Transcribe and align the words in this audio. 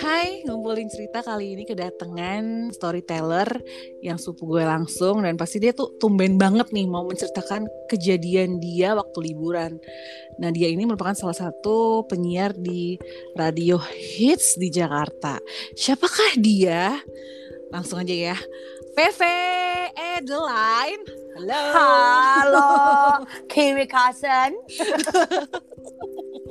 Hai, 0.00 0.40
ngumpulin 0.48 0.88
cerita 0.88 1.20
kali 1.20 1.52
ini 1.52 1.68
kedatangan 1.68 2.72
storyteller 2.72 3.60
yang 4.00 4.16
sepupu 4.16 4.56
gue 4.56 4.64
langsung 4.64 5.20
dan 5.20 5.36
pasti 5.36 5.60
dia 5.60 5.76
tuh 5.76 5.92
tumben 6.00 6.40
banget 6.40 6.72
nih 6.72 6.88
mau 6.88 7.04
menceritakan 7.04 7.68
kejadian 7.92 8.56
dia 8.64 8.96
waktu 8.96 9.28
liburan. 9.28 9.76
Nah 10.40 10.48
dia 10.56 10.72
ini 10.72 10.88
merupakan 10.88 11.12
salah 11.12 11.36
satu 11.36 12.08
penyiar 12.08 12.56
di 12.56 12.96
radio 13.36 13.76
hits 13.76 14.56
di 14.56 14.72
Jakarta. 14.72 15.36
Siapakah 15.76 16.40
dia? 16.40 16.96
Langsung 17.68 18.00
aja 18.00 18.32
ya. 18.32 18.36
Feve 18.96 19.36
Adeline. 19.92 21.04
Halo. 21.36 21.60
Halo, 21.76 22.68
Kiwi 23.52 23.84
Cousin. 23.84 24.56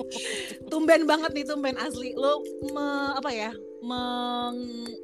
tumben 0.71 1.07
banget 1.09 1.31
nih 1.33 1.45
tumben 1.45 1.75
asli. 1.79 2.13
Lo 2.17 2.43
me, 2.73 2.85
apa 3.17 3.29
ya 3.31 3.51
me, 3.85 4.01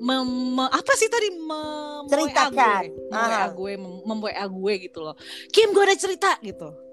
me, 0.02 0.16
me, 0.26 0.66
apa 0.68 0.92
sih 0.98 1.10
tadi? 1.10 1.34
Me, 1.38 1.62
Ceritakan. 2.10 2.84
me 3.10 3.40
gue 3.54 3.74
mem 3.80 4.20
WA 4.20 4.46
gue 4.46 4.74
gitu 4.90 5.00
loh. 5.02 5.16
Kim 5.50 5.72
gue 5.72 5.84
ada 5.86 5.98
cerita 5.98 6.38
gitu 6.42 6.91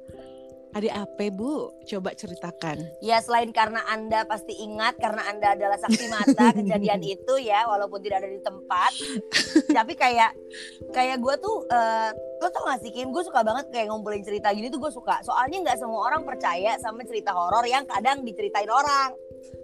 ada 0.76 1.08
apa 1.08 1.32
bu? 1.32 1.72
Coba 1.88 2.12
ceritakan. 2.12 2.84
Ya 3.00 3.18
selain 3.24 3.48
karena 3.50 3.80
anda 3.88 4.28
pasti 4.28 4.52
ingat 4.60 5.00
karena 5.00 5.24
anda 5.24 5.56
adalah 5.56 5.80
saksi 5.80 6.06
mata 6.12 6.52
kejadian 6.58 7.00
itu 7.00 7.34
ya 7.40 7.64
walaupun 7.64 8.00
tidak 8.04 8.24
ada 8.24 8.30
di 8.30 8.40
tempat. 8.44 8.92
Tapi 9.78 9.92
kayak 9.96 10.36
kayak 10.92 11.18
gue 11.24 11.34
tuh 11.40 11.64
uh, 11.72 12.10
lo 12.42 12.48
tau 12.52 12.68
gak 12.68 12.84
sih 12.84 12.92
Kim? 12.92 13.10
Gue 13.10 13.24
suka 13.24 13.40
banget 13.40 13.72
kayak 13.72 13.88
ngumpulin 13.88 14.20
cerita 14.20 14.52
gini 14.52 14.68
tuh 14.68 14.80
gue 14.80 14.92
suka. 14.92 15.24
Soalnya 15.24 15.64
nggak 15.64 15.78
semua 15.80 16.04
orang 16.12 16.22
percaya 16.28 16.76
sama 16.78 17.02
cerita 17.08 17.32
horor 17.32 17.64
yang 17.64 17.88
kadang 17.88 18.22
diceritain 18.22 18.68
orang. 18.68 19.16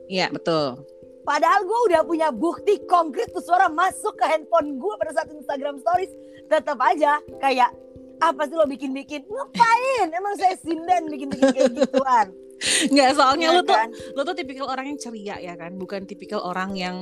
Iya 0.08 0.32
betul. 0.32 0.80
Padahal 1.24 1.64
gue 1.64 1.80
udah 1.88 2.00
punya 2.04 2.28
bukti 2.28 2.84
konkret 2.84 3.32
tuh 3.32 3.40
suara 3.40 3.72
masuk 3.72 4.12
ke 4.20 4.24
handphone 4.28 4.76
gue 4.76 4.94
pada 5.00 5.12
saat 5.16 5.28
Instagram 5.32 5.80
Stories. 5.80 6.12
Tetap 6.44 6.76
aja 6.76 7.16
kayak 7.40 7.83
apa 8.30 8.42
sih 8.48 8.56
lo 8.56 8.66
bikin-bikin 8.68 9.22
ngapain 9.26 10.08
emang 10.08 10.34
saya 10.38 10.54
sinden 10.60 11.02
bikin-bikin 11.10 11.48
kayak 11.52 11.72
gituan 11.76 12.26
nggak 12.94 13.10
soalnya 13.18 13.46
ya, 13.50 13.56
lo 13.56 13.60
tuh 13.66 13.76
kan? 13.76 13.90
lo 14.16 14.20
tuh 14.24 14.34
tipikal 14.36 14.66
orang 14.70 14.94
yang 14.94 14.98
ceria 14.98 15.36
ya 15.42 15.54
kan 15.58 15.76
bukan 15.76 16.08
tipikal 16.08 16.40
orang 16.40 16.72
yang 16.78 16.96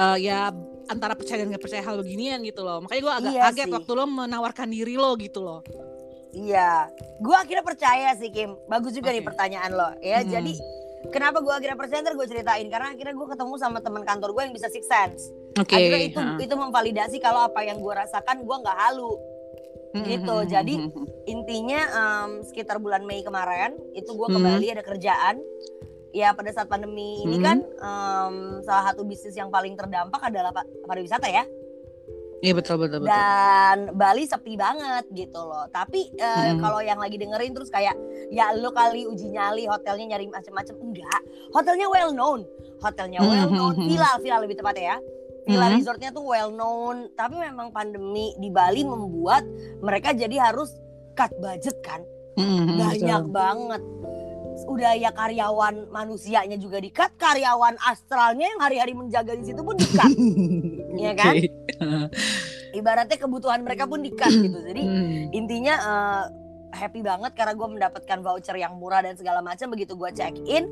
uh, 0.00 0.18
ya 0.18 0.50
antara 0.90 1.14
percaya 1.14 1.44
dan 1.44 1.54
nggak 1.54 1.62
percaya 1.62 1.82
hal 1.84 2.00
beginian 2.00 2.40
gitu 2.42 2.64
loh 2.64 2.82
makanya 2.82 3.02
gue 3.02 3.14
agak 3.14 3.32
iya 3.32 3.42
kaget 3.50 3.66
sih. 3.68 3.74
waktu 3.76 3.92
lo 3.94 4.04
menawarkan 4.08 4.68
diri 4.72 4.94
lo 4.98 5.14
gitu 5.20 5.40
loh 5.44 5.60
iya 6.34 6.90
gue 7.20 7.36
akhirnya 7.36 7.64
percaya 7.64 8.10
sih 8.18 8.30
Kim 8.32 8.56
bagus 8.66 8.94
juga 8.96 9.10
okay. 9.12 9.20
nih 9.20 9.24
pertanyaan 9.24 9.70
lo 9.74 9.90
ya 10.02 10.24
hmm. 10.24 10.30
jadi 10.30 10.52
kenapa 11.08 11.40
gue 11.40 11.52
akhirnya 11.54 11.78
percaya 11.78 12.00
ntar 12.04 12.14
gue 12.18 12.26
ceritain 12.28 12.66
karena 12.68 12.92
akhirnya 12.92 13.14
gue 13.16 13.28
ketemu 13.32 13.54
sama 13.56 13.78
teman 13.80 14.02
kantor 14.04 14.30
gue 14.36 14.42
yang 14.50 14.54
bisa 14.54 14.68
six 14.68 14.84
sense 14.84 15.32
okay. 15.56 15.88
akhirnya 15.88 16.00
itu 16.12 16.20
huh. 16.20 16.38
itu 16.40 16.54
memvalidasi 16.56 17.16
kalau 17.22 17.48
apa 17.48 17.64
yang 17.64 17.80
gue 17.80 17.94
rasakan 17.94 18.44
gue 18.44 18.56
nggak 18.60 18.78
halu 18.88 19.16
gitu 19.90 20.36
jadi 20.46 20.74
intinya 21.26 21.80
um, 21.90 22.30
sekitar 22.46 22.78
bulan 22.78 23.02
Mei 23.02 23.26
kemarin 23.26 23.74
itu 23.98 24.10
gue 24.14 24.28
ke 24.30 24.38
Bali 24.38 24.66
ada 24.70 24.86
kerjaan 24.86 25.42
ya 26.14 26.34
pada 26.34 26.50
saat 26.54 26.70
pandemi 26.70 27.22
ini 27.26 27.38
kan 27.42 27.58
um, 27.82 28.62
salah 28.62 28.90
satu 28.90 29.02
bisnis 29.02 29.34
yang 29.34 29.50
paling 29.50 29.74
terdampak 29.74 30.22
adalah 30.22 30.54
pariwisata 30.86 31.26
ya 31.26 31.42
Iya 32.40 32.56
betul 32.56 32.80
betul 32.80 33.04
betul. 33.04 33.12
Dan 33.12 33.92
Bali 34.00 34.24
sepi 34.24 34.56
banget 34.56 35.04
gitu 35.12 35.44
loh. 35.44 35.68
Tapi 35.68 36.08
uh, 36.16 36.56
hmm. 36.56 36.64
kalau 36.64 36.80
yang 36.80 36.96
lagi 36.96 37.20
dengerin 37.20 37.52
terus 37.52 37.68
kayak 37.68 37.92
ya 38.32 38.56
lo 38.56 38.72
kali 38.72 39.04
uji 39.04 39.36
nyali 39.36 39.68
hotelnya 39.68 40.16
nyari 40.16 40.32
macam-macam 40.32 40.74
enggak. 40.80 41.20
Hotelnya 41.52 41.92
well 41.92 42.16
known. 42.16 42.48
Hotelnya 42.80 43.20
well 43.20 43.52
known. 43.52 43.76
Villa 43.76 44.16
villa 44.24 44.40
lebih 44.40 44.56
tepatnya 44.56 44.96
ya. 44.96 44.98
Villa 45.50 45.66
hmm. 45.66 45.76
resortnya 45.82 46.10
tuh 46.14 46.24
well 46.24 46.54
known, 46.54 47.10
tapi 47.18 47.34
memang 47.34 47.74
pandemi 47.74 48.30
di 48.38 48.48
Bali 48.48 48.86
membuat 48.86 49.42
mereka 49.82 50.14
jadi 50.14 50.50
harus 50.50 50.70
cut 51.18 51.34
budget 51.42 51.74
kan, 51.82 52.00
hmm, 52.38 52.78
banyak 52.78 53.22
betul. 53.26 53.34
banget. 53.34 53.82
Udah 54.70 54.92
ya 54.94 55.10
karyawan 55.10 55.90
manusianya 55.90 56.54
juga 56.54 56.78
di 56.78 56.94
cut, 56.94 57.10
karyawan 57.18 57.74
astralnya 57.82 58.46
yang 58.46 58.60
hari-hari 58.62 58.94
menjaga 58.94 59.34
di 59.34 59.42
situ 59.42 59.60
pun 59.66 59.74
di 59.74 59.88
cut, 59.90 60.12
ya 61.04 61.12
kan? 61.18 61.34
Ibaratnya 62.70 63.18
kebutuhan 63.18 63.66
mereka 63.66 63.90
pun 63.90 64.06
di 64.06 64.14
cut 64.14 64.30
gitu. 64.30 64.58
Jadi 64.62 64.82
hmm. 64.86 65.34
intinya 65.34 65.74
uh, 65.82 66.24
happy 66.70 67.02
banget 67.02 67.34
karena 67.34 67.58
gue 67.58 67.68
mendapatkan 67.68 68.18
voucher 68.22 68.54
yang 68.54 68.78
murah 68.78 69.02
dan 69.02 69.18
segala 69.18 69.42
macam. 69.42 69.74
Begitu 69.74 69.98
gue 69.98 70.10
check 70.14 70.34
in, 70.46 70.70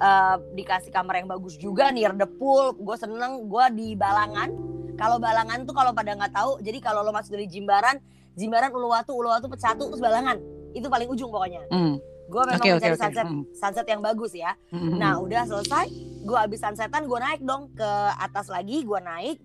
uh, 0.00 0.36
dikasih 0.56 0.90
kamar 0.90 1.22
yang 1.22 1.28
bagus 1.30 1.54
juga 1.60 1.92
near 1.92 2.16
the 2.16 2.26
pool 2.26 2.74
gue 2.74 2.96
seneng 2.96 3.46
gue 3.46 3.64
di 3.76 3.88
Balangan 3.94 4.50
kalau 4.96 5.20
Balangan 5.20 5.64
tuh 5.68 5.76
kalau 5.76 5.92
pada 5.92 6.16
nggak 6.16 6.32
tahu 6.34 6.58
jadi 6.64 6.78
kalau 6.80 7.04
lo 7.04 7.12
masuk 7.12 7.36
dari 7.36 7.46
Jimbaran 7.46 8.00
Jimbaran 8.34 8.72
Uluwatu 8.72 9.12
Uluwatu 9.12 9.46
Pecatu 9.46 9.92
terus 9.92 10.02
Balangan 10.02 10.40
itu 10.72 10.86
paling 10.88 11.08
ujung 11.12 11.28
pokoknya 11.30 11.68
mm. 11.68 11.94
gue 12.30 12.42
memang 12.46 12.62
okay, 12.62 12.72
mencari 12.78 12.94
okay, 12.96 13.02
sunset 13.04 13.26
okay. 13.26 13.42
sunset 13.56 13.86
yang 13.86 14.00
bagus 14.00 14.32
ya 14.32 14.52
mm. 14.72 14.96
nah 14.96 15.20
udah 15.20 15.44
selesai 15.46 15.86
gue 16.24 16.38
habis 16.38 16.60
sunsetan 16.60 17.04
gue 17.04 17.18
naik 17.20 17.40
dong 17.44 17.70
ke 17.76 17.90
atas 18.18 18.48
lagi 18.48 18.82
gue 18.82 19.00
naik 19.00 19.38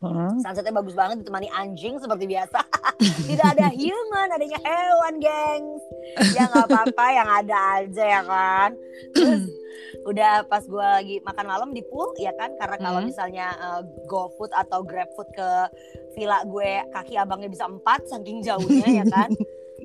Hmm. 0.00 0.40
Sunsetnya 0.40 0.72
bagus 0.72 0.96
banget 0.96 1.20
ditemani 1.20 1.52
anjing 1.52 2.00
seperti 2.00 2.24
biasa. 2.24 2.64
Tidak 3.28 3.48
ada 3.52 3.68
human, 3.68 4.32
adanya 4.32 4.56
hewan, 4.64 5.20
gengs. 5.20 5.82
Ya 6.32 6.48
nggak 6.48 6.72
apa-apa, 6.72 7.06
yang 7.12 7.28
ada 7.28 7.56
aja 7.76 8.04
ya 8.08 8.22
kan. 8.24 8.70
Terus 9.12 9.44
udah 10.08 10.48
pas 10.48 10.64
gue 10.64 10.80
lagi 10.80 11.16
makan 11.20 11.46
malam 11.46 11.70
di 11.76 11.84
pool 11.84 12.12
ya 12.16 12.32
kan? 12.36 12.56
Karena 12.56 12.76
kalau 12.80 13.00
hmm. 13.04 13.08
misalnya 13.12 13.46
uh, 13.60 13.82
GoFood 14.08 14.52
atau 14.56 14.80
GrabFood 14.80 15.28
ke 15.36 15.48
villa 16.16 16.40
gue 16.44 16.84
kaki 16.92 17.14
abangnya 17.20 17.52
bisa 17.52 17.68
empat 17.68 18.08
saking 18.08 18.40
jauhnya 18.40 19.02
ya 19.02 19.04
kan? 19.14 19.30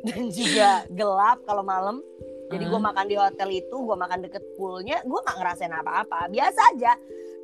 Dan 0.06 0.31
juga 0.31 0.88
gelap 0.94 1.44
kalau 1.44 1.66
malam. 1.66 2.00
Jadi 2.46 2.62
gue 2.70 2.78
hmm. 2.78 2.88
makan 2.94 3.06
di 3.09 3.18
hotel 3.18 3.50
itu 3.58 3.75
gue 3.75 3.98
makan 3.98 4.20
deket 4.22 4.44
poolnya 4.56 5.02
gue 5.02 5.20
nggak 5.20 5.38
ngerasain 5.42 5.74
apa-apa. 5.74 6.30
Biasa 6.30 6.62
aja. 6.78 6.94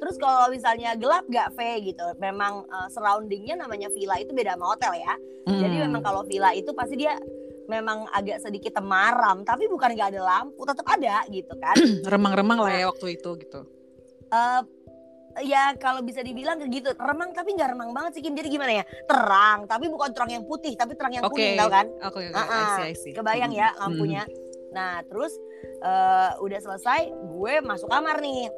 Terus 0.02 0.18
kalau 0.18 0.50
misalnya 0.50 0.98
gelap 0.98 1.30
gak 1.30 1.54
V 1.54 1.62
gitu. 1.94 2.06
Memang 2.18 2.66
uh, 2.66 2.90
surroundingnya 2.90 3.54
namanya 3.54 3.86
villa 3.94 4.18
itu 4.18 4.34
beda 4.34 4.58
sama 4.58 4.74
hotel 4.74 4.94
ya. 4.98 5.14
Hmm. 5.42 5.58
jadi 5.58 5.90
memang 5.90 6.06
kalau 6.06 6.22
villa 6.22 6.54
itu 6.54 6.70
pasti 6.70 7.02
dia 7.02 7.18
memang 7.72 8.04
agak 8.12 8.44
sedikit 8.44 8.76
temaram 8.76 9.48
tapi 9.48 9.72
bukan 9.72 9.96
gak 9.96 10.12
ada 10.12 10.22
lampu 10.28 10.68
tetap 10.68 10.84
ada 10.92 11.24
gitu 11.32 11.56
kan 11.56 11.76
remang-remang 12.12 12.60
lah 12.60 12.72
ya 12.76 12.86
waktu 12.92 13.16
itu 13.16 13.30
gitu 13.40 13.64
uh, 14.36 14.62
ya 15.40 15.72
kalau 15.80 16.04
bisa 16.04 16.20
dibilang 16.20 16.60
kayak 16.60 16.72
gitu 16.76 16.90
remang 17.00 17.32
tapi 17.32 17.56
nggak 17.56 17.72
remang 17.72 17.96
banget 17.96 18.20
sih 18.20 18.22
Kim 18.24 18.36
jadi 18.36 18.52
gimana 18.52 18.84
ya 18.84 18.86
terang 19.08 19.64
tapi 19.64 19.88
bukan 19.88 20.12
terang 20.12 20.32
yang 20.36 20.44
putih 20.44 20.76
tapi 20.76 21.00
terang 21.00 21.16
yang 21.16 21.24
okay. 21.24 21.56
kuning 21.56 21.56
tau 21.56 21.72
kan 21.72 21.88
okay, 22.04 22.28
okay. 22.28 22.36
Uh 22.36 22.44
-uh. 22.44 22.52
I 22.52 22.68
see, 22.76 22.84
I 22.84 22.96
see. 23.00 23.14
kebayang 23.16 23.56
ya 23.56 23.72
lampunya 23.80 24.28
hmm. 24.28 24.76
nah 24.76 25.00
terus 25.08 25.32
uh, 25.84 26.36
udah 26.44 26.60
selesai 26.60 27.08
gue 27.16 27.54
masuk 27.64 27.88
kamar 27.88 28.20
nih 28.20 28.52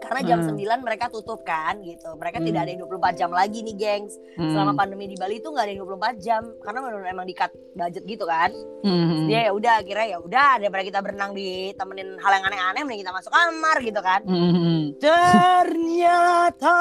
karena 0.00 0.20
jam 0.24 0.38
hmm. 0.40 0.56
9 0.56 0.86
mereka 0.86 1.10
tutup 1.12 1.44
kan 1.44 1.82
gitu. 1.84 2.14
Mereka 2.16 2.38
hmm. 2.40 2.46
tidak 2.48 2.60
ada 2.64 2.70
yang 2.70 2.80
24 2.86 3.18
jam 3.18 3.30
lagi 3.34 3.58
nih, 3.60 3.76
gengs. 3.76 4.14
Hmm. 4.38 4.52
Selama 4.54 4.72
pandemi 4.78 5.10
di 5.10 5.16
Bali 5.18 5.42
itu 5.42 5.48
nggak 5.52 5.64
ada 5.66 5.72
yang 5.74 5.84
24 5.84 6.24
jam 6.24 6.42
karena 6.64 6.78
memang 6.80 7.04
emang 7.04 7.26
di 7.28 7.34
cut 7.36 7.52
budget 7.76 8.04
gitu 8.06 8.24
kan. 8.24 8.50
Hmm. 8.86 9.28
Dia 9.28 9.50
ya 9.50 9.52
udah 9.52 9.82
akhirnya 9.84 10.06
ya 10.16 10.18
udah 10.22 10.50
daripada 10.62 10.82
kita 10.86 10.98
berenang 11.04 11.32
di 11.36 11.74
temenin 11.76 12.16
hal 12.22 12.32
yang 12.38 12.44
aneh-aneh 12.48 12.82
mending 12.86 13.02
kita 13.04 13.12
masuk 13.12 13.32
kamar 13.32 13.76
gitu 13.82 14.00
kan. 14.00 14.20
Hmm. 14.24 14.94
Ternyata 14.96 16.78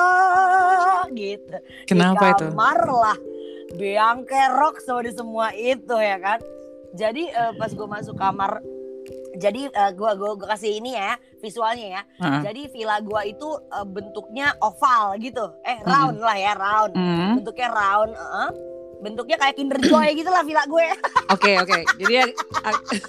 gitu. 1.20 1.58
Kenapa 1.90 2.38
di 2.38 2.48
kamar 2.48 2.80
itu? 2.80 2.96
lah 2.96 3.18
Biang 3.72 4.28
kerok 4.28 4.84
sama 4.84 5.02
di 5.08 5.12
semua 5.16 5.56
itu 5.56 5.96
ya 5.96 6.20
kan. 6.20 6.40
Jadi 6.92 7.32
uh, 7.32 7.56
pas 7.56 7.72
gue 7.72 7.88
masuk 7.88 8.20
kamar 8.20 8.60
jadi 9.38 9.72
uh, 9.72 9.92
gua, 9.96 10.12
gua 10.16 10.36
gua 10.36 10.47
kasih 10.56 10.80
ini 10.81 10.96
ya 10.96 11.16
visualnya 11.40 11.88
ya. 12.00 12.02
Uh-huh. 12.20 12.41
Jadi 12.44 12.61
villa 12.72 13.00
gua 13.00 13.23
itu 13.23 13.47
uh, 13.72 13.88
bentuknya 13.88 14.56
oval 14.59 15.16
gitu. 15.20 15.46
Eh 15.64 15.79
round 15.88 16.20
uh-huh. 16.20 16.28
lah 16.28 16.38
ya 16.38 16.53
round. 16.56 16.94
Uh-huh. 16.96 17.32
Bentuknya 17.40 17.67
round. 17.72 18.11
Uh-huh. 18.16 18.50
Bentuknya 19.02 19.38
kayak 19.41 19.56
Kinder 19.58 19.79
Joy 19.82 20.14
gitu 20.20 20.29
lah 20.29 20.46
villa 20.46 20.61
gue. 20.70 20.88
Oke 21.34 21.58
oke. 21.58 21.73
Okay, 21.73 21.82
Jadi 21.97 22.14
ya 22.14 22.26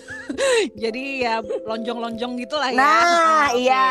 jadi 0.88 1.04
ya 1.20 1.34
lonjong-lonjong 1.68 2.32
gitu 2.40 2.56
lah 2.56 2.70
ya. 2.72 2.78
Nah 2.80 3.46
okay. 3.52 3.68
iya. 3.68 3.88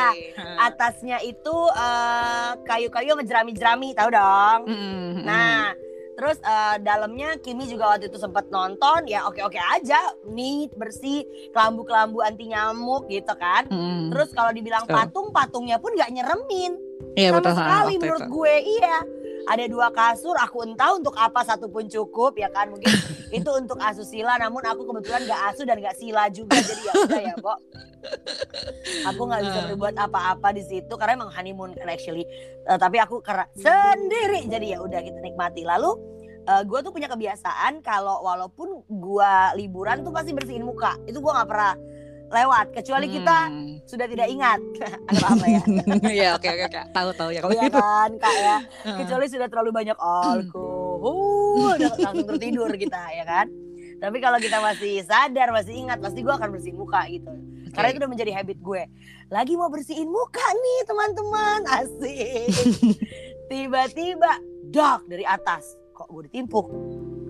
Atasnya 0.65 1.17
itu 1.21 1.53
uh, 1.53 2.57
kayu-kayu 2.65 3.13
sama 3.13 3.21
jerami-jerami 3.21 3.93
tahu 3.93 4.09
dong. 4.09 4.59
Uh-huh. 4.65 5.13
Nah 5.21 5.77
Terus 6.21 6.37
uh, 6.45 6.77
dalamnya 6.77 7.33
Kimi 7.41 7.65
juga 7.65 7.97
waktu 7.97 8.13
itu 8.13 8.21
sempat 8.21 8.45
nonton 8.53 9.09
ya 9.09 9.25
oke-oke 9.25 9.57
aja, 9.57 9.97
neat, 10.29 10.69
bersih, 10.77 11.25
kelambu-kelambu 11.49 12.21
anti 12.21 12.45
nyamuk 12.45 13.09
gitu 13.09 13.33
kan. 13.33 13.65
Hmm. 13.73 14.13
Terus 14.13 14.29
kalau 14.29 14.53
dibilang 14.53 14.85
patung, 14.85 15.33
patungnya 15.33 15.81
pun 15.81 15.97
nggak 15.97 16.13
nyeremin. 16.13 16.77
Iya 17.17 17.33
Sama 17.33 17.37
betul. 17.41 17.53
sekali 17.57 17.93
menurut 17.97 18.21
itu. 18.21 18.33
gue 18.37 18.53
iya. 18.77 18.97
Ada 19.49 19.63
dua 19.65 19.89
kasur 19.89 20.37
aku 20.37 20.65
entah 20.65 20.93
untuk 20.93 21.15
apa 21.17 21.41
satu 21.41 21.69
pun 21.71 21.87
cukup 21.87 22.37
ya 22.37 22.49
kan? 22.53 22.69
Mungkin 22.69 22.89
itu 23.37 23.49
untuk 23.55 23.79
asusila 23.81 24.37
namun 24.37 24.61
aku 24.65 24.85
kebetulan 24.89 25.25
gak 25.25 25.41
asu 25.53 25.63
dan 25.63 25.79
gak 25.79 25.97
sila 25.97 26.27
juga 26.29 26.59
jadi 26.59 26.81
ya 26.83 26.93
udah 27.05 27.21
ya 27.21 27.35
kok 27.39 27.59
aku 29.05 29.21
nggak 29.29 29.41
bisa 29.45 29.59
berbuat 29.73 29.95
apa-apa 29.97 30.47
di 30.53 30.63
situ 30.65 30.93
karena 30.97 31.21
emang 31.21 31.31
honeymoon 31.33 31.71
kan 31.77 31.89
actually. 31.89 32.25
Uh, 32.65 32.77
tapi 32.77 32.97
aku 33.01 33.21
karena 33.21 33.45
sendiri 33.57 34.45
jadi 34.49 34.77
ya 34.77 34.79
udah 34.81 34.99
kita 35.01 35.19
nikmati. 35.21 35.65
Lalu 35.65 35.91
uh, 36.49 36.63
gue 36.65 36.79
tuh 36.81 36.91
punya 36.93 37.09
kebiasaan 37.09 37.81
kalau 37.85 38.21
walaupun 38.25 38.85
gue 38.89 39.33
liburan 39.57 40.01
tuh 40.05 40.13
pasti 40.13 40.33
bersihin 40.33 40.65
muka. 40.65 40.97
Itu 41.05 41.21
gue 41.21 41.31
nggak 41.31 41.49
pernah 41.49 41.73
lewat 42.31 42.67
kecuali 42.71 43.07
hmm. 43.11 43.15
kita 43.19 43.37
sudah 43.85 44.07
tidak 44.07 44.27
ingat. 44.31 44.59
Ada 45.11 45.25
apa 45.27 45.45
ya. 45.45 45.61
Ya 46.21 46.27
oke 46.35 46.47
oke 46.47 46.79
tahu 46.95 47.09
tahu 47.15 47.29
ya 47.35 47.39
kalau 47.43 47.53
ya 47.55 47.67
kan 47.67 48.11
kak 48.17 48.35
ya. 48.39 48.57
Kecuali 49.03 49.25
sudah 49.27 49.47
terlalu 49.51 49.71
banyak 49.75 49.97
alkohol 49.99 51.75
udah 51.75 51.91
langsung 51.99 52.27
tertidur 52.35 52.71
kita 52.79 53.01
ya 53.11 53.23
kan. 53.27 53.47
Tapi 54.01 54.17
kalau 54.17 54.41
kita 54.41 54.57
masih 54.57 55.05
sadar 55.05 55.53
masih 55.53 55.77
ingat 55.77 56.01
pasti 56.01 56.25
gue 56.25 56.33
akan 56.33 56.49
bersihin 56.57 56.79
muka 56.79 57.05
gitu. 57.05 57.29
Okay. 57.71 57.77
karena 57.77 57.87
itu 57.95 57.99
udah 58.03 58.11
menjadi 58.11 58.31
habit 58.35 58.57
gue. 58.59 58.83
Lagi 59.31 59.53
mau 59.55 59.71
bersihin 59.71 60.09
muka 60.11 60.43
nih 60.43 60.79
teman-teman. 60.89 61.59
Asik. 61.69 62.51
Tiba-tiba 63.47 64.31
dok 64.73 65.07
dari 65.07 65.23
atas. 65.23 65.79
Kok 65.95 66.07
gue 66.11 66.23
ditimpuk 66.27 66.67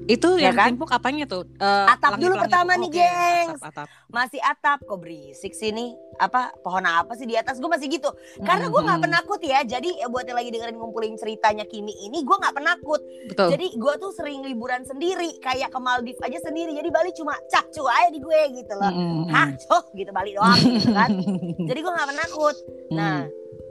itu 0.10 0.30
ya 0.42 0.50
yang 0.50 0.56
kan? 0.58 0.68
timpuk 0.74 0.90
apanya 0.90 1.26
tuh? 1.30 1.46
Uh, 1.62 1.86
atap 1.90 2.18
dulu 2.18 2.34
pertama 2.38 2.74
nih, 2.78 2.90
okay. 2.90 2.98
gengs. 2.98 3.62
Atap, 3.62 3.86
atap. 3.86 3.88
Masih 4.10 4.42
atap 4.42 4.80
kok 4.82 4.98
berisik 4.98 5.54
sini. 5.54 5.94
Apa 6.18 6.54
pohon 6.62 6.86
apa 6.86 7.14
sih 7.18 7.26
di 7.26 7.38
atas? 7.38 7.58
Gue 7.62 7.70
masih 7.70 7.90
gitu. 7.90 8.10
Karena 8.42 8.70
gue 8.70 8.82
nggak 8.82 9.02
penakut 9.02 9.42
ya. 9.42 9.62
Jadi 9.66 10.02
ya 10.02 10.08
buat 10.10 10.26
yang 10.26 10.38
lagi 10.38 10.50
dengerin 10.54 10.78
ngumpulin 10.78 11.16
ceritanya 11.18 11.66
Kimi 11.70 11.94
ini, 12.06 12.22
gue 12.26 12.38
nggak 12.38 12.56
penakut. 12.56 13.02
Betul. 13.30 13.50
Jadi 13.54 13.66
gue 13.78 13.94
tuh 14.02 14.12
sering 14.14 14.42
liburan 14.46 14.86
sendiri, 14.86 15.38
kayak 15.42 15.70
ke 15.70 15.80
Maldives 15.80 16.22
aja 16.22 16.40
sendiri. 16.42 16.74
Jadi 16.74 16.90
Bali 16.90 17.12
cuma 17.14 17.38
cacu 17.50 17.86
aja 17.86 18.10
di 18.10 18.20
gue 18.20 18.42
gitu 18.58 18.74
loh. 18.78 18.92
Hmm. 18.92 19.24
Hah, 19.30 19.50
coh 19.70 19.84
gitu 19.94 20.12
Bali 20.14 20.34
doang 20.34 20.60
gitu 20.60 20.90
kan. 20.94 21.10
Jadi 21.70 21.80
gue 21.82 21.92
nggak 21.94 22.10
penakut. 22.10 22.56
Nah, 22.92 23.26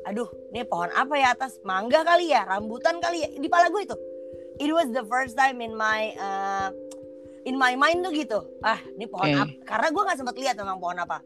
aduh, 0.07 0.29
ini 0.55 0.63
pohon 0.67 0.91
apa 0.95 1.15
ya 1.19 1.35
atas? 1.35 1.59
Mangga 1.63 2.03
kali 2.03 2.33
ya, 2.33 2.47
rambutan 2.47 2.99
kali 3.03 3.23
ya. 3.23 3.29
Di 3.37 3.49
pala 3.51 3.69
gue 3.71 3.83
itu 3.85 3.97
it 4.61 4.71
was 4.71 4.93
the 4.93 5.03
first 5.09 5.35
time 5.35 5.65
in 5.65 5.73
my 5.73 6.13
uh, 6.21 6.69
in 7.49 7.57
my 7.57 7.73
mind 7.75 8.05
tuh 8.05 8.13
gitu. 8.13 8.45
Ah 8.61 8.77
ini 8.95 9.09
pohon 9.09 9.33
okay. 9.33 9.41
apa? 9.41 9.53
Karena 9.65 9.89
gue 9.89 10.03
nggak 10.05 10.19
sempat 10.21 10.37
lihat 10.37 10.55
memang 10.61 10.79
pohon 10.79 11.01
apa. 11.01 11.25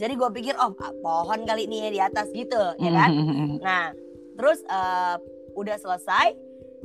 Jadi 0.00 0.12
gue 0.16 0.28
pikir 0.32 0.54
oh 0.56 0.72
pohon 1.04 1.44
kali 1.44 1.68
ini 1.68 1.84
ya 1.84 1.90
di 1.92 2.00
atas 2.00 2.26
gitu 2.32 2.74
ya 2.80 2.90
kan? 2.90 3.10
Nah 3.66 3.92
terus 4.40 4.64
uh, 4.70 5.20
udah 5.58 5.76
selesai 5.76 6.32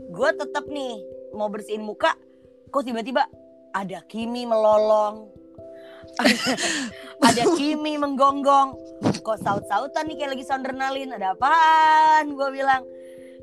gue 0.09 0.29
tetap 0.35 0.65
nih 0.67 0.99
mau 1.37 1.47
bersihin 1.47 1.85
muka 1.85 2.17
kok 2.73 2.83
tiba-tiba 2.83 3.23
ada 3.73 4.03
Kimi 4.05 4.45
melolong. 4.45 5.31
Ada 7.23 7.55
Kimi 7.55 7.95
menggonggong. 7.95 8.75
Kok 9.23 9.39
saut-sautan 9.39 10.11
nih 10.11 10.19
kayak 10.19 10.31
lagi 10.35 10.43
soundernalin 10.43 11.15
ada 11.15 11.31
apaan? 11.31 12.35
Gue 12.35 12.51
bilang 12.51 12.83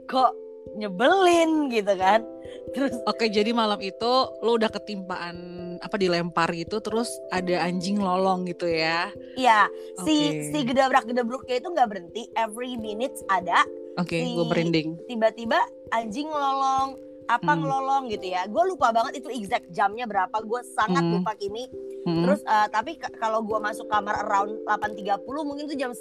kok 0.04 0.36
nyebelin 0.80 1.68
gitu 1.68 1.92
kan. 2.00 2.24
Terus 2.72 2.96
oke 3.04 3.28
jadi 3.28 3.52
malam 3.52 3.78
itu 3.84 4.12
lo 4.40 4.56
udah 4.56 4.72
ketimpaan 4.72 5.36
apa 5.80 5.96
dilempar 5.96 6.50
gitu 6.56 6.80
terus 6.80 7.08
ada 7.30 7.62
anjing 7.64 8.00
lolong 8.00 8.48
gitu 8.48 8.64
ya? 8.64 9.12
Iya 9.36 9.68
si 10.04 10.48
si 10.50 10.58
gedabrak 10.64 11.04
gedabruknya 11.04 11.60
itu 11.60 11.68
nggak 11.68 11.88
berhenti 11.88 12.22
every 12.34 12.80
minutes 12.80 13.20
ada. 13.28 13.62
Oke 14.00 14.16
okay, 14.16 14.20
si, 14.24 14.34
gue 14.34 14.46
merinding. 14.48 14.88
tiba-tiba 15.06 15.60
anjing 15.92 16.30
lolong 16.30 16.96
apa 17.30 17.52
hmm. 17.52 17.60
ngelolong 17.62 18.04
gitu 18.10 18.26
ya. 18.32 18.48
Gue 18.48 18.64
lupa 18.64 18.90
banget 18.90 19.20
itu 19.22 19.28
exact 19.30 19.68
jamnya 19.70 20.08
berapa 20.08 20.34
gue 20.40 20.60
sangat 20.74 21.04
hmm. 21.04 21.12
lupa 21.20 21.32
kini 21.36 21.68
hmm. 22.06 22.22
terus 22.24 22.40
uh, 22.48 22.68
tapi 22.70 22.96
kalau 23.18 23.44
gue 23.44 23.58
masuk 23.60 23.86
kamar 23.90 24.24
around 24.24 24.56
8.30 24.64 25.20
mungkin 25.44 25.64
itu 25.68 25.76
jam 25.76 25.92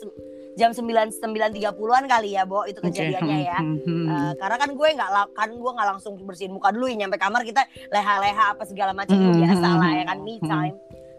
jam 0.57 0.71
sembilan 0.73 1.13
sembilan 1.13 1.49
tiga 1.53 1.69
puluhan 1.75 2.09
kali 2.09 2.33
ya, 2.33 2.43
Bo, 2.47 2.65
itu 2.65 2.81
kejadiannya 2.81 3.37
okay. 3.37 3.49
ya. 3.49 3.59
Uh, 3.59 4.31
karena 4.37 4.57
kan 4.57 4.69
gue 4.73 4.87
nggak 4.95 5.09
kan 5.35 5.49
gue 5.53 5.71
nggak 5.75 5.87
langsung 5.95 6.13
bersihin 6.25 6.55
muka 6.55 6.73
dulu 6.73 6.89
ya 6.89 7.05
nyampe 7.05 7.17
kamar 7.21 7.45
kita 7.45 7.63
leha-leha 7.93 8.57
apa 8.57 8.63
segala 8.65 8.91
macam 8.91 9.15
itu 9.15 9.43
biasa 9.43 9.67
lah 9.77 9.91
ya 9.93 10.03
kan 10.09 10.17
me 10.23 10.35
time. 10.41 10.75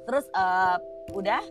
Terus 0.09 0.27
uh, 0.35 0.77
udah 1.15 1.43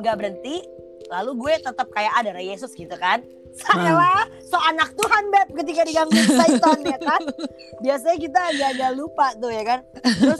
nggak 0.00 0.14
berhenti, 0.16 0.62
lalu 1.10 1.30
gue 1.48 1.54
tetap 1.64 1.88
kayak 1.90 2.12
ada 2.18 2.36
Yesus 2.38 2.72
gitu 2.76 2.94
kan. 2.98 3.24
Saya 3.50 3.98
lah, 3.98 4.30
so 4.46 4.54
anak 4.62 4.94
Tuhan 4.94 5.24
beb 5.34 5.48
ketika 5.58 5.82
diganggu 5.82 6.14
Satan 6.14 6.86
ya 6.86 6.98
kan. 7.02 7.18
Biasanya 7.84 8.18
kita 8.22 8.40
agak-agak 8.54 8.90
lupa 8.94 9.34
tuh 9.42 9.50
ya 9.50 9.66
kan. 9.66 9.82
Terus 10.06 10.38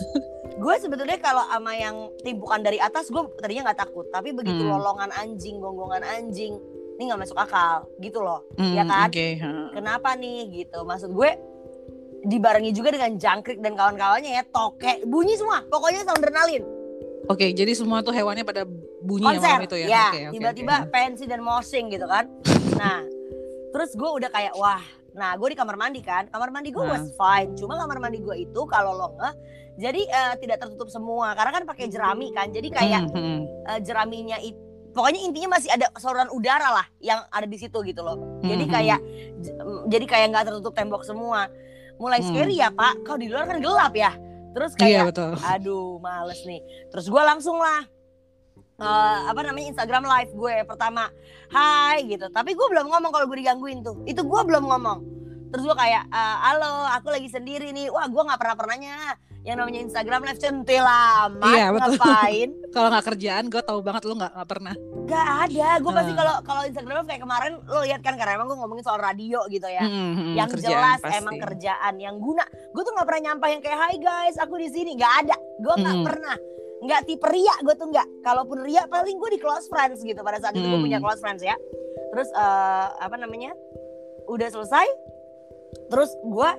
gue 0.60 0.74
sebetulnya 0.76 1.16
kalau 1.16 1.40
sama 1.48 1.72
yang 1.72 2.12
timpukan 2.20 2.60
dari 2.60 2.76
atas 2.76 3.08
gue 3.08 3.22
tadinya 3.40 3.72
nggak 3.72 3.80
takut 3.88 4.04
tapi 4.12 4.36
begitu 4.36 4.60
hmm. 4.60 4.76
lolongan 4.76 5.08
anjing 5.16 5.56
gonggongan 5.56 6.04
anjing 6.04 6.60
ini 7.00 7.08
nggak 7.08 7.20
masuk 7.24 7.40
akal 7.40 7.88
gitu 8.04 8.20
loh 8.20 8.44
hmm, 8.60 8.76
ya 8.76 8.84
kan 8.84 9.08
okay. 9.08 9.40
kenapa 9.72 10.12
nih 10.20 10.52
gitu 10.52 10.84
maksud 10.84 11.16
gue 11.16 11.30
dibarengi 12.28 12.76
juga 12.76 12.92
dengan 12.92 13.16
jangkrik 13.16 13.64
dan 13.64 13.72
kawan-kawannya 13.72 14.36
ya 14.36 14.44
toke 14.52 15.00
bunyi 15.08 15.40
semua 15.40 15.64
pokoknya 15.64 16.04
soundernalin 16.04 16.64
Oke, 17.28 17.46
okay, 17.46 17.50
jadi 17.54 17.78
semua 17.78 18.02
tuh 18.02 18.10
hewannya 18.10 18.42
pada 18.42 18.66
bunyi 19.04 19.38
Konser, 19.38 19.62
ya 19.62 19.62
itu 19.62 19.76
ya. 19.76 19.86
ya 19.86 20.04
okay, 20.08 20.22
okay, 20.26 20.34
tiba-tiba 20.34 20.74
okay. 20.82 20.90
pensi 20.90 21.24
dan 21.30 21.44
moshing 21.44 21.86
gitu 21.86 22.02
kan. 22.10 22.26
Nah, 22.74 23.06
terus 23.70 23.94
gue 23.94 24.10
udah 24.18 24.26
kayak 24.34 24.50
wah, 24.58 24.82
nah 25.14 25.34
gue 25.34 25.48
di 25.52 25.56
kamar 25.58 25.76
mandi 25.76 26.00
kan. 26.00 26.28
Kamar 26.28 26.50
mandi 26.54 26.70
gue 26.70 26.84
nah. 26.84 26.98
was 26.98 27.10
fine. 27.14 27.54
Cuma 27.58 27.78
kamar 27.78 27.98
mandi 27.98 28.18
gue 28.22 28.36
itu 28.46 28.60
kalau 28.70 28.94
lo 28.96 29.08
nge 29.18 29.30
jadi 29.80 30.02
uh, 30.12 30.34
tidak 30.36 30.60
tertutup 30.60 30.92
semua 30.92 31.32
karena 31.32 31.50
kan 31.56 31.64
pakai 31.64 31.86
jerami 31.88 32.34
kan. 32.36 32.52
Jadi 32.52 32.68
kayak 32.68 33.08
hmm, 33.10 33.40
uh, 33.66 33.80
jeraminya 33.80 34.36
itu 34.42 34.70
pokoknya 34.90 35.20
intinya 35.22 35.54
masih 35.54 35.70
ada 35.70 35.86
saluran 36.02 36.26
udara 36.34 36.82
lah 36.82 36.86
yang 36.98 37.22
ada 37.30 37.46
di 37.46 37.58
situ 37.58 37.78
gitu 37.86 38.02
loh. 38.02 38.42
Jadi 38.42 38.64
kayak 38.66 39.00
jadi 39.86 40.04
kayak 40.06 40.26
nggak 40.34 40.44
tertutup 40.50 40.74
tembok 40.74 41.06
semua. 41.06 41.46
Mulai 42.00 42.24
scary 42.24 42.58
ya 42.58 42.72
Pak. 42.72 43.06
Kalau 43.06 43.18
di 43.20 43.28
luar 43.30 43.46
kan 43.46 43.58
gelap 43.62 43.94
ya. 43.94 44.12
Terus 44.50 44.74
iya, 44.74 44.80
kayak 44.82 44.90
iya, 44.90 45.02
betul. 45.06 45.32
aduh 45.46 46.02
males 46.02 46.42
nih. 46.42 46.60
Terus 46.90 47.06
gue 47.06 47.22
langsung 47.22 47.62
lah 47.62 47.86
uh, 48.80 49.28
apa 49.28 49.40
namanya 49.44 49.76
Instagram 49.76 50.08
live 50.08 50.32
gue 50.34 50.54
pertama 50.64 51.12
Hai 51.50 52.06
gitu. 52.06 52.30
Tapi 52.30 52.54
gue 52.54 52.66
belum 52.70 52.88
ngomong 52.88 53.10
kalau 53.10 53.26
gue 53.28 53.38
digangguin 53.42 53.82
tuh. 53.82 54.00
Itu 54.06 54.22
gue 54.24 54.40
belum 54.46 54.64
ngomong. 54.66 54.98
Terus 55.50 55.66
gue 55.66 55.76
kayak 55.76 56.06
halo 56.14 56.86
aku 56.94 57.10
lagi 57.10 57.26
sendiri 57.26 57.74
nih. 57.74 57.90
Wah 57.90 58.06
gue 58.06 58.22
nggak 58.22 58.38
pernah 58.38 58.56
pernahnya 58.56 58.94
yang 59.40 59.56
namanya 59.56 59.80
Instagram 59.88 60.20
live 60.28 60.40
centil 60.40 60.84
lama 60.84 61.52
iya, 61.56 61.72
betul. 61.72 61.96
ngapain 61.96 62.48
kalau 62.76 62.88
nggak 62.92 63.06
kerjaan 63.08 63.44
gue 63.48 63.62
tahu 63.64 63.80
banget 63.80 64.02
lo 64.04 64.14
nggak 64.20 64.34
pernah 64.44 64.74
Gak 65.10 65.26
ada 65.48 65.68
gue 65.82 65.92
pasti 65.96 66.12
kalau 66.14 66.34
kalau 66.44 66.62
Instagram 66.68 66.94
live 67.02 67.08
kayak 67.08 67.22
kemarin 67.24 67.52
lo 67.66 67.80
lihat 67.82 68.00
kan 68.04 68.14
karena 68.20 68.36
emang 68.36 68.52
gue 68.52 68.58
ngomongin 68.60 68.84
soal 68.84 69.00
radio 69.00 69.40
gitu 69.48 69.64
ya 69.66 69.82
hmm, 69.82 70.12
hmm, 70.12 70.34
yang 70.36 70.48
kerjaan, 70.52 70.70
jelas 70.76 71.00
pasti. 71.00 71.18
emang 71.24 71.34
kerjaan 71.40 71.94
yang 71.96 72.16
guna 72.20 72.44
gue 72.46 72.82
tuh 72.84 72.92
nggak 72.92 73.06
pernah 73.08 73.22
nyampain 73.32 73.58
kayak 73.64 73.78
Hai 73.80 73.96
guys 73.96 74.36
aku 74.36 74.60
di 74.60 74.68
sini 74.68 74.92
nggak 75.00 75.14
ada 75.24 75.36
gue 75.40 75.74
nggak 75.80 75.96
hmm. 75.96 76.06
pernah 76.06 76.36
nggak 76.80 77.00
tipe 77.04 77.26
ria 77.28 77.54
gue 77.60 77.74
tuh 77.76 77.88
nggak. 77.92 78.08
Kalaupun 78.24 78.64
ria 78.64 78.84
paling 78.88 79.16
gue 79.20 79.30
di 79.36 79.40
close 79.40 79.68
friends 79.68 80.00
gitu 80.00 80.20
pada 80.24 80.40
saat 80.40 80.56
itu 80.56 80.64
gue 80.64 80.80
punya 80.80 80.98
close 80.98 81.20
friends 81.20 81.44
ya. 81.44 81.56
Terus 82.12 82.28
uh, 82.34 82.96
apa 82.98 83.16
namanya 83.20 83.52
udah 84.26 84.48
selesai 84.48 84.86
terus 85.90 86.10
gue 86.22 86.50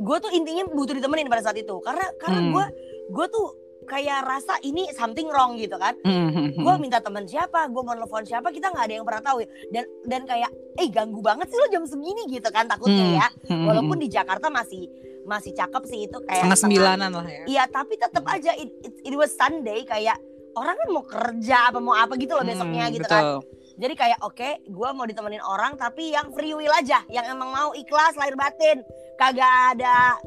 gue 0.00 0.16
tuh 0.20 0.30
intinya 0.32 0.64
butuh 0.68 0.94
ditemenin 0.96 1.30
pada 1.30 1.46
saat 1.46 1.58
itu. 1.58 1.74
Karena 1.82 2.06
karena 2.18 2.40
gue 2.50 2.64
hmm. 2.66 2.76
gue 3.14 3.26
tuh 3.30 3.46
kayak 3.90 4.22
rasa 4.22 4.54
ini 4.62 4.86
something 4.94 5.26
wrong 5.26 5.58
gitu 5.58 5.74
kan. 5.74 5.98
Hmm, 6.06 6.30
hmm, 6.30 6.48
gue 6.62 6.74
minta 6.78 7.02
teman 7.02 7.26
siapa 7.26 7.66
gue 7.66 7.82
mau 7.82 7.94
telepon 7.94 8.22
siapa 8.22 8.54
kita 8.54 8.70
nggak 8.70 8.84
ada 8.86 8.94
yang 8.94 9.06
pernah 9.06 9.22
tahu 9.22 9.42
ya. 9.42 9.48
dan 9.74 9.84
dan 10.06 10.22
kayak 10.30 10.50
eh 10.78 10.86
ganggu 10.86 11.18
banget 11.18 11.50
sih 11.50 11.58
lo 11.58 11.66
jam 11.74 11.82
segini 11.86 12.30
gitu 12.30 12.46
kan 12.54 12.70
takutnya 12.70 13.18
ya. 13.18 13.26
Walaupun 13.50 13.98
di 13.98 14.06
Jakarta 14.06 14.46
masih 14.46 14.86
masih 15.28 15.52
cakep 15.52 15.82
sih 15.86 16.00
itu 16.08 16.18
kayak 16.24 16.42
setengah 16.42 16.60
sembilanan 16.60 17.10
lah 17.12 17.26
ya 17.28 17.42
iya 17.46 17.64
tapi 17.68 17.96
tetap 17.96 18.24
aja 18.28 18.56
it, 18.56 18.72
it, 18.84 18.94
it 19.04 19.14
was 19.16 19.32
Sunday 19.36 19.84
kayak 19.84 20.16
orang 20.56 20.74
kan 20.74 20.88
mau 20.90 21.04
kerja 21.06 21.70
apa 21.70 21.78
mau 21.78 21.94
apa 21.94 22.18
gitu 22.18 22.34
loh 22.34 22.44
besoknya 22.44 22.90
gitu 22.90 23.06
kan. 23.06 23.22
betul. 23.22 23.38
kan 23.42 23.58
jadi 23.80 23.94
kayak 23.96 24.18
oke, 24.20 24.36
okay, 24.36 24.60
gue 24.68 24.88
mau 24.92 25.08
ditemenin 25.08 25.40
orang 25.40 25.72
tapi 25.80 26.12
yang 26.12 26.28
free 26.36 26.52
will 26.52 26.68
aja, 26.68 27.00
yang 27.08 27.24
emang 27.32 27.48
mau 27.48 27.72
ikhlas 27.72 28.12
lahir 28.20 28.36
batin, 28.36 28.84
kagak 29.16 29.48
ada 29.72 30.20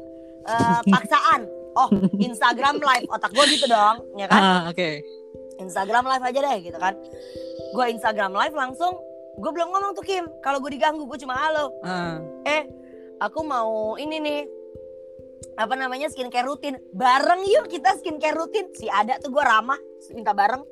uh, 0.50 0.82
paksaan. 0.92 1.46
Oh, 1.78 1.86
Instagram 2.18 2.82
live 2.82 3.06
otak 3.14 3.30
gue 3.30 3.46
gitu 3.54 3.70
dong, 3.70 4.02
ya 4.18 4.26
kan? 4.26 4.42
Ah, 4.42 4.60
oke. 4.66 4.74
Okay. 4.74 5.06
Instagram 5.62 6.02
live 6.02 6.24
aja 6.26 6.38
deh 6.42 6.56
gitu 6.66 6.78
kan. 6.82 6.98
Gue 7.78 7.94
Instagram 7.94 8.34
live 8.34 8.54
langsung, 8.58 8.98
gue 9.38 9.50
belum 9.54 9.70
ngomong 9.70 9.94
tuh 9.94 10.02
Kim. 10.02 10.26
Kalau 10.42 10.58
gue 10.58 10.74
diganggu, 10.74 11.06
gue 11.06 11.18
cuma 11.22 11.38
halo. 11.38 11.70
Uh. 11.86 12.18
Eh, 12.42 12.66
aku 13.22 13.46
mau 13.46 13.94
ini 13.98 14.18
nih 14.18 14.40
apa 15.54 15.74
namanya 15.74 16.10
skincare 16.10 16.46
rutin. 16.46 16.78
Bareng 16.92 17.42
yuk 17.46 17.70
kita 17.70 17.94
skincare 17.98 18.34
rutin. 18.34 18.70
Si 18.74 18.90
ada 18.90 19.18
tuh 19.18 19.30
gue 19.30 19.44
ramah 19.44 19.78
minta 20.10 20.34
bareng. 20.34 20.62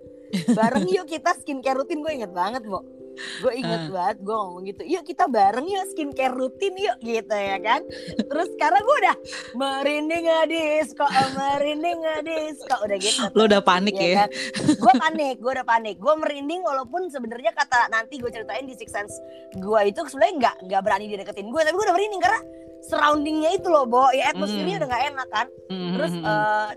Bareng 0.53 0.87
yuk 0.89 1.07
kita 1.07 1.35
skincare 1.39 1.79
rutin. 1.79 2.03
Gue 2.03 2.19
inget 2.19 2.33
banget 2.33 2.65
bu 2.65 2.83
gue 3.13 3.53
inget 3.53 3.93
Ah. 3.93 3.93
banget 3.93 4.25
gue 4.25 4.33
ngomong 4.33 4.65
gitu. 4.65 4.83
Yuk 4.89 5.05
kita 5.05 5.29
bareng 5.29 5.69
yuk 5.69 5.85
skincare 5.93 6.33
rutin 6.33 6.73
yuk 6.81 6.97
gitu 7.05 7.37
ya 7.37 7.61
kan. 7.61 7.85
Terus 8.17 8.49
sekarang 8.57 8.81
gue 8.81 8.97
udah 9.05 9.17
merinding 9.53 10.25
ngadis 10.25 10.97
kok 10.97 11.13
merinding 11.37 12.01
ngadis 12.01 12.57
kok. 12.65 12.81
Udah 12.81 12.97
gitu. 12.97 13.21
Lo 13.37 13.45
udah 13.45 13.61
panik 13.61 13.95
ya? 13.95 14.25
kan? 14.25 14.29
gue 14.65 14.95
panik 14.97 15.37
gue 15.39 15.53
udah 15.53 15.67
panik. 15.69 16.01
Gue 16.01 16.15
merinding 16.17 16.65
walaupun 16.65 17.13
sebenarnya 17.13 17.53
kata 17.53 17.93
nanti 17.93 18.17
gue 18.17 18.33
ceritain 18.33 18.65
di 18.65 18.73
Six 18.73 18.89
Sense 18.89 19.15
gue 19.53 19.81
itu 19.85 20.01
sebenarnya 20.09 20.35
nggak 20.41 20.55
nggak 20.73 20.81
berani 20.81 21.05
dideketin 21.13 21.53
gue 21.53 21.61
tapi 21.61 21.75
gue 21.77 21.85
udah 21.85 21.93
merinding 21.93 22.23
karena 22.25 22.41
surroundingnya 22.83 23.51
itu 23.53 23.67
loh 23.67 23.85
bo. 23.85 24.11
Ya 24.11 24.31
atmosfernya 24.31 24.77
Hmm. 24.77 24.81
udah 24.81 24.89
nggak 24.89 25.05
enak 25.09 25.29
kan? 25.29 25.47
Mhm, 25.69 25.91
terus 25.93 26.13
eh, 26.15 26.69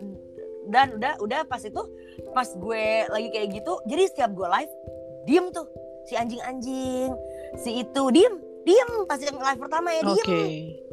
dan 0.66 0.88
udah 0.94 1.14
udah 1.20 1.40
pas 1.46 1.62
itu 1.62 1.82
pas 2.32 2.50
gue 2.50 2.86
lagi 3.06 3.30
kayak 3.30 3.48
gitu 3.54 3.78
jadi 3.86 4.10
setiap 4.10 4.34
gue 4.34 4.48
live 4.50 4.74
diem 5.26 5.46
tuh 5.50 5.66
si 6.04 6.14
anjing-anjing. 6.14 7.12
Si 7.56 7.70
itu 7.76 8.04
diem 8.10 8.34
diem. 8.62 8.92
Pas 9.06 9.18
yang 9.18 9.38
live 9.38 9.60
pertama 9.60 9.90
ya 9.90 10.02
diem. 10.04 10.30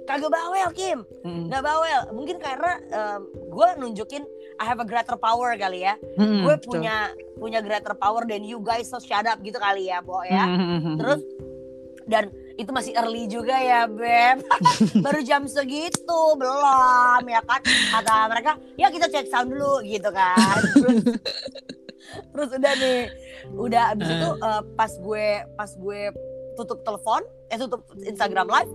Kagak 0.02 0.28
bawel 0.28 0.69
Kim. 0.75 1.07
Mhm. 1.23 1.47
nggak 1.49 1.62
bawel. 1.62 2.00
Mungkin 2.11 2.37
karena 2.37 2.73
em, 2.83 3.21
gue 3.49 3.69
nunjukin 3.78 4.25
I 4.59 4.64
have 4.64 4.78
a 4.78 4.87
greater 4.87 5.16
power 5.16 5.54
kali 5.54 5.83
ya. 5.83 5.95
Mhm, 6.16 6.42
gue 6.42 6.54
betul. 6.57 6.66
punya 6.69 6.97
punya 7.38 7.59
greater 7.59 7.95
power 7.95 8.23
dan 8.25 8.42
you 8.42 8.61
guys 8.61 8.87
so 8.87 8.99
shut 8.99 9.25
up 9.25 9.40
gitu 9.40 9.57
kali 9.57 9.88
ya 9.88 10.02
Bo 10.02 10.21
ya. 10.23 10.45
Mhm, 10.45 10.59
mhm, 10.59 10.95
terus 10.99 11.21
dan 12.04 12.35
itu 12.54 12.71
masih 12.71 12.92
early 12.94 13.25
juga 13.26 13.54
ya 13.54 13.87
Beb 13.87 14.44
baru 15.04 15.21
jam 15.21 15.44
segitu 15.44 16.21
belum 16.37 17.23
ya 17.25 17.40
kan 17.42 17.61
kata 17.64 18.16
mereka 18.28 18.52
ya 18.75 18.88
kita 18.88 19.06
cek 19.06 19.28
sound 19.28 19.50
dulu 19.50 19.80
gitu 19.82 20.09
kan 20.09 20.59
terus, 20.75 20.97
terus 22.30 22.50
udah 22.52 22.73
nih 22.76 23.00
udah 23.52 23.82
abis 23.92 24.09
itu 24.09 24.30
eh, 24.37 24.62
pas 24.75 24.92
gue 24.92 25.26
pas 25.54 25.71
gue 25.71 26.00
tutup 26.54 26.78
telepon 26.82 27.23
eh 27.49 27.56
tutup 27.56 27.80
Instagram 27.99 28.49
live 28.49 28.73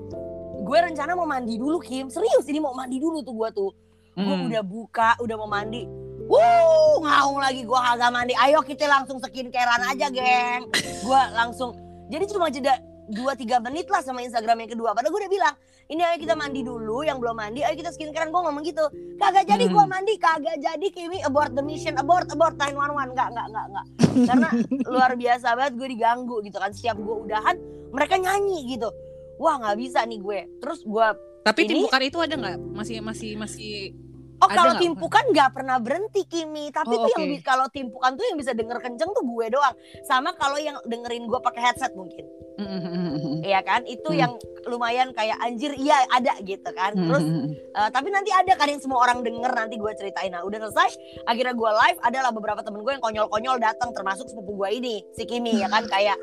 gue 0.58 0.78
rencana 0.84 1.14
mau 1.14 1.24
mandi 1.24 1.56
dulu 1.56 1.78
Kim 1.80 2.10
serius 2.10 2.44
ini 2.46 2.58
mau 2.58 2.74
mandi 2.74 2.98
dulu 2.98 3.22
tuh 3.22 3.36
gue 3.36 3.50
tuh 3.52 3.72
gue 4.14 4.26
Mhm. 4.34 4.50
udah 4.50 4.64
buka 4.66 5.10
udah 5.22 5.36
mau 5.38 5.46
mandi 5.48 5.86
Wuh, 6.28 7.00
ngaung 7.00 7.40
lagi 7.40 7.64
gue 7.64 7.80
kagak 7.80 8.12
mandi. 8.12 8.36
Ayo 8.36 8.60
kita 8.60 8.84
langsung 8.84 9.16
skincarean 9.16 9.80
aja, 9.88 10.12
geng. 10.12 10.68
Gue 11.00 11.22
langsung. 11.32 11.72
Jadi 12.12 12.28
cuma 12.28 12.52
jeda 12.52 12.76
2-3 13.10 13.24
menit 13.62 13.88
lah 13.88 14.00
sama 14.00 14.20
Instagram 14.20 14.62
yang 14.62 14.72
kedua. 14.72 14.92
Padahal 14.92 15.10
gue 15.10 15.22
udah 15.22 15.32
bilang, 15.32 15.56
ini 15.88 16.02
ayo 16.02 16.18
kita 16.18 16.34
mandi 16.34 16.62
dulu. 16.62 17.02
Yang 17.02 17.18
belum 17.18 17.36
mandi, 17.36 17.62
ayo 17.62 17.74
kita 17.74 17.90
skincarean. 17.90 18.28
Gue 18.28 18.42
ngomong 18.42 18.62
gitu. 18.62 18.86
Kagak 19.16 19.46
jadi 19.46 19.66
gue 19.66 19.78
Hmm. 19.78 19.90
mandi, 19.90 20.14
kagak 20.16 20.58
jadi 20.58 20.88
Kimi 20.88 21.20
abort 21.22 21.52
the 21.52 21.62
mission, 21.62 21.96
abort, 21.96 22.28
abort 22.28 22.56
911. 22.56 23.10
Enggak, 23.10 23.28
enggak, 23.30 23.46
enggak, 23.48 23.66
enggak. 23.66 23.86
Karena 24.26 24.50
luar 24.86 25.12
biasa 25.14 25.48
banget 25.54 25.74
gue 25.76 25.88
diganggu 25.90 26.36
gitu 26.42 26.58
kan. 26.58 26.72
Setiap 26.72 26.98
gue 26.98 27.16
udahan, 27.22 27.56
mereka 27.90 28.16
nyanyi 28.16 28.68
gitu. 28.70 28.90
Wah 29.38 29.56
nggak 29.58 29.78
bisa 29.78 30.02
nih 30.04 30.18
gue. 30.18 30.40
Terus 30.58 30.82
gue 30.82 31.08
Tapi 31.40 31.64
Ini- 31.64 31.80
timbukan 31.80 32.02
itu 32.04 32.18
ada 32.20 32.36
nggak? 32.36 32.58
Masih 32.76 33.00
masih 33.00 33.32
masih 33.36 33.96
Oh 34.38 34.46
Ada 34.46 34.54
kalau 34.54 34.70
nggak? 34.70 34.84
timpukan 34.84 35.24
nggak 35.32 35.50
pernah 35.50 35.78
berhenti 35.80 36.22
Kimi, 36.24 36.70
tapi 36.70 36.94
Oh, 36.94 37.08
tuh 37.08 37.10
yang 37.10 37.24
oke. 37.24 37.32
bi- 37.32 37.42
kalau 37.42 37.66
timpukan 37.68 38.12
tuh 38.14 38.22
yang 38.22 38.36
bisa 38.36 38.52
denger 38.52 38.78
kenceng 38.78 39.10
tuh 39.10 39.24
gue 39.24 39.46
doang. 39.50 39.74
Sama 40.04 40.30
kalau 40.34 40.60
yang 40.60 40.78
dengerin 40.84 41.26
gue 41.26 41.40
pakai 41.40 41.62
headset 41.64 41.90
mungkin, 41.92 42.22
Iya 43.48 43.60
kan? 43.62 43.86
Itu 43.86 44.12
Hmm. 44.12 44.20
yang 44.20 44.34
lumayan 44.68 45.12
kayak 45.12 45.40
anjir 45.40 45.72
iya 45.76 46.04
ada 46.12 46.36
gitu 46.44 46.70
kan. 46.72 46.94
Terus 46.94 47.24
Mhm, 47.24 47.34
mhm. 47.34 47.52
eh, 47.74 47.90
tapi 47.90 48.08
nanti 48.12 48.30
ada 48.30 48.54
kan 48.54 48.68
yang 48.68 48.82
semua 48.84 49.00
orang 49.04 49.24
denger 49.24 49.52
nanti 49.52 49.76
gue 49.76 49.92
ceritain. 49.96 50.30
Nah 50.30 50.44
udah 50.44 50.60
selesai, 50.68 50.96
akhirnya 51.26 51.56
gue 51.56 51.72
live 51.72 52.00
adalah 52.04 52.32
beberapa 52.32 52.62
temen 52.62 52.84
gue 52.84 52.92
yang 52.92 53.04
konyol-konyol 53.04 53.58
datang 53.58 53.90
termasuk 53.92 54.28
sepupu 54.28 54.54
gue 54.58 54.70
ini 54.76 54.96
si 55.12 55.24
Kimi 55.24 55.58
ya 55.58 55.68
kan 55.68 55.88
kayak 55.88 56.18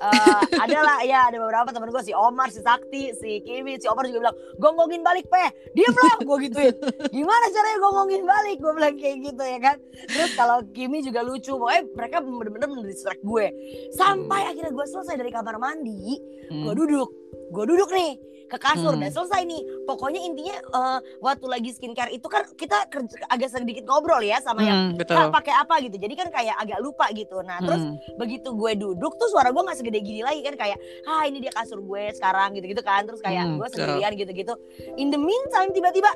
eh, 0.00 0.42
adalah 0.58 1.04
ya 1.04 1.28
ada 1.28 1.36
beberapa 1.38 1.70
temen 1.70 1.88
gue 1.88 2.02
si 2.02 2.12
Omar, 2.12 2.48
si 2.48 2.60
Sakti, 2.60 3.12
si 3.14 3.40
Kimi, 3.40 3.76
si 3.76 3.86
Omar 3.86 4.08
juga 4.08 4.30
bilang 4.30 4.36
gonggongin 4.56 5.02
balik 5.02 5.28
peh, 5.28 5.48
diem 5.72 5.92
loh 5.92 6.18
gue 6.24 6.36
gituin. 6.48 6.74
Gimana 7.10 7.44
caranya 7.50 7.78
gonggongin 7.78 8.22
balik? 8.24 8.56
Gue 8.58 8.72
bilang 8.74 8.94
kayak 8.96 9.16
gitu 9.22 9.42
ya 9.42 9.58
kan. 9.58 9.76
Terus 10.08 10.30
kalau 10.34 10.64
Kimi 10.70 11.00
juga 11.00 11.20
lucu, 11.20 11.52
pokoknya 11.52 11.82
mereka 11.92 12.16
bener-bener 12.20 12.68
mendistract 12.70 13.20
gue. 13.20 13.46
Sampai 13.92 14.46
akhirnya 14.46 14.70
gue 14.70 14.86
selesai 14.86 15.16
dari 15.16 15.30
kamar 15.30 15.56
mandi, 15.56 16.16
gue 16.48 16.74
duduk, 16.74 17.08
gue 17.50 17.64
duduk 17.66 17.90
nih 17.90 18.14
ke 18.46 18.58
kasur 18.58 18.90
Hmm. 18.90 18.98
dan 18.98 19.10
selesai 19.10 19.42
nih. 19.42 19.62
Pokoknya 19.84 20.20
intinya 20.20 20.54
eh, 20.58 20.98
waktu 21.20 21.46
lagi 21.46 21.70
skincare 21.70 22.10
itu 22.10 22.26
kan 22.26 22.42
kita 22.52 22.82
kerja, 22.86 23.14
agak 23.26 23.46
sedikit 23.48 23.84
ngobrol 23.84 24.18
ya 24.20 24.38
sama 24.38 24.60
yang 24.60 24.78
Mhm, 24.88 24.98
betul. 24.98 25.14
"Kak, 25.14 25.30
pakai 25.32 25.54
apa 25.56 25.74
gitu. 25.80 25.96
Jadi 25.96 26.14
kan 26.14 26.28
kayak 26.28 26.56
agak 26.56 26.78
lupa 26.78 27.06
gitu. 27.10 27.38
Nah 27.40 27.58
terus 27.60 27.78
Mhm. 27.80 28.18
begitu 28.18 28.50
gue 28.52 28.72
duduk 28.76 29.14
tuh 29.14 29.28
suara 29.28 29.48
gue 29.48 29.60
nggak 29.60 29.76
segede 29.76 30.00
gini 30.00 30.20
lagi 30.20 30.42
kan 30.42 30.54
kayak 30.56 30.78
ah 31.04 31.22
ini 31.22 31.38
dia 31.38 31.52
kasur 31.52 31.78
gue 31.78 32.10
sekarang 32.12 32.50
gitu-gitu 32.52 32.82
kan. 32.82 33.06
Terus 33.06 33.20
kayak 33.20 33.44
Hmm, 33.44 33.56
gue 33.56 33.68
sendirian 33.68 34.12
gitu-gitu. 34.14 34.54
In 34.96 35.08
the 35.08 35.20
meantime 35.20 35.70
tiba-tiba 35.70 36.10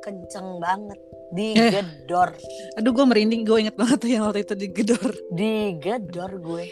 kenceng 0.00 0.62
banget 0.62 0.98
digedor, 1.28 2.30
Aduh 2.76 2.94
gue 2.94 3.02
merinding, 3.04 3.42
gue 3.42 3.58
inget 3.58 3.74
banget 3.74 3.98
tuh 3.98 4.06
yang 4.06 4.22
waktu 4.22 4.46
itu 4.46 4.54
digedor. 4.54 5.10
digedor 5.28 6.30
gue. 6.38 6.70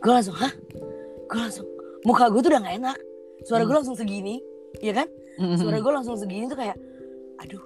Gue 0.00 0.08
langsung 0.10 0.32
hah? 0.32 0.48
Gue 1.28 1.36
langsung 1.38 1.68
muka 2.02 2.28
gue 2.28 2.40
tuh 2.40 2.50
udah 2.50 2.62
gak 2.62 2.76
enak. 2.76 2.98
Suara 3.42 3.62
gue 3.62 3.70
Hmm. 3.70 3.78
langsung 3.78 3.94
segini, 3.94 4.42
ya 4.78 4.92
kan? 4.92 5.08
Mhm. 5.38 5.54
suara 5.56 5.78
gue 5.78 5.92
langsung 5.92 6.18
segini 6.18 6.44
tuh 6.44 6.58
kayak 6.58 6.74
aduh 7.38 7.62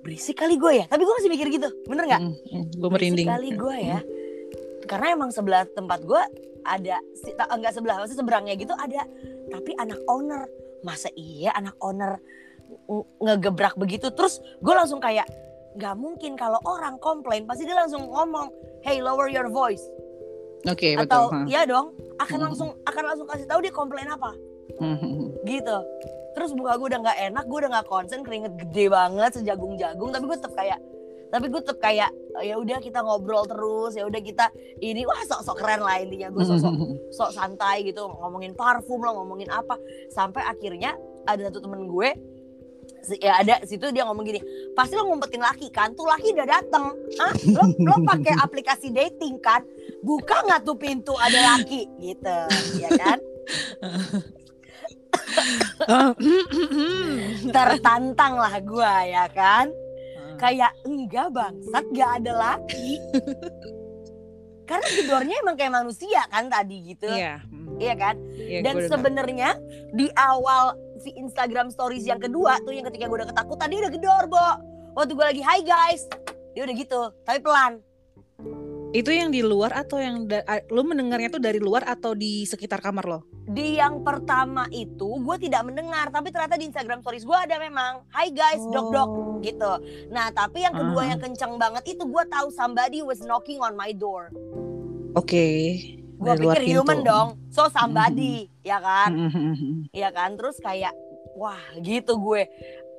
berisik 0.00 0.32
kali 0.34 0.56
gue 0.56 0.72
ya 0.74 0.88
tapi 0.88 1.04
gue 1.04 1.14
masih 1.14 1.28
mikir 1.28 1.52
gitu 1.52 1.68
bener 1.84 2.08
nggak. 2.08 2.22
Gue 2.72 2.88
berisik 2.88 3.12
merinding. 3.12 3.28
kali 3.28 3.48
gue 3.52 3.76
ya 3.78 4.00
karena 4.82 5.12
emang 5.12 5.28
sebelah 5.28 5.68
tempat 5.68 6.00
gue 6.02 6.22
ada 6.64 6.96
enggak 7.50 7.72
sebelah 7.72 8.00
maksudnya 8.00 8.16
seberangnya 8.18 8.54
gitu 8.56 8.72
ada 8.72 9.04
tapi 9.46 9.76
anak 9.76 10.00
owner 10.08 10.48
masa 10.80 11.12
iya 11.12 11.52
anak 11.52 11.76
owner 11.78 12.16
ng- 12.88 13.06
ngegebrak 13.20 13.76
begitu 13.76 14.08
terus 14.10 14.40
gue 14.58 14.72
langsung 14.72 14.96
kayak 14.96 15.28
nggak 15.76 15.94
mungkin 15.94 16.32
kalau 16.32 16.64
orang 16.64 16.96
komplain 16.96 17.44
pasti 17.44 17.62
dia 17.62 17.76
langsung 17.76 18.08
ngomong 18.08 18.48
hey 18.80 18.98
lower 18.98 19.28
your 19.28 19.46
voice 19.46 19.84
Oke 20.64 20.94
betul. 20.94 21.02
atau 21.04 21.22
ha. 21.28 21.42
ya 21.44 21.62
dong 21.64 21.90
akan 22.16 22.36
Hmm. 22.36 22.46
langsung 22.46 22.68
akan 22.82 23.02
langsung 23.04 23.26
kasih 23.26 23.46
tahu 23.46 23.60
dia 23.60 23.70
komplain 23.70 24.06
apa 24.06 24.30
Mhm. 24.74 25.42
gitu 25.42 25.78
terus 26.32 26.50
muka 26.50 26.74
gue 26.74 26.88
udah 26.88 27.00
nggak 27.02 27.18
enak 27.26 27.44
gue 27.44 27.58
udah 27.58 27.70
nggak 27.72 27.86
konsen 27.86 28.20
keringet 28.20 28.54
gede 28.56 28.88
banget 28.88 29.30
sejagung-jagung 29.34 30.08
tapi 30.08 30.24
gue 30.24 30.38
tetap 30.38 30.54
kayak 30.54 30.78
tapi 31.28 31.46
gue 31.46 31.60
tetap 31.60 31.78
kayak 31.78 32.10
ya 32.40 32.54
udah 32.54 32.78
kita 32.78 33.00
ngobrol 33.00 33.44
terus 33.44 33.92
ya 33.92 34.04
udah 34.04 34.18
kita 34.18 34.48
ini 34.78 35.02
wah 35.02 35.18
sok-sok 35.22 35.56
keren 35.56 35.80
lah 35.80 35.98
intinya 35.98 36.28
gue 36.28 36.40
sok-sok 36.42 36.72
Mhm. 36.72 36.94
sok 37.10 37.30
santai 37.32 37.84
gitu 37.84 38.06
ngomongin 38.06 38.52
parfum 38.52 39.00
lah 39.00 39.12
ngomongin 39.12 39.48
apa 39.48 39.76
sampai 40.08 40.40
akhirnya 40.42 40.94
ada 41.24 41.42
satu 41.44 41.58
temen 41.60 41.84
gue 41.84 42.08
ya 43.18 43.34
ada 43.36 43.58
situ 43.62 43.82
dia 43.88 44.02
ngomong 44.02 44.22
gini 44.22 44.38
pasti 44.72 44.94
lo 44.94 45.04
ngumpetin 45.04 45.38
laki 45.38 45.68
kan 45.68 45.90
tuh 45.92 46.06
laki 46.06 46.30
udah 46.32 46.46
dateng 46.48 46.84
Hah? 47.16 47.32
lo 47.50 47.62
lo 47.80 47.94
pakai 48.04 48.34
aplikasi 48.44 48.88
dating 48.88 49.36
kan 49.38 49.62
buka 50.02 50.36
nggak 50.44 50.60
tuh 50.62 50.76
pintu 50.76 51.14
ada 51.14 51.56
laki? 51.56 51.86
Gitu 51.96 52.38
ya 52.78 52.90
kan? 52.94 53.18
Tertantang 57.48 58.34
lah 58.38 58.54
gue 58.58 58.94
ya 59.08 59.26
kan? 59.30 59.70
Kayak 60.38 60.74
enggak 60.82 61.30
bangsat 61.30 61.84
gak 61.94 62.10
ada 62.22 62.32
laki. 62.34 62.98
Karena 64.66 64.86
gedornya 64.88 65.36
emang 65.42 65.56
kayak 65.58 65.74
manusia 65.74 66.22
kan 66.28 66.50
tadi 66.50 66.94
gitu. 66.94 67.06
Iya. 67.06 67.42
Mhm. 67.44 67.78
iya 67.78 67.94
kan? 67.94 68.14
Iya, 68.34 68.58
dan 68.62 68.74
sebenarnya 68.88 69.50
di 69.92 70.06
awal 70.14 70.74
vi- 71.02 71.18
Instagram 71.18 71.68
stories 71.68 72.06
yang 72.06 72.18
kedua 72.18 72.58
tuh 72.62 72.72
yang 72.72 72.86
ketika 72.88 73.06
gue 73.06 73.16
udah 73.22 73.30
ketakutan 73.30 73.68
dia 73.68 73.80
udah 73.86 73.92
gedor 73.92 74.24
bo. 74.26 74.48
Waktu 74.92 75.12
gue 75.14 75.26
lagi 75.26 75.42
hi 75.44 75.60
guys. 75.62 76.08
Dia 76.52 76.62
udah 76.64 76.74
gitu 76.74 77.00
tapi 77.22 77.38
pelan 77.40 77.80
itu 78.92 79.08
yang 79.08 79.28
di 79.28 79.40
luar 79.40 79.72
atau 79.74 79.96
yang 79.96 80.24
da- 80.24 80.44
lu 80.68 80.82
mendengarnya 80.82 81.28
tuh 81.30 81.40
dari 81.40 81.56
luar 81.56 81.82
atau 81.82 82.12
di 82.12 82.44
sekitar 82.44 82.78
kamar 82.78 83.04
lo? 83.06 83.20
di 83.42 83.74
yang 83.74 84.00
pertama 84.00 84.70
itu 84.70 85.18
gue 85.18 85.36
tidak 85.40 85.64
mendengar 85.64 86.06
tapi 86.08 86.30
ternyata 86.30 86.54
di 86.54 86.70
Instagram 86.70 87.00
stories 87.00 87.24
gue 87.24 87.34
ada 87.34 87.58
memang 87.58 88.06
hi 88.08 88.30
guys 88.30 88.62
dok 88.64 88.88
dok 88.88 89.08
Oh. 89.08 89.40
gitu 89.40 89.72
nah 90.08 90.30
tapi 90.30 90.62
yang 90.62 90.70
kedua 90.72 91.02
Ah. 91.02 91.08
yang 91.08 91.20
kencang 91.20 91.58
banget 91.58 91.82
itu 91.88 92.04
gue 92.04 92.24
tahu 92.28 92.48
somebody 92.50 93.00
was 93.00 93.18
knocking 93.20 93.58
on 93.58 93.74
my 93.74 93.90
door 93.90 94.30
Oke. 95.12 95.46
gue 96.14 96.22
Dari 96.28 96.38
luar 96.38 96.54
pikir 96.56 96.70
human 96.72 96.96
pintu. 96.96 97.10
dong 97.10 97.28
so 97.48 97.66
somebody 97.68 98.46
ya 98.60 98.78
kan 98.78 99.10
Mhm. 99.10 99.90
ya 100.00 100.08
kan 100.08 100.32
terus 100.32 100.56
kayak 100.58 100.94
wah 101.34 101.58
gitu 101.78 102.14
gue 102.14 102.46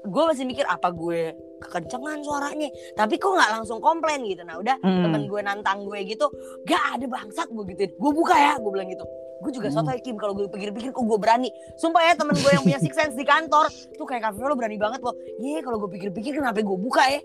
gue 0.04 0.24
masih 0.26 0.44
mikir 0.44 0.66
apa 0.66 0.90
gue 0.90 1.32
kekencengan 1.58 2.20
suaranya 2.22 2.68
tapi 2.94 3.16
kok 3.16 3.32
nggak 3.32 3.52
langsung 3.54 3.80
komplain 3.80 4.20
gitu 4.24 4.44
nah 4.44 4.56
udah 4.56 4.76
Mhm. 4.78 5.02
temen 5.02 5.22
gue 5.26 5.42
nantang 5.42 5.80
gue 5.82 6.00
gitu 6.04 6.28
gak 6.64 6.84
ada 6.94 7.06
bangsat 7.06 7.48
gue 7.48 7.64
gituin 7.66 7.92
gue 7.94 8.12
buka 8.12 8.36
ya 8.36 8.54
gue 8.56 8.68
bilang 8.70 8.88
gitu 8.88 9.06
gue 9.40 9.52
juga 9.54 9.68
Hmm. 9.68 9.78
sotoy 9.78 10.00
Kim 10.00 10.16
kalau 10.16 10.32
gue 10.34 10.48
pikir-pikir 10.48 10.90
kok 10.90 11.02
gue 11.02 11.16
berani 11.18 11.48
sumpah 11.76 12.04
ya 12.04 12.14
temen 12.14 12.32
gue 12.34 12.48
yang 12.50 12.62
punya 12.62 12.78
six 12.78 12.92
sense 12.92 13.14
di 13.14 13.24
kantor 13.24 13.68
tuh 13.94 14.04
kayak 14.04 14.24
kafe 14.26 14.40
lo 14.40 14.54
berani 14.54 14.76
banget 14.76 15.00
loh 15.00 15.12
iya 15.38 15.60
kalau 15.60 15.80
gue 15.80 15.90
pikir-pikir 15.90 16.36
kenapa 16.36 16.60
gue 16.60 16.78
buka 16.78 17.04
ya 17.06 17.20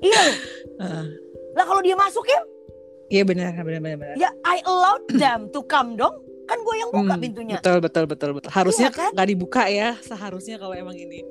iya 0.00 0.22
Ah. 0.78 1.04
lah 1.52 1.64
kalau 1.64 1.80
dia 1.80 1.92
masuk 1.94 2.24
ya 2.24 2.40
Iya 3.10 3.26
benar, 3.26 3.50
benar, 3.58 3.82
benar, 3.82 3.98
benar. 3.98 4.14
Ya 4.14 4.30
I 4.44 4.62
allowed 4.62 5.02
them 5.10 5.50
to 5.50 5.66
come 5.66 5.98
dong. 5.98 6.14
Kan 6.50 6.58
gue 6.60 6.76
yang 6.76 6.90
buka 6.90 7.14
Hmm, 7.14 7.22
pintunya. 7.22 7.56
Betul, 7.56 7.78
betul, 7.78 8.04
betul, 8.04 8.30
betul. 8.34 8.50
Harusnya 8.50 8.90
Iya 8.90 8.98
kan? 8.98 9.10
nggak 9.14 9.28
dibuka 9.28 9.62
ya, 9.64 9.94
seharusnya 10.00 10.58
kalau 10.58 10.74
emang 10.74 10.98
ini. 10.98 11.22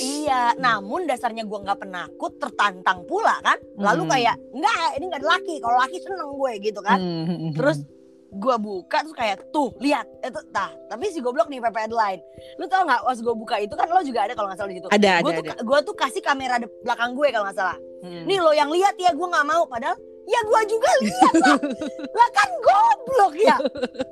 Iya, 0.00 0.54
namun 0.56 1.04
dasarnya 1.04 1.42
gue 1.42 1.58
nggak 1.58 1.80
penakut, 1.80 2.38
tertantang 2.38 3.02
pula 3.02 3.34
kan. 3.40 3.58
Lalu 3.74 4.02
Hmm. 4.02 4.12
kayak, 4.12 4.34
enggak, 4.54 4.76
ini 4.94 5.04
nggak 5.04 5.20
ada 5.20 5.28
laki. 5.28 5.54
Kalau 5.58 5.76
laki 5.76 5.96
seneng 5.98 6.30
gue 6.30 6.52
gitu 6.62 6.80
kan. 6.80 6.98
Hmm, 6.98 7.24
hmm, 7.24 7.38
hmm, 7.40 7.52
Terus 7.52 7.78
hmm. 7.78 7.98
gue 8.32 8.56
buka 8.56 9.02
terus 9.02 9.10
kayak 9.12 9.42
tuh 9.50 9.74
lihat 9.76 10.06
itu 10.22 10.38
tah 10.54 10.70
tapi 10.86 11.10
si 11.10 11.18
goblok 11.18 11.50
nih 11.50 11.58
PP 11.58 11.74
headline 11.80 12.22
lu 12.54 12.70
tau 12.70 12.86
nggak 12.86 13.02
pas 13.02 13.18
gue 13.18 13.34
buka 13.34 13.58
itu 13.58 13.74
kan 13.74 13.90
lo 13.90 14.06
juga 14.06 14.22
ada 14.22 14.38
kalau 14.38 14.46
nggak 14.46 14.54
salah 14.56 14.70
di 14.70 14.78
situ 14.78 14.86
ada, 14.86 15.18
gue 15.18 15.26
ada, 15.26 15.34
tuh 15.34 15.44
ada. 15.50 15.54
gue 15.58 15.78
tuh 15.82 15.94
kasih 15.98 16.22
kamera 16.22 16.62
de- 16.62 16.70
belakang 16.80 17.10
gue 17.12 17.26
kalau 17.26 17.42
nggak 17.42 17.58
salah 17.58 17.74
Hmm. 18.00 18.24
nih 18.24 18.38
lo 18.38 18.54
yang 18.54 18.70
lihat 18.70 18.94
ya 18.96 19.10
gue 19.10 19.26
nggak 19.26 19.44
mau 19.44 19.66
padahal 19.66 19.98
ya 20.28 20.40
gue 20.42 20.60
juga 20.68 20.90
lihat 21.00 21.34
lah 21.40 21.58
lah 22.18 22.28
kan 22.32 22.50
goblok 22.60 23.34
ya 23.38 23.56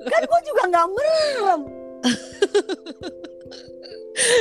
kan 0.07 0.21
gue 0.25 0.41
juga 0.47 0.63
nggak 0.71 0.89
merem 0.93 1.61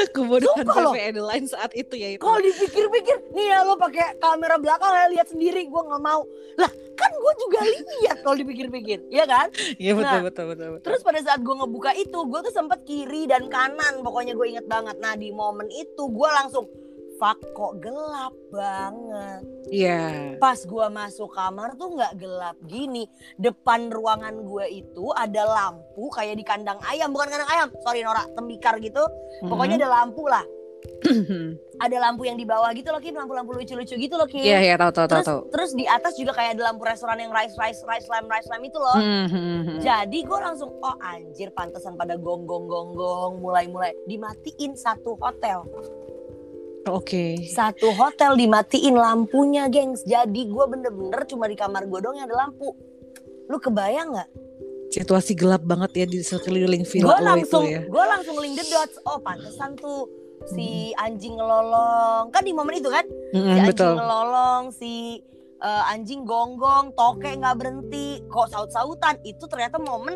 Kebodohan. 0.10 0.66
PV 0.66 0.96
Adeline 1.14 1.46
saat 1.46 1.70
itu 1.78 1.94
ya 1.94 2.18
itu. 2.18 2.22
kalau 2.22 2.42
dipikir-pikir 2.42 3.30
nih 3.30 3.54
ya 3.54 3.62
lo 3.62 3.78
pakai 3.78 4.18
kamera 4.18 4.58
belakang 4.58 4.90
ya 4.90 5.06
lihat 5.14 5.28
sendiri 5.30 5.70
gue 5.70 5.82
nggak 5.86 6.02
mau 6.02 6.26
lah 6.58 6.72
kan 6.98 7.12
gue 7.14 7.34
juga 7.46 7.60
lihat 7.62 8.18
kalau 8.26 8.36
dipikir-pikir 8.36 9.06
ya 9.14 9.30
kan 9.30 9.54
Iya 9.78 9.94
betul, 9.94 10.18
Nah, 10.18 10.26
betul, 10.26 10.46
betul, 10.50 10.68
betul. 10.74 10.86
Terus 10.90 11.02
pada 11.06 11.20
saat 11.22 11.46
gue 11.46 11.54
ngebuka 11.54 11.94
itu, 11.94 12.20
gue 12.26 12.40
tuh 12.42 12.54
sempet 12.54 12.82
kiri 12.90 13.30
dan 13.30 13.46
kanan. 13.54 14.02
Pokoknya 14.02 14.34
gue 14.34 14.48
inget 14.50 14.66
banget. 14.66 14.98
Nah 14.98 15.14
di 15.14 15.30
momen 15.30 15.70
itu 15.70 16.04
gue 16.10 16.30
langsung, 16.34 16.66
fuck 17.18 17.38
kok 17.54 17.82
gelap 17.82 18.34
banget. 18.54 19.42
Iya. 19.70 20.02
Pas 20.40 20.58
gue 20.58 20.86
masuk 20.90 21.34
kamar 21.34 21.76
tuh 21.76 21.98
nggak 21.98 22.14
gelap 22.18 22.58
gini. 22.66 23.10
Depan 23.38 23.92
ruangan 23.92 24.46
gue 24.46 24.66
itu 24.86 25.06
ada 25.14 25.44
lampu 25.46 26.10
kayak 26.14 26.38
di 26.40 26.46
kandang 26.46 26.80
ayam. 26.88 27.12
Bukan 27.12 27.28
kandang 27.28 27.52
ayam, 27.52 27.68
sorry 27.84 28.06
Nora, 28.06 28.24
tembikar 28.38 28.78
gitu. 28.80 29.04
Pokoknya 29.44 29.82
ada 29.82 29.90
lampu 30.02 30.26
lah. 30.30 30.46
Mhm. 31.04 31.58
Ada 31.78 31.98
lampu 32.02 32.26
yang 32.26 32.38
di 32.42 32.46
bawah 32.46 32.74
gitu 32.74 32.90
loh 32.90 32.98
Kim, 32.98 33.14
lampu-lampu 33.14 33.54
lucu-lucu 33.54 33.94
gitu 33.98 34.16
loh 34.18 34.26
Kim. 34.26 34.42
Iya, 34.42 34.66
iya, 34.66 34.76
tahu, 34.82 34.90
tahu, 34.90 35.06
tahu, 35.06 35.22
terus, 35.22 35.28
tahu. 35.30 35.40
terus 35.54 35.72
di 35.78 35.86
atas 35.86 36.18
juga 36.18 36.34
kayak 36.34 36.58
ada 36.58 36.74
lampu 36.74 36.90
restoran 36.90 37.22
yang 37.22 37.30
rice 37.30 37.54
rice 37.54 37.86
rice 37.86 38.10
lamp 38.10 38.26
rice 38.26 38.50
lamp 38.50 38.66
itu 38.66 38.78
loh. 38.82 38.98
Hmm, 38.98 39.26
hmm, 39.30 39.62
hmm. 39.62 39.80
Jadi 39.86 40.20
gue 40.26 40.40
langsung 40.42 40.74
oh 40.82 40.96
anjir 41.02 41.54
pantesan 41.54 41.94
pada 41.94 42.18
gonggong 42.18 42.66
gonggong 42.66 43.42
mulai 43.42 43.70
mulai 43.70 43.94
dimatiin 44.10 44.74
satu 44.74 45.22
hotel 45.22 45.66
Oke. 46.90 47.48
satu 47.48 47.92
hotel 47.92 48.36
dimatiin 48.36 48.94
lampunya 48.94 49.68
gengs 49.68 50.02
jadi 50.02 50.42
gue 50.44 50.66
bener-bener 50.66 51.22
cuma 51.24 51.46
di 51.46 51.54
kamar 51.54 51.84
gue 51.84 52.00
dong 52.00 52.16
yang 52.16 52.26
ada 52.26 52.38
lampu 52.42 52.72
lu 53.46 53.58
kebayang 53.58 54.12
nggak? 54.12 54.30
Situasi 54.90 55.34
gelap 55.34 55.62
banget 55.62 55.92
ya 55.94 56.06
di 56.06 56.20
sekeliling 56.20 56.82
Gue 56.82 56.92
villa 56.94 57.16
itu 57.16 57.24
langsung 57.26 57.64
ya. 57.64 57.82
gue 57.82 58.04
langsung 58.06 58.36
link 58.38 58.56
the 58.56 58.66
dots 58.66 58.96
oh 59.04 59.18
pantesan 59.18 59.76
tuh 59.76 60.08
si 60.48 60.68
anjing 60.96 61.36
ngelolong 61.36 62.30
kan 62.30 62.40
di 62.40 62.52
momen 62.52 62.76
itu 62.76 62.88
kan 62.88 63.04
Hmm, 63.30 63.44
si 63.46 63.52
anjing 63.58 63.68
betul. 63.68 63.94
ngelolong 63.94 64.64
si 64.72 64.94
eh, 65.58 65.84
anjing 65.88 66.24
gonggong 66.24 66.94
toke 66.94 67.28
nggak 67.28 67.56
berhenti 67.56 68.24
kok 68.26 68.48
saut-sautan 68.48 69.20
itu 69.22 69.44
ternyata 69.44 69.76
momen 69.78 70.16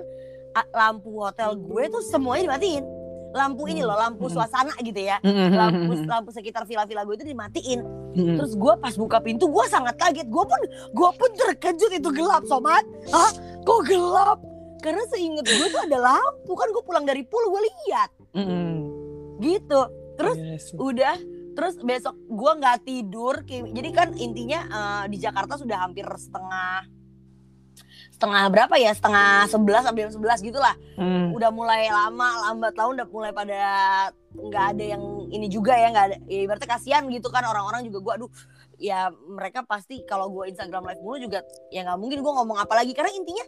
lampu 0.69 1.15
hotel 1.17 1.55
gue 1.55 1.83
tuh 1.87 1.99
semuanya 2.01 2.49
dimatiin 2.49 2.83
lampu 3.31 3.63
ini 3.65 3.79
loh 3.79 3.95
lampu 3.95 4.25
Hmm. 4.25 4.33
suasana 4.33 4.75
gitu 4.77 4.97
ya. 4.97 5.17
Hmm, 5.19 5.31
hmm, 5.31 5.51
lampu 5.51 5.91
hmm, 5.93 6.05
lampu 6.05 6.29
sekitar 6.29 6.63
villa-villa 6.63 7.03
gue 7.03 7.15
itu 7.15 7.25
dimatiin. 7.25 7.79
Hmm. 8.11 8.35
terus 8.35 8.53
gue 8.53 8.73
pas 8.75 8.91
buka 8.91 9.17
pintu 9.19 9.47
gue 9.47 9.65
sangat 9.65 9.95
kaget. 9.95 10.27
Gue 10.27 10.43
pun 10.43 10.61
gue 10.91 11.09
pun 11.11 11.29
terkejut 11.33 11.91
itu 11.91 12.09
gelap 12.11 12.43
somat 12.43 12.83
Hah? 13.07 13.31
Kok 13.61 13.81
gelap? 13.83 14.39
Karena 14.79 15.03
seinget 15.07 15.45
gue 15.45 15.67
tuh 15.67 15.81
ada 15.81 15.97
lampu. 15.97 16.51
Kan 16.53 16.69
gue 16.69 16.83
pulang 16.83 17.03
dari 17.03 17.23
pool 17.23 17.47
gue 17.47 17.61
lihat 17.63 18.09
Hmm, 18.31 18.43
hmm. 18.43 18.75
gitu. 19.39 19.81
Terus 20.15 20.35
Iya 20.35 20.55
sih. 20.57 20.75
udah 20.75 21.15
terus 21.51 21.75
besok 21.77 22.15
gua 22.27 22.55
nggak 22.55 22.83
tidur. 22.83 23.43
Jadi 23.43 23.89
kan 23.91 24.15
intinya 24.15 24.59
eh, 24.63 25.03
di 25.07 25.17
Jakarta 25.17 25.55
sudah 25.55 25.83
hampir 25.83 26.07
setengah 26.07 26.87
setengah 28.21 28.43
berapa 28.53 28.75
ya? 28.77 28.93
Setengah 28.93 29.49
sebelas 29.49 29.81
sampai 29.81 30.05
jam 30.05 30.13
sebelas 30.13 30.37
gitulah. 30.45 30.77
Hmm. 31.01 31.33
udah 31.33 31.49
mulai 31.49 31.89
lama 31.89 32.29
lambat 32.45 32.77
tahun 32.77 33.01
udah 33.01 33.07
mulai 33.09 33.33
pada 33.33 33.57
nggak 34.37 34.65
ada 34.77 34.83
yang 34.93 35.03
ini 35.33 35.49
juga 35.49 35.73
ya 35.73 35.89
nggak 35.89 36.05
ada 36.13 36.17
ya, 36.29 36.45
ibaratnya 36.45 36.69
kasihan 36.69 37.03
gitu 37.09 37.33
kan 37.33 37.41
orang-orang 37.41 37.89
juga 37.89 37.97
gua 38.05 38.13
aduh 38.21 38.31
ya 38.77 39.09
mereka 39.25 39.65
pasti 39.65 40.05
kalau 40.05 40.29
gua 40.29 40.45
Instagram 40.45 40.85
live 40.85 41.01
mulu 41.01 41.17
juga 41.17 41.41
ya 41.73 41.81
nggak 41.81 41.97
mungkin 41.97 42.21
gua 42.21 42.45
ngomong 42.45 42.61
apa 42.61 42.77
lagi. 42.77 42.93
Karena 42.93 43.09
intinya 43.17 43.45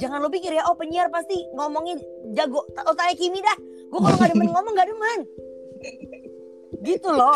jangan 0.00 0.24
lo 0.24 0.32
pikir 0.32 0.56
ya 0.56 0.64
oh 0.72 0.80
penyiar 0.80 1.12
pasti 1.12 1.36
ngomongnya 1.52 2.00
jago. 2.32 2.64
Oh 2.88 2.96
kayak 2.96 3.20
Kimi 3.20 3.44
dah 3.44 3.56
gua 3.92 4.00
kalau 4.08 4.16
nggak 4.16 4.30
demen 4.32 4.48
ngomong 4.48 4.72
nggak 4.72 4.88
demen 4.88 5.20
gitu 6.84 7.08
loh. 7.08 7.32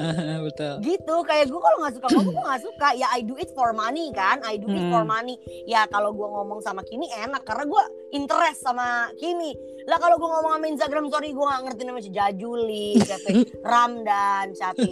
Betul. 0.48 0.74
gitu 0.80 1.14
kayak 1.22 1.46
gue 1.46 1.60
kalau 1.60 1.76
nggak 1.78 1.94
suka 1.94 2.06
ngomong 2.10 2.32
gue 2.32 2.44
nggak 2.44 2.62
suka. 2.64 2.88
Ya 2.94 3.06
I 3.10 3.20
do 3.20 3.36
it 3.36 3.52
for 3.52 3.70
money 3.70 4.08
kan? 4.10 4.40
I 4.42 4.56
do 4.56 4.66
it 4.66 4.84
for 4.88 5.00
Hmm. 5.00 5.12
money. 5.12 5.36
Ya 5.64 5.84
kalau 5.86 6.10
gue 6.10 6.24
ngomong 6.24 6.58
sama 6.58 6.80
Kimi 6.82 7.06
enak. 7.10 7.44
Karena 7.44 7.64
gue 7.64 7.82
interest 8.10 8.64
sama 8.64 8.86
Kimi. 9.14 9.52
Lah 9.84 9.96
kalau 9.96 10.16
gue 10.16 10.26
ngomong 10.26 10.52
sama 10.54 10.66
Instagram 10.66 11.04
sorry 11.08 11.30
gue 11.30 11.40
nggak 11.40 11.62
ngerti 11.64 11.82
namanya 11.82 12.04
si 12.04 12.10
Jajuli 12.10 12.88
siapa 12.98 13.28
Ramdan 13.70 14.46
siapa 14.52 14.84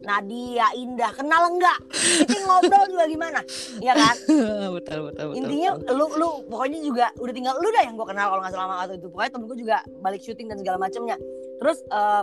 Nadia 0.00 0.66
Indah. 0.72 1.12
Kenal 1.12 1.50
enggak 1.50 1.78
itu 1.92 2.36
ngobrol 2.40 2.84
juga 2.88 3.04
gimana? 3.06 3.40
Ya 3.78 3.92
kan? 3.92 4.16
Betul, 4.80 4.80
betul, 4.80 4.98
betul. 5.28 5.36
intinya 5.36 5.70
betul. 5.76 5.94
lu 5.94 6.06
lu 6.16 6.28
pokoknya 6.48 6.78
juga 6.80 7.06
udah 7.16 7.34
tinggal 7.34 7.54
lu 7.58 7.68
dah 7.68 7.82
yang 7.84 7.94
gue 7.94 8.06
kenal 8.08 8.26
kalau 8.28 8.40
nggak 8.40 8.52
salah 8.52 8.64
sama 8.64 8.76
waktu 8.80 8.94
itu. 8.96 9.06
Pokoknya 9.08 9.30
temen 9.30 9.46
gue 9.46 9.58
juga 9.58 9.76
balik 10.00 10.20
syuting 10.20 10.46
dan 10.48 10.58
segala 10.58 10.78
macamnya 10.80 11.16
terus 11.60 11.78
eh, 11.84 12.22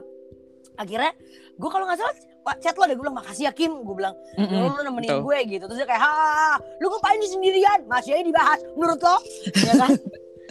akhirnya 0.77 1.11
gue 1.57 1.69
kalau 1.69 1.85
nggak 1.89 1.99
salah 1.99 2.15
chat 2.63 2.79
lo 2.79 2.87
deh 2.87 2.95
gue 2.95 3.03
bilang 3.03 3.19
makasih 3.19 3.49
ya 3.49 3.51
Kim. 3.51 3.83
Gue 3.83 3.95
bilang 3.99 4.15
Mm-mm. 4.39 4.55
lu, 4.55 4.71
lu 4.71 4.81
nemenin 4.87 5.19
betul. 5.19 5.23
gue 5.27 5.37
gitu. 5.51 5.63
Terus 5.67 5.79
dia 5.83 5.87
kayak 5.89 6.03
ha 6.07 6.55
lu 6.79 6.87
ngapain 6.87 7.19
di 7.19 7.27
sendirian? 7.27 7.79
Masih 7.91 8.15
aja 8.15 8.23
dibahas 8.23 8.59
menurut 8.79 8.99
lo. 9.03 9.17
Ya 9.51 9.73
kan? 9.75 9.91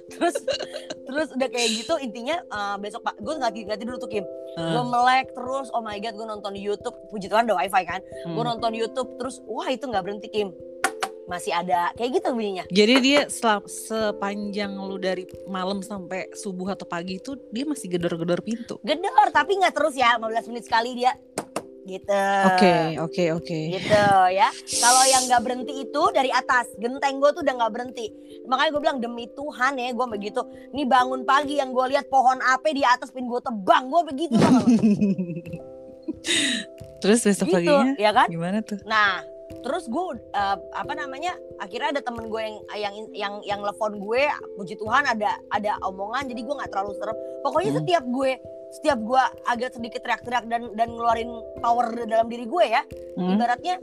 Terus 0.07 0.39
terus 1.03 1.29
udah 1.35 1.51
kayak 1.51 1.83
gitu 1.83 1.99
intinya 1.99 2.39
eh, 2.39 2.77
besok 2.79 3.03
pak 3.03 3.19
gue 3.19 3.35
nggak 3.43 3.51
nggak 3.67 3.79
tidur 3.83 3.99
tuh 3.99 4.07
Kim. 4.07 4.23
Gue 4.55 4.79
Ah, 4.79 4.87
melek 4.87 5.35
terus 5.35 5.67
oh 5.75 5.83
my 5.83 5.99
god 5.99 6.15
gue 6.15 6.27
nonton 6.31 6.55
di 6.55 6.63
YouTube 6.63 6.95
puji 7.11 7.27
Tuhan 7.27 7.51
ada 7.51 7.59
wifi 7.59 7.83
kan. 7.83 7.99
Gue 8.23 8.39
hmm. 8.39 8.51
nonton 8.55 8.71
YouTube 8.71 9.19
terus 9.19 9.43
wah 9.51 9.67
itu 9.67 9.83
nggak 9.83 10.07
berhenti 10.07 10.31
Kim 10.31 10.55
masih 11.27 11.51
ada 11.51 11.91
kayak 11.95 12.19
gitu 12.19 12.31
bunyinya 12.31 12.65
Jadi 12.69 12.95
dia 12.99 13.21
selam- 13.27 13.67
sepanjang 13.67 14.73
lu 14.73 14.97
dari 14.97 15.23
malam 15.45 15.79
sampai 15.81 16.31
subuh 16.33 16.71
atau 16.71 16.85
pagi 16.85 17.19
itu 17.19 17.35
dia 17.51 17.63
masih 17.63 17.87
gedor-gedor 17.89 18.41
pintu. 18.41 18.79
gedor 18.81 19.29
tapi 19.31 19.59
nggak 19.59 19.75
terus 19.75 19.95
ya 19.95 20.15
15 20.17 20.23
menit 20.49 20.65
sekali 20.65 20.95
dia 20.95 21.13
gitu 21.85 22.11
Oke, 22.51 22.99
oke, 22.99 23.25
oke. 23.33 23.59
gitu 23.71 24.03
ya 24.29 24.51
kalau 24.77 25.03
yang 25.07 25.23
nggak 25.23 25.39
berhenti 25.41 25.75
itu 25.81 26.03
dari 26.11 26.31
atas 26.31 26.67
genteng 26.77 27.19
gue 27.19 27.31
tuh 27.31 27.43
udah 27.43 27.55
nggak 27.57 27.73
berhenti 27.73 28.07
makanya 28.43 28.71
gue 28.71 28.83
bilang 28.83 28.99
demi 28.99 29.31
Tuhan 29.31 29.79
ya 29.79 29.91
gue 29.91 30.07
begitu 30.09 30.43
nih 30.73 30.83
bangun 30.83 31.23
pagi 31.23 31.59
yang 31.59 31.71
gue 31.71 31.87
lihat 31.89 32.07
pohon 32.07 32.43
ape 32.45 32.71
di 32.71 32.83
atas 32.83 33.11
pin 33.11 33.23
gue 33.25 33.39
tebang 33.39 33.87
gue 33.87 34.03
begitu? 34.05 34.35
Terus 36.97 37.23
besok 37.23 37.47
gitu 37.47 37.55
paginya 37.57 37.95
ya 37.97 38.11
kan 38.11 38.27
gimana 38.27 38.59
tuh? 38.63 38.79
nah 38.83 39.23
terus 39.67 39.91
gue 39.91 40.05
eh, 40.31 40.57
apa 40.73 40.93
namanya 40.95 41.35
akhirnya 41.59 41.91
ada 41.91 42.01
temen 42.01 42.31
gue 42.31 42.39
yang 42.39 42.55
yang 42.73 42.95
yang 43.11 43.35
yang 43.43 43.61
telepon 43.61 43.99
gue 43.99 44.23
puji 44.55 44.79
Tuhan 44.79 45.03
ada 45.05 45.43
ada 45.51 45.75
omongan 45.83 46.31
jadi 46.31 46.41
gue 46.41 46.55
nggak 46.55 46.71
terlalu 46.71 46.95
serem 46.95 47.17
pokoknya 47.43 47.71
Hmm. 47.73 47.79
setiap 47.83 48.05
gue 48.07 48.33
setiap 48.69 48.99
gue 49.01 49.23
agak 49.45 49.71
sedikit 49.73 50.01
teriak-teriak 50.01 50.47
dan 50.47 50.71
dan 50.73 50.89
ngeluarin 50.89 51.31
power 51.59 51.87
dalam 52.07 52.31
diri 52.31 52.47
gue 52.47 52.65
ya 52.65 52.83
Hmm? 53.15 53.35
ibaratnya 53.35 53.83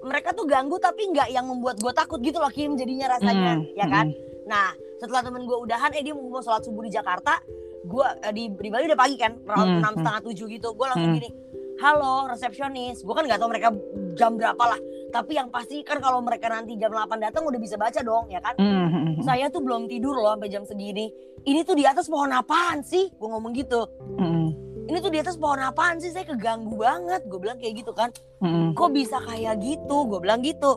mereka 0.00 0.30
tuh 0.30 0.46
ganggu 0.46 0.78
tapi 0.78 1.10
nggak 1.10 1.28
yang 1.28 1.42
membuat 1.44 1.76
gue 1.76 1.90
takut 1.90 2.22
gitu 2.22 2.38
loh 2.38 2.50
Kim 2.50 2.78
jadinya 2.78 3.18
rasanya 3.18 3.58
Hmm, 3.58 3.66
ya 3.74 3.86
kan 3.88 4.06
hmm. 4.06 4.46
nah 4.46 4.70
setelah 4.96 5.26
temen 5.26 5.42
gue 5.42 5.56
udahan 5.58 5.90
eh 5.90 6.02
dia 6.02 6.14
mau 6.14 6.38
sholat 6.38 6.62
subuh 6.62 6.86
di 6.86 6.94
Jakarta 6.94 7.42
gue 7.82 8.06
eh, 8.22 8.30
di, 8.30 8.46
di 8.48 8.68
Bali 8.70 8.86
udah 8.86 8.96
pagi 8.96 9.18
kan 9.18 9.34
Hmm, 9.42 9.82
enam 9.82 9.90
hmm. 9.90 9.98
setengah 9.98 10.22
tujuh 10.22 10.46
gitu 10.48 10.68
gue 10.70 10.86
langsung 10.86 11.10
Hmm. 11.10 11.18
gini 11.18 11.30
halo 11.76 12.30
resepsionis 12.30 13.02
gue 13.02 13.10
kan 13.10 13.26
nggak 13.26 13.36
tahu 13.36 13.50
mereka 13.50 13.68
jam 14.14 14.34
berapa 14.34 14.64
lah 14.64 14.80
tapi 15.16 15.32
yang 15.40 15.48
pasti 15.48 15.80
kan 15.80 15.96
kalau 15.96 16.20
mereka 16.20 16.52
nanti 16.52 16.76
jam 16.76 16.92
8 16.92 17.16
datang 17.16 17.48
udah 17.48 17.56
bisa 17.56 17.80
baca 17.80 18.04
dong 18.04 18.28
ya 18.28 18.36
kan? 18.44 18.52
Hmm, 18.60 18.88
hmm, 18.92 19.04
hmm. 19.16 19.24
saya 19.24 19.48
tuh 19.48 19.64
belum 19.64 19.88
tidur 19.88 20.12
loh 20.12 20.36
sampai 20.36 20.52
jam 20.52 20.68
segini. 20.68 21.08
Ini 21.40 21.64
tuh 21.64 21.72
di 21.72 21.88
atas 21.88 22.12
pohon 22.12 22.28
apaan 22.36 22.84
sih? 22.84 23.08
Gue 23.16 23.28
ngomong 23.32 23.56
gitu. 23.56 23.88
Hmm, 24.20 24.52
ini 24.92 24.98
tuh 25.00 25.08
di 25.08 25.16
atas 25.16 25.40
pohon 25.40 25.56
apaan 25.64 25.96
sih? 26.04 26.12
Saya 26.12 26.28
keganggu 26.28 26.76
banget. 26.76 27.24
Gue 27.24 27.40
bilang 27.40 27.56
kayak 27.56 27.80
gitu 27.80 27.96
kan. 27.96 28.12
Hmm. 28.44 28.76
kok 28.76 28.92
bisa 28.92 29.16
kayak 29.24 29.56
gitu? 29.64 30.04
Gue 30.04 30.20
bilang 30.20 30.44
gitu. 30.44 30.76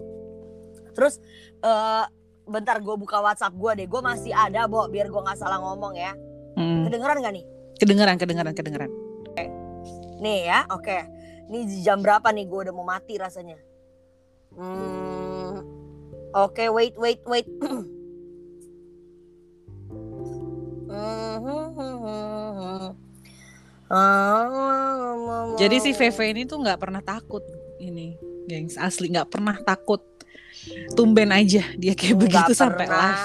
Terus 0.96 1.20
eh 1.60 2.06
bentar 2.48 2.80
gue 2.80 2.96
buka 2.96 3.20
WhatsApp 3.20 3.60
gue 3.60 3.84
deh. 3.84 3.88
Gue 3.92 4.00
masih 4.00 4.32
ada 4.32 4.72
bo 4.72 4.88
biar 4.88 5.12
gue 5.12 5.20
nggak 5.20 5.36
salah 5.36 5.60
ngomong 5.60 6.00
ya. 6.00 6.16
Hmm. 6.56 6.88
kedengeran 6.88 7.20
gak 7.20 7.34
nih? 7.36 7.46
Kedengeran, 7.76 8.16
kedengeran, 8.16 8.54
kedengeran. 8.56 8.92
nih 10.24 10.48
ya 10.48 10.64
oke. 10.72 10.98
Ini 11.52 11.84
jam 11.84 12.00
berapa 12.00 12.32
nih 12.32 12.48
gue 12.48 12.60
udah 12.68 12.76
mau 12.76 12.88
mati 12.88 13.16
rasanya 13.20 13.69
hmm, 14.60 15.56
Oke, 16.36 16.70
wait, 16.70 16.94
wait, 17.00 17.24
wait. 17.26 17.48
Jadi 25.60 25.76
si 25.82 25.92
VV 25.98 26.18
ini 26.38 26.44
tuh 26.46 26.62
nggak 26.62 26.78
pernah 26.80 27.02
takut 27.02 27.42
ini, 27.82 28.14
gengs 28.46 28.78
asli 28.78 29.10
nggak 29.10 29.34
pernah 29.34 29.58
takut. 29.66 30.04
Tumben 30.94 31.34
aja 31.34 31.64
dia 31.74 31.94
kayak 31.98 32.18
begitu 32.20 32.52
sampai 32.54 32.86
pernah. 32.86 33.10
live. 33.10 33.24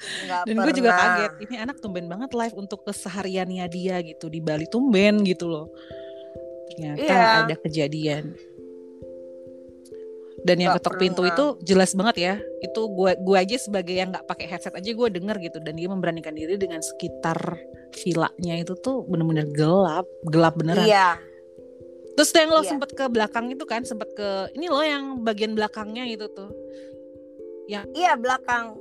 Nggak 0.00 0.42
Dan 0.48 0.54
gue 0.64 0.72
juga 0.80 0.92
kaget, 0.96 1.32
ini 1.44 1.54
anak 1.60 1.76
tumben 1.84 2.08
banget 2.08 2.32
live 2.32 2.56
untuk 2.56 2.88
kesehariannya 2.88 3.68
dia 3.68 4.00
gitu 4.00 4.32
di 4.32 4.40
Bali 4.40 4.64
tumben 4.64 5.20
gitu 5.28 5.44
loh. 5.48 5.68
Ternyata 6.72 7.04
Iya. 7.04 7.44
ada 7.44 7.54
kejadian. 7.60 8.32
Dan 10.40 10.56
yang 10.56 10.72
ketok 10.80 10.96
pintu 10.96 11.22
itu 11.28 11.44
jelas 11.64 11.92
banget 11.92 12.16
ya. 12.16 12.34
Itu 12.64 12.88
gue 12.96 13.12
gue 13.20 13.36
aja 13.36 13.56
sebagai 13.60 13.92
yang 13.92 14.08
nggak 14.08 14.24
pakai 14.24 14.46
headset 14.48 14.72
aja 14.72 14.88
gue 14.88 15.08
denger 15.12 15.36
gitu. 15.40 15.58
Dan 15.60 15.76
dia 15.76 15.88
memberanikan 15.92 16.32
diri 16.32 16.56
dengan 16.56 16.80
sekitar 16.80 17.36
villanya 18.00 18.54
itu 18.56 18.72
tuh 18.80 19.04
bener-bener 19.04 19.44
gelap, 19.52 20.08
gelap 20.30 20.56
beneran. 20.56 20.86
Iya, 20.86 21.18
Terus 22.20 22.36
yang 22.36 22.52
lo 22.52 22.60
Iya. 22.60 22.70
sempet 22.76 22.90
ke 22.92 23.04
belakang 23.08 23.48
itu 23.48 23.64
kan, 23.64 23.80
sempet 23.80 24.12
ke 24.12 24.52
ini 24.52 24.68
loh 24.68 24.84
yang 24.84 25.24
bagian 25.24 25.56
belakangnya 25.56 26.04
itu 26.04 26.28
tuh. 26.28 26.52
iya 27.96 28.12
belakang. 28.18 28.76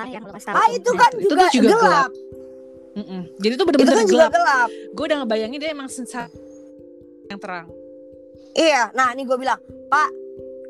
Ah, 0.00 0.06
yang 0.08 0.24
lo 0.24 0.32
Ah 0.32 0.68
itu 0.72 0.90
kan 0.96 1.10
itu 1.18 1.28
juga, 1.28 1.50
juga 1.52 1.68
gelap. 1.68 1.82
gelap. 1.84 2.10
Mm-mm. 2.94 3.20
Jadi 3.42 3.52
tuh 3.58 3.64
bener-bener 3.68 3.94
kan 4.00 4.06
gelap. 4.08 4.30
gelap. 4.32 4.68
Gue 4.96 5.04
udah 5.12 5.18
ngebayangin 5.20 5.58
dia 5.60 5.70
emang 5.76 5.90
sensa 5.92 6.30
yang 7.28 7.36
terang. 7.36 7.68
Iya, 8.54 8.94
nah 8.96 9.10
ini 9.12 9.26
gue 9.26 9.34
bilang, 9.34 9.58
Pak, 9.90 10.08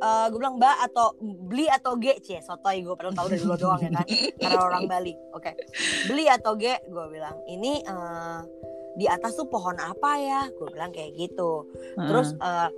eh 0.00 0.26
gue 0.32 0.38
bilang 0.38 0.58
Mbak 0.58 0.76
atau 0.90 1.06
beli 1.20 1.66
atau 1.70 1.94
G, 1.98 2.18
cie, 2.18 2.42
sotoy 2.42 2.82
gue 2.82 2.94
padahal 2.98 3.14
tahu 3.14 3.26
dari 3.30 3.40
dulu 3.42 3.56
doang 3.58 3.80
ya 3.82 3.90
kan, 3.94 4.06
karena 4.40 4.60
orang 4.62 4.84
Bali. 4.90 5.14
Oke, 5.36 5.54
beli 6.10 6.26
atau 6.26 6.58
G, 6.58 6.82
gue 6.86 7.06
bilang 7.12 7.38
ini 7.46 7.82
eh, 7.84 8.40
di 8.94 9.06
atas 9.10 9.34
tuh 9.34 9.50
pohon 9.50 9.74
apa 9.78 10.10
ya? 10.18 10.40
Gue 10.54 10.70
bilang 10.70 10.90
kayak 10.94 11.14
gitu. 11.18 11.70
Terus 11.94 12.34
eh, 12.38 12.68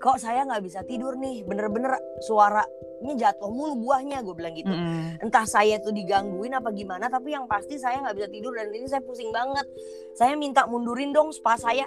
kok 0.00 0.16
saya 0.16 0.48
nggak 0.48 0.64
bisa 0.64 0.80
tidur 0.88 1.12
nih, 1.20 1.44
bener-bener 1.44 1.92
suaranya 2.24 3.14
jatuh 3.20 3.52
mulu 3.52 3.76
buahnya, 3.84 4.24
gue 4.24 4.32
bilang 4.32 4.56
gitu. 4.56 4.72
Mm-mm. 4.72 5.20
Entah 5.20 5.44
saya 5.44 5.76
tuh 5.76 5.92
digangguin 5.92 6.56
apa 6.56 6.72
gimana, 6.72 7.12
tapi 7.12 7.36
yang 7.36 7.44
pasti 7.44 7.76
saya 7.76 8.00
nggak 8.00 8.16
bisa 8.16 8.28
tidur 8.32 8.56
dan 8.56 8.72
ini 8.72 8.88
saya 8.88 9.04
pusing 9.04 9.28
banget. 9.28 9.68
Saya 10.16 10.40
minta 10.40 10.64
mundurin 10.64 11.12
dong 11.12 11.36
spa 11.36 11.60
saya, 11.60 11.84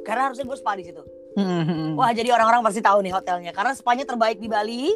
karena 0.00 0.32
harusnya 0.32 0.48
gue 0.48 0.56
spa 0.56 0.72
di 0.80 0.88
situ. 0.88 1.04
Mm-mm. 1.32 1.96
Wah 1.96 2.12
jadi 2.12 2.28
orang-orang 2.32 2.60
pasti 2.60 2.84
tahu 2.84 3.00
nih 3.00 3.12
hotelnya 3.12 3.52
karena 3.52 3.72
spanya 3.72 4.04
terbaik 4.04 4.36
di 4.36 4.48
Bali, 4.48 4.92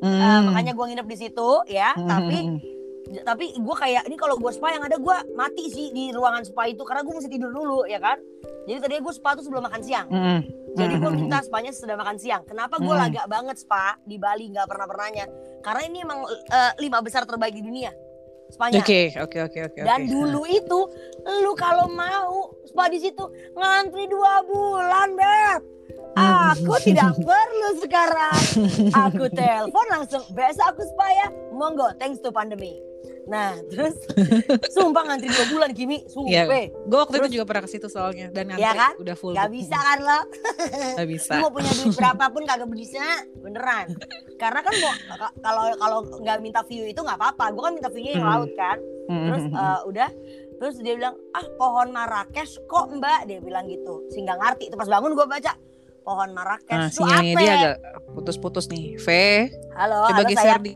eh, 0.00 0.40
makanya 0.46 0.72
gue 0.72 0.84
nginep 0.86 1.06
di 1.06 1.16
situ 1.18 1.50
ya. 1.66 1.94
Mm. 1.98 2.06
Tapi 2.06 2.38
tapi 3.10 3.44
gue 3.58 3.74
kayak 3.74 4.06
ini 4.06 4.14
kalau 4.14 4.38
gue 4.38 4.52
spa 4.54 4.70
yang 4.70 4.86
ada 4.86 4.94
gue 4.94 5.16
mati 5.34 5.66
sih 5.66 5.90
di 5.90 6.14
ruangan 6.14 6.46
spa 6.46 6.70
itu 6.70 6.86
karena 6.86 7.02
gue 7.02 7.10
mesti 7.10 7.26
tidur 7.26 7.50
dulu 7.50 7.82
ya 7.82 7.98
kan. 7.98 8.22
Jadi 8.70 8.78
tadi 8.78 8.94
gue 9.02 9.10
spa 9.10 9.34
tuh 9.34 9.42
sebelum 9.42 9.66
makan 9.66 9.82
siang. 9.82 10.06
Mm. 10.06 10.40
Jadi 10.78 10.94
gue 10.94 11.10
Mm. 11.10 11.18
minta 11.26 11.42
spanya 11.42 11.74
sesudah 11.74 11.98
makan 11.98 12.22
siang. 12.22 12.46
Kenapa 12.46 12.78
gue 12.78 12.86
Hmm. 12.86 13.02
lagak 13.02 13.26
banget 13.26 13.58
spa 13.58 13.98
di 14.06 14.14
Bali 14.14 14.54
nggak 14.54 14.70
pernah 14.70 14.86
pernahnya? 14.86 15.26
Karena 15.58 15.82
ini 15.90 15.98
emang 16.06 16.22
eh, 16.30 16.72
lima 16.78 17.02
besar 17.02 17.26
terbaik 17.26 17.58
di 17.58 17.66
dunia 17.66 17.90
spanya. 18.46 18.78
Oke, 18.78 19.10
oke, 19.18 19.38
oke, 19.46 19.58
oke. 19.66 19.78
Dan 19.82 20.06
oke. 20.06 20.10
dulu 20.10 20.42
itu 20.46 20.80
lu 21.42 21.52
kalau 21.58 21.90
mau 21.90 22.54
spa 22.62 22.86
di 22.86 23.02
situ 23.02 23.26
ngantri 23.54 24.06
dua 24.06 24.46
bulan 24.46 25.18
beb. 25.18 25.62
Hmm. 26.12 26.52
Aku 26.52 26.74
tidak 26.80 27.14
perlu 27.16 27.68
sekarang. 27.78 28.34
Aku 28.90 29.24
telepon 29.28 29.86
langsung 29.88 30.22
besok 30.30 30.66
aku 30.68 30.82
spa 30.84 31.06
ya. 31.08 31.28
Monggo, 31.50 31.86
thanks 31.96 32.18
to 32.18 32.30
pandemi. 32.30 32.82
Nah, 33.22 33.54
terus 33.64 33.94
sumpah 34.68 35.06
ngantri 35.06 35.30
dua 35.30 35.46
bulan 35.48 35.70
Kimi, 35.70 36.02
Iya. 36.02 36.10
sumpah. 36.10 36.66
Gue 36.82 36.98
waktu 36.98 37.14
Terus- 37.14 37.22
itu 37.24 37.34
juga 37.36 37.44
pernah 37.46 37.62
ke 37.62 37.70
situ 37.70 37.86
soalnya 37.86 38.26
dan 38.28 38.50
ngantri 38.50 38.64
Iya 38.64 38.72
kan? 38.74 38.92
udah 38.98 39.14
full. 39.14 39.32
Gak 39.32 39.50
bisa 39.50 39.76
kan 39.78 39.98
lo? 40.00 40.20
Gak 40.98 41.08
bisa. 41.08 41.30
Lu 41.30 41.40
mau 41.40 41.52
punya 41.52 41.70
duit 41.70 41.94
berapapun 41.94 42.42
kagak 42.42 42.70
bisa, 42.70 43.04
beneran. 43.36 43.86
Karena 44.34 44.60
kan 44.60 44.74
kalau 45.38 45.64
kalau 45.76 45.98
nggak 46.16 46.38
minta 46.40 46.60
view 46.64 46.82
itu 46.84 46.98
nggak 46.98 47.14
apa-apa. 47.16 47.44
Gue 47.50 47.62
kan 47.62 47.72
minta 47.72 47.88
view-nya 47.88 48.12
yang 48.12 48.26
Hmm. 48.26 48.34
laut 48.34 48.52
kan. 48.52 48.78
Terus 49.06 49.44
Mm-mm. 49.44 49.58
eh, 49.58 49.80
udah 49.84 50.08
terus 50.56 50.74
dia 50.76 50.92
bilang 50.92 51.14
ah 51.30 51.46
pohon 51.54 51.88
Marrakesh 51.88 52.60
kok 52.62 52.90
mbak 52.90 53.24
dia 53.24 53.38
bilang 53.38 53.64
gitu 53.64 54.04
sehingga 54.08 54.36
ngerti 54.36 54.68
itu 54.68 54.76
pas 54.76 54.84
bangun 54.86 55.14
gue 55.14 55.24
baca 55.24 55.56
pohon 56.00 56.28
Nah, 56.30 56.36
Marrakesh 56.36 56.84
itu 56.88 57.00
sinyalnya 57.00 57.34
dia 57.36 57.52
agak 57.54 57.76
putus-putus 58.12 58.66
nih. 58.66 58.96
V, 58.96 59.08
halo 59.74 59.98
coba 60.06 60.16
halo 60.16 60.28
geser 60.28 60.56
saya. 60.56 60.58
di 60.58 60.72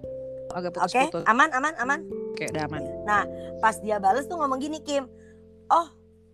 agak 0.55 0.71
oke 0.71 0.79
putus-putus. 0.79 1.23
aman 1.27 1.51
aman 1.51 1.75
aman. 1.77 2.01
Oke, 2.31 2.51
udah 2.51 2.63
aman. 2.67 2.83
pas 3.59 3.75
dia 3.79 3.97
bales 3.99 4.27
tuh 4.27 4.39
ngomong 4.39 4.59
gini 4.59 4.79
Kim. 4.81 5.07
Oh 5.67 5.87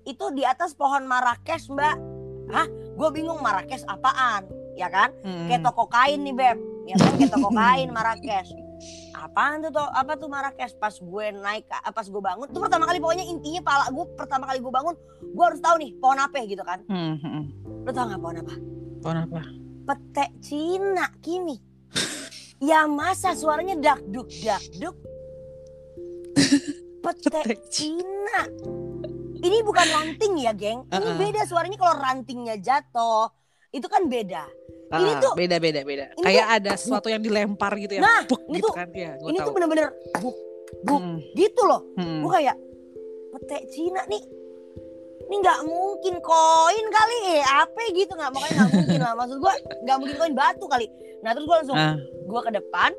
itu 0.03 0.25
di 0.33 0.43
atas 0.43 0.73
pohon 0.73 1.05
Marrakesh 1.05 1.69
mbak. 1.69 1.97
Hah? 2.51 2.67
Gue 2.97 3.09
bingung 3.11 3.39
Marrakesh 3.41 3.85
apaan? 3.87 4.49
Ya 4.75 4.89
kan? 4.89 5.13
Mm. 5.23 5.47
kayak 5.49 5.63
toko 5.63 5.85
kain 5.87 6.21
nih 6.21 6.35
beb. 6.35 6.59
Ya 6.85 6.97
kan 6.97 7.13
kayak 7.17 7.33
toko 7.33 7.49
kain 7.53 7.89
Marrakesh. 7.93 8.51
Apaan 9.13 9.61
tuh 9.61 9.71
to 9.71 9.85
apa 9.85 10.17
tuh 10.17 10.33
Marrakesh? 10.33 10.73
Pas 10.77 10.97
gue 10.97 11.27
naik 11.31 11.69
ke- 11.69 11.93
pas 11.93 12.07
gue 12.09 12.23
bangun 12.23 12.49
tuh 12.49 12.61
pertama 12.65 12.89
kali 12.89 12.97
pokoknya 12.97 13.29
intinya 13.29 13.61
pala 13.61 13.85
gue 13.93 14.05
pertama 14.17 14.49
kali 14.49 14.59
gue 14.59 14.73
bangun 14.73 14.97
gue 15.21 15.45
harus 15.45 15.61
tahu 15.61 15.77
nih 15.79 15.93
pohon 16.01 16.17
apa 16.17 16.41
gitu 16.45 16.65
kan. 16.65 16.81
Mm, 16.89 17.17
mm, 17.17 17.21
mm. 17.21 17.45
lo 17.85 17.91
tau 17.93 18.05
nggak 18.09 18.21
pohon 18.21 18.39
apa 18.41 18.55
Pohon 19.01 19.19
apa? 19.19 19.43
petek 19.83 20.31
Cina 20.39 21.11
Kimi 21.19 21.59
ya 22.61 22.87
masa 22.87 23.33
suaranya 23.33 23.75
dak 23.75 24.01
duk 24.07 24.29
dak 24.39 24.63
duk 24.77 24.95
petek 27.03 27.43
Petek 27.43 27.61
Cina 27.67 28.45
ini 29.37 29.59
bukan 29.61 29.87
ranting 29.89 30.39
ya 30.39 30.53
geng 30.53 30.85
ini 30.87 31.01
Uh-uh. 31.03 31.17
beda 31.17 31.43
suaranya 31.43 31.75
kalau 31.75 31.97
rantingnya 31.97 32.55
jatuh 32.57 33.33
itu 33.71 33.87
kan 33.87 34.07
beda 34.07 34.45
Ini 34.91 35.07
Ah, 35.09 35.23
tuh- 35.23 35.35
beda 35.35 35.57
beda 35.57 35.81
beda. 35.81 36.19
Kayak 36.19 36.47
ada 36.53 36.75
sesuatu 36.75 37.07
yang 37.07 37.23
dilempar 37.23 37.79
gitu 37.79 37.95
ya. 37.95 38.03
Nah, 38.03 38.27
Buk, 38.27 38.43
ini 38.45 38.59
gitu 38.59 38.67
tuh- 38.67 38.75
kan. 38.75 38.91
Gue 38.91 39.07
ini 39.25 39.39
tahu. 39.39 39.47
tuh 39.47 39.53
bener-bener 39.55 39.87
buk 40.17 40.37
buk 40.83 40.99
Mm, 41.01 41.17
gitu 41.33 41.63
loh 41.63 41.81
mm. 41.95 42.21
gue 42.21 42.31
kayak 42.33 42.57
petek 43.33 43.63
Cina 43.71 44.03
nih 44.05 44.19
ini 45.31 45.37
nggak 45.39 45.63
mungkin 45.63 46.15
koin 46.19 46.87
kali. 46.91 47.19
Eh 47.39 47.47
apa 47.47 47.81
gitu 47.95 48.13
nggak 48.19 48.35
makanya 48.35 48.55
nggak 48.59 48.71
mungkin 48.75 48.99
lah. 48.99 49.15
Maksud 49.15 49.39
gue 49.39 49.53
nggak 49.87 49.97
mungkin 50.03 50.17
koin 50.19 50.35
batu 50.35 50.67
kali. 50.67 50.91
Nah 51.23 51.31
terus 51.31 51.47
gue 51.47 51.57
langsung 51.63 51.79
Ah. 51.79 51.95
gue 52.03 52.41
ke 52.43 52.51
depan. 52.51 52.91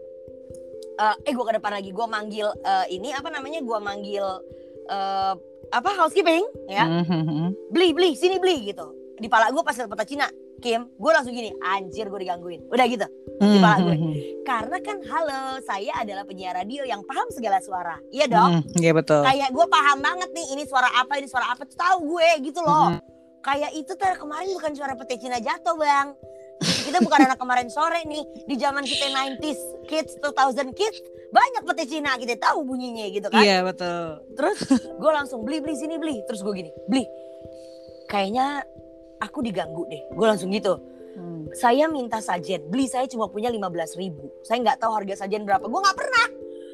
Eh 0.96 1.16
eh 1.28 1.34
gue 1.36 1.46
ke 1.46 1.54
depan 1.60 1.72
lagi. 1.76 1.92
Gue 1.92 2.08
manggil 2.08 2.48
eh, 2.64 2.86
ini 2.96 3.12
apa 3.12 3.28
namanya 3.28 3.60
gue 3.60 3.78
manggil 3.84 4.26
eh, 4.88 5.34
apa 5.76 5.90
housekeeping 5.92 6.48
ya. 6.72 6.88
Mm, 6.88 7.04
mm, 7.04 7.24
mm. 7.28 7.50
beli 7.68 7.92
beli 7.92 8.16
sini 8.16 8.40
beli 8.40 8.72
gitu. 8.72 8.96
Di 9.20 9.28
pala 9.28 9.52
gue 9.52 9.60
pas 9.60 9.76
peta 9.76 10.08
Cina 10.08 10.32
Kim 10.62 10.88
gue 10.88 11.12
langsung 11.12 11.34
gini 11.34 11.50
anjir 11.60 12.06
gue 12.06 12.20
digangguin. 12.22 12.62
Udah 12.70 12.86
gitu 12.86 13.08
Di 13.36 13.58
Mm, 13.58 13.58
pala 13.58 13.76
mm, 13.76 13.84
gue. 13.84 13.96
mm. 13.98 14.14
karena 14.42 14.78
kan 14.80 14.98
halo 15.02 15.42
saya 15.62 15.94
adalah 15.98 16.22
penyiar 16.24 16.54
radio 16.54 16.86
yang 16.86 17.02
paham 17.04 17.26
segala 17.30 17.58
suara. 17.60 17.98
Iya 18.08 18.30
dong? 18.30 18.62
Iya 18.78 18.94
betul. 18.94 19.26
kayak 19.26 19.50
gue 19.50 19.66
paham 19.68 19.98
banget 20.00 20.30
nih 20.30 20.46
ini 20.54 20.64
suara 20.64 20.88
apa 20.94 21.18
ini 21.18 21.26
suara 21.26 21.50
apa 21.50 21.66
tahu 21.66 22.16
gue 22.16 22.30
gitu 22.46 22.62
loh. 22.62 23.02
Kayak 23.42 23.74
itu 23.74 23.92
tuh 23.92 24.14
kemarin 24.16 24.54
bukan 24.54 24.72
suara 24.72 24.94
pete 24.94 25.18
Cina 25.18 25.42
jatuh 25.42 25.74
bang. 25.74 26.14
Kita 26.62 27.02
bukan 27.02 27.26
anak 27.26 27.42
kemarin 27.42 27.68
sore 27.68 28.06
nih 28.06 28.22
di 28.46 28.54
zaman 28.54 28.86
kita 28.86 29.10
90s 29.10 29.60
kids 29.90 30.14
2000 30.22 30.78
kids 30.78 31.02
banyak 31.34 31.66
pete 31.66 31.90
Cina 31.90 32.14
kita 32.16 32.38
tahu 32.38 32.62
bunyinya 32.62 33.10
gitu 33.10 33.26
kan? 33.28 33.42
Iya 33.42 33.66
betul. 33.66 34.22
terus 34.38 34.62
gue 35.02 35.12
langsung 35.12 35.42
beli 35.42 35.58
beli 35.58 35.74
sini 35.74 35.98
beli. 35.98 36.22
Terus 36.30 36.46
gue 36.46 36.54
gini 36.54 36.70
beli. 36.86 37.10
Kayaknya 38.06 38.62
aku 39.22 39.40
diganggu 39.40 39.86
deh. 39.88 40.02
Gue 40.12 40.26
langsung 40.26 40.50
gitu. 40.50 40.76
Mm. 41.12 41.52
saya 41.52 41.92
minta 41.92 42.24
sajen 42.24 42.72
beli 42.72 42.88
saya 42.88 43.04
cuma 43.04 43.28
punya 43.28 43.52
15.000 43.52 44.00
ribu. 44.00 44.32
Saya 44.42 44.64
nggak 44.64 44.80
tahu 44.80 44.96
harga 44.96 45.20
sajen 45.20 45.44
berapa. 45.44 45.60
Gue 45.62 45.76
nggak 45.78 45.94
pernah. 45.94 46.26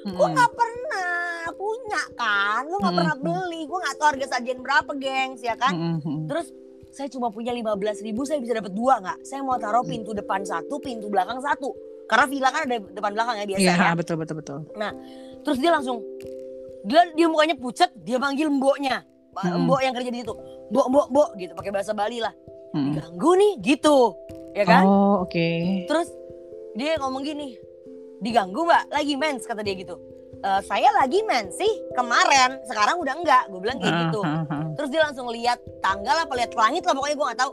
Gue 0.08 0.28
Mm. 0.30 0.34
nggak 0.38 0.52
pernah 0.54 1.18
punya 1.52 2.04
kan? 2.14 2.62
Gue 2.64 2.78
nggak 2.78 2.94
Hmm. 2.94 3.00
pernah 3.02 3.16
beli. 3.18 3.62
Gue 3.66 3.80
nggak 3.82 3.96
tahu 3.98 4.08
harga 4.08 4.28
sajen 4.30 4.58
berapa 4.62 4.92
gengs 4.94 5.42
ya 5.42 5.58
kan? 5.58 5.74
Mm, 5.74 5.90
mm, 5.90 6.02
mm. 6.06 6.20
terus 6.30 6.48
saya 6.88 7.10
cuma 7.10 7.28
punya 7.28 7.50
15.000 7.50 7.98
ribu 8.04 8.22
saya 8.24 8.38
bisa 8.38 8.54
dapat 8.54 8.72
dua 8.72 9.02
nggak? 9.02 9.18
Saya 9.22 9.42
mau 9.42 9.58
taruh 9.58 9.82
Hmm. 9.82 9.90
pintu 9.92 10.14
depan 10.14 10.46
satu 10.46 10.78
pintu 10.78 11.10
belakang 11.10 11.42
satu. 11.42 11.74
Karena 12.06 12.26
villa 12.26 12.50
kan 12.50 12.62
ada 12.64 12.78
depan 12.80 13.12
belakang 13.12 13.36
ya 13.36 13.46
biasa 13.48 13.64
Iya 13.64 13.74
ya? 13.74 13.92
betul 13.92 14.16
betul 14.16 14.36
betul. 14.38 14.60
terus 15.42 15.58
dia 15.58 15.72
langsung 15.72 15.98
dia 16.84 17.02
dia 17.12 17.26
mukanya 17.26 17.56
pucat 17.56 17.90
dia 17.98 18.16
manggil 18.16 18.48
mboknya 18.48 19.02
Hmm. 19.44 19.66
mbok 19.66 19.82
yang 19.82 19.94
kerja 19.94 20.10
di 20.10 20.20
situ 20.22 20.34
mbok 20.70 20.88
mbok 20.90 21.08
mbok 21.10 21.30
gitu 21.36 21.52
pakai 21.54 21.72
bahasa 21.72 21.94
Bali 21.94 22.20
lah 22.20 22.34
Mm. 22.68 23.00
ganggu 23.00 23.32
nih 23.40 23.54
gitu 23.64 24.12
ya 24.52 24.68
kan 24.68 24.84
Oh 24.84 25.24
oke. 25.24 25.48
Terus 25.88 26.12
dia 26.76 27.00
ngomong 27.00 27.24
gini, 27.24 27.56
diganggu 28.20 28.66
mbak, 28.66 28.92
lagi 28.92 29.16
mens 29.16 29.48
kata 29.48 29.64
dia 29.64 29.74
gitu. 29.74 29.96
"E, 30.38 30.50
saya 30.62 30.92
lagi 30.94 31.24
mens 31.24 31.56
sih 31.56 31.74
kemarin, 31.94 32.60
sekarang 32.68 33.00
udah 33.00 33.18
enggak. 33.18 33.44
Gue 33.48 33.60
bilang 33.64 33.80
kayak 33.80 34.12
gitu. 34.12 34.22
Terus 34.76 34.90
dia 34.92 35.02
langsung 35.02 35.32
lihat 35.32 35.58
tanggal 35.80 36.28
apa 36.28 36.34
lihat 36.36 36.52
langit 36.54 36.84
lah 36.84 36.94
pokoknya 36.94 37.16
gue 37.16 37.28
nggak 37.32 37.40
tahu. 37.40 37.52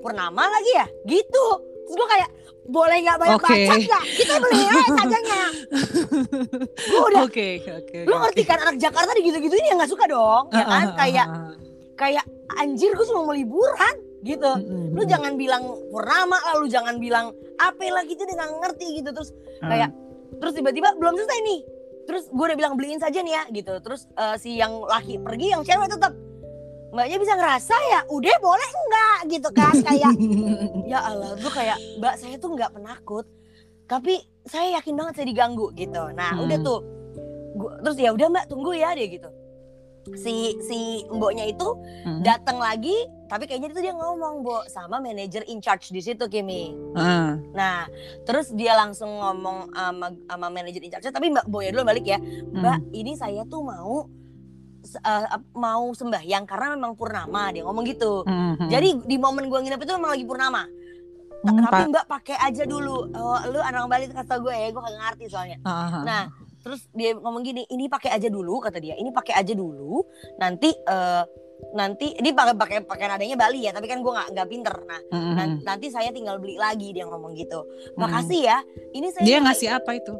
Purnama 0.00 0.44
lagi 0.46 0.72
ya, 0.72 0.86
gitu. 1.04 1.44
Terus 1.84 1.94
gue 1.96 2.08
kayak 2.08 2.28
boleh 2.66 2.98
nggak 3.02 3.18
banyak 3.18 3.38
Oke. 3.38 3.46
baca 3.46 3.74
nggak? 3.78 4.04
Kita 4.16 4.34
beli 4.42 4.62
aja 4.66 4.88
sajanya 4.98 5.40
gue 6.76 7.00
udah. 7.10 7.22
Oke, 7.26 7.48
oke. 7.62 7.98
lu 8.06 8.14
ngerti 8.22 8.42
kan 8.46 8.58
anak 8.62 8.76
Jakarta 8.78 9.10
gitu-gituin 9.18 9.64
ya 9.66 9.74
nggak 9.78 9.90
suka 9.90 10.04
dong 10.06 10.44
ya 10.52 10.64
kan? 10.66 10.86
kayak 10.98 11.26
kayak 11.96 12.24
anjir 12.60 12.92
gue 12.92 13.06
cuma 13.08 13.26
mau 13.26 13.34
liburan 13.34 13.94
gitu. 14.26 14.50
Lu 14.92 15.02
jangan 15.06 15.38
bilang 15.38 15.62
purnama 15.90 16.36
lah 16.36 16.54
lu 16.58 16.66
jangan 16.66 16.98
bilang 16.98 17.30
apa 17.56 17.86
lah 17.88 18.02
gitu 18.04 18.22
dia 18.26 18.36
nggak 18.36 18.50
ngerti 18.62 18.86
gitu. 19.02 19.10
Terus 19.14 19.30
kayak 19.62 19.90
terus 20.42 20.52
tiba-tiba 20.54 20.94
belum 20.98 21.14
selesai 21.16 21.40
nih. 21.42 21.60
Terus 22.06 22.24
gue 22.30 22.44
udah 22.46 22.58
bilang 22.58 22.74
beliin 22.78 23.00
saja 23.02 23.18
nih 23.22 23.34
ya 23.34 23.42
gitu. 23.50 23.74
Terus 23.82 24.06
eh, 24.14 24.36
si 24.38 24.58
yang 24.58 24.82
laki 24.86 25.22
pergi 25.22 25.54
yang 25.54 25.62
cewek 25.66 25.90
tetap 25.90 26.12
mbaknya 26.88 27.16
bisa 27.16 27.34
ngerasa 27.34 27.74
ya 27.90 28.00
udah 28.06 28.36
boleh 28.38 28.70
enggak 28.70 29.18
gitu 29.28 29.48
kan 29.50 29.74
kayak 29.80 30.12
ya 30.90 30.98
Allah 31.00 31.34
gue 31.34 31.50
kayak 31.50 31.78
mbak 31.96 32.14
saya 32.16 32.36
tuh 32.36 32.50
nggak 32.52 32.72
penakut 32.72 33.26
tapi 33.86 34.18
saya 34.42 34.78
yakin 34.78 34.94
banget 34.94 35.14
saya 35.14 35.26
diganggu 35.26 35.70
gitu. 35.72 36.10
Nah 36.10 36.34
Hmm. 36.34 36.42
udah 36.42 36.58
tuh 36.60 36.78
gua, 37.54 37.78
terus 37.80 37.96
ya 37.96 38.10
udah 38.10 38.26
mbak 38.28 38.46
tunggu 38.46 38.70
ya 38.72 38.94
dia 38.94 39.06
gitu. 39.08 39.30
Si 40.14 40.54
si 40.60 40.78
mboknya 41.06 41.46
itu 41.46 41.66
Hmm. 42.02 42.22
datang 42.22 42.58
lagi 42.58 42.94
tapi 43.26 43.46
kayaknya 43.46 43.70
itu 43.70 43.80
dia 43.80 43.90
ngomong 43.90 44.42
bo 44.42 44.62
sama 44.66 44.98
manajer 44.98 45.42
in 45.44 45.58
charge 45.58 45.90
di 45.90 45.98
situ 45.98 46.26
Kimi. 46.26 46.70
Ah, 46.94 47.34
nah 47.50 47.90
terus 48.22 48.50
dia 48.50 48.74
langsung 48.74 49.10
ngomong 49.10 49.70
sama 49.70 50.06
sama 50.24 50.46
manajer 50.48 50.78
in 50.78 50.90
charge 50.90 51.10
tapi 51.10 51.26
mbak 51.28 51.46
Boya 51.46 51.70
dulu 51.70 51.82
balik 51.84 52.06
ya. 52.06 52.18
Mbak 52.48 52.90
ini 52.92 53.14
saya 53.14 53.42
tuh 53.44 53.62
mau 53.62 54.06
eh, 54.88 55.26
ap- 55.28 55.52
mau 55.52 55.90
sembahyang 55.90 56.44
karena 56.44 56.72
memang 56.72 56.92
purnama 56.92 57.50
dia 57.50 57.62
ngomong 57.62 57.84
gitu 57.84 58.22
hmm. 58.22 58.66
jadi 58.66 58.88
di 59.00 59.16
momen 59.16 59.46
gua 59.46 59.58
nginep 59.58 59.78
itu 59.78 59.92
memang 59.92 60.12
lagi 60.12 60.24
purnama 60.24 60.64
Hmm, 61.38 61.62
tapi 61.62 61.86
mbak 61.86 62.06
pakai 62.08 62.34
aja 62.40 62.64
dulu 62.64 63.06
oh, 63.06 63.38
lu 63.46 63.60
anak 63.60 63.86
Bali 63.86 64.08
kata 64.08 64.34
gue 64.36 64.50
ya 64.50 64.66
gue 64.66 64.80
kagak 64.80 64.98
ngerti 64.98 65.24
soalnya 65.28 65.58
ah. 65.62 66.02
Nah, 66.02 66.22
terus 66.58 66.88
dia 66.90 67.14
ngomong 67.14 67.38
gini, 67.40 67.62
ini 67.68 67.86
pakai 67.86 68.10
aja 68.10 68.26
dulu 68.26 68.58
kata 68.58 68.82
dia. 68.82 68.96
Ini 68.96 69.14
pakai 69.14 69.36
aja 69.36 69.52
dulu. 69.52 70.02
Nanti 70.36 70.74
eh 70.74 71.22
nanti 71.70 72.12
ini 72.14 72.34
pakai 72.34 72.50
pakai 72.52 72.78
pakai 72.82 73.06
nadanya 73.06 73.36
Bali 73.38 73.62
ya, 73.62 73.70
tapi 73.70 73.86
kan 73.86 74.00
gua 74.00 74.16
nggak 74.16 74.28
nggak 74.32 74.48
pinter. 74.48 74.74
Nah, 74.82 75.00
Hmm, 75.06 75.32
nan- 75.34 75.48
hmm. 75.52 75.62
nanti 75.62 75.86
saya 75.86 76.10
tinggal 76.10 76.40
beli 76.40 76.58
lagi 76.58 76.90
dia 76.90 77.06
ngomong 77.06 77.36
gitu. 77.36 77.62
Hmm. 77.62 77.94
Makasih 78.00 78.40
ya. 78.42 78.58
Ini 78.90 79.06
saya 79.08 79.22
Dia 79.22 79.38
ngasih 79.38 79.68
apa 79.70 79.90
itu? 79.92 80.14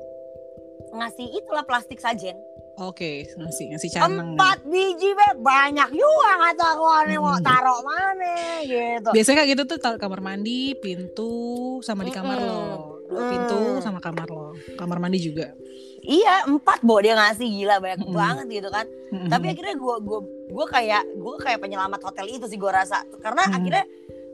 ngasih 0.92 1.26
itulah 1.34 1.64
plastik 1.64 1.98
sajen. 1.98 2.38
Oke, 2.76 3.24
ngasih 3.32 3.72
ngasih 3.72 3.88
canang. 3.90 4.36
Empat 4.36 4.60
biji 4.62 5.10
be 5.10 5.28
banyak 5.40 5.88
juga 5.90 6.30
kata 6.38 6.76
aku 6.76 6.84
aneh 6.84 7.16
mau 7.16 7.32
Hmm. 7.32 7.40
taruh 7.40 7.80
mana 7.80 8.36
gitu. 8.60 9.08
Biasanya 9.10 9.36
kayak 9.38 9.50
gitu 9.50 9.62
tuh 9.64 9.78
taruh 9.78 9.96
kamar 9.96 10.20
mandi, 10.20 10.76
pintu, 10.76 11.32
sama 11.80 12.04
di 12.04 12.12
kamar 12.12 12.36
Mm-mm. 12.36 12.52
lo. 12.52 13.00
Dua 13.06 13.22
Mm. 13.22 13.30
pintu 13.32 13.60
sama 13.80 13.96
kamar 13.96 14.28
lo. 14.28 14.52
Kamar 14.76 15.00
mandi 15.00 15.18
juga. 15.18 15.56
Iya 16.00 16.44
empat 16.44 16.84
bo 16.84 17.00
dia 17.00 17.16
ngasih 17.16 17.48
gila 17.48 17.80
banyak 17.80 18.04
Mm-mm. 18.04 18.12
banget 18.12 18.46
gitu 18.52 18.68
kan. 18.68 18.84
Hmm, 19.06 19.26
tapi 19.26 19.44
hmm. 19.46 19.52
akhirnya 19.56 19.74
gue 19.74 19.94
gue 19.98 20.20
gue 20.52 20.66
kayak 20.68 21.02
gue 21.16 21.34
kayak 21.40 21.58
penyelamat 21.58 22.00
hotel 22.02 22.26
itu 22.28 22.44
sih 22.44 22.54
gue 22.54 22.68
rasa 22.68 23.00
karena 23.18 23.42
Hmm. 23.42 23.56
akhirnya 23.56 23.84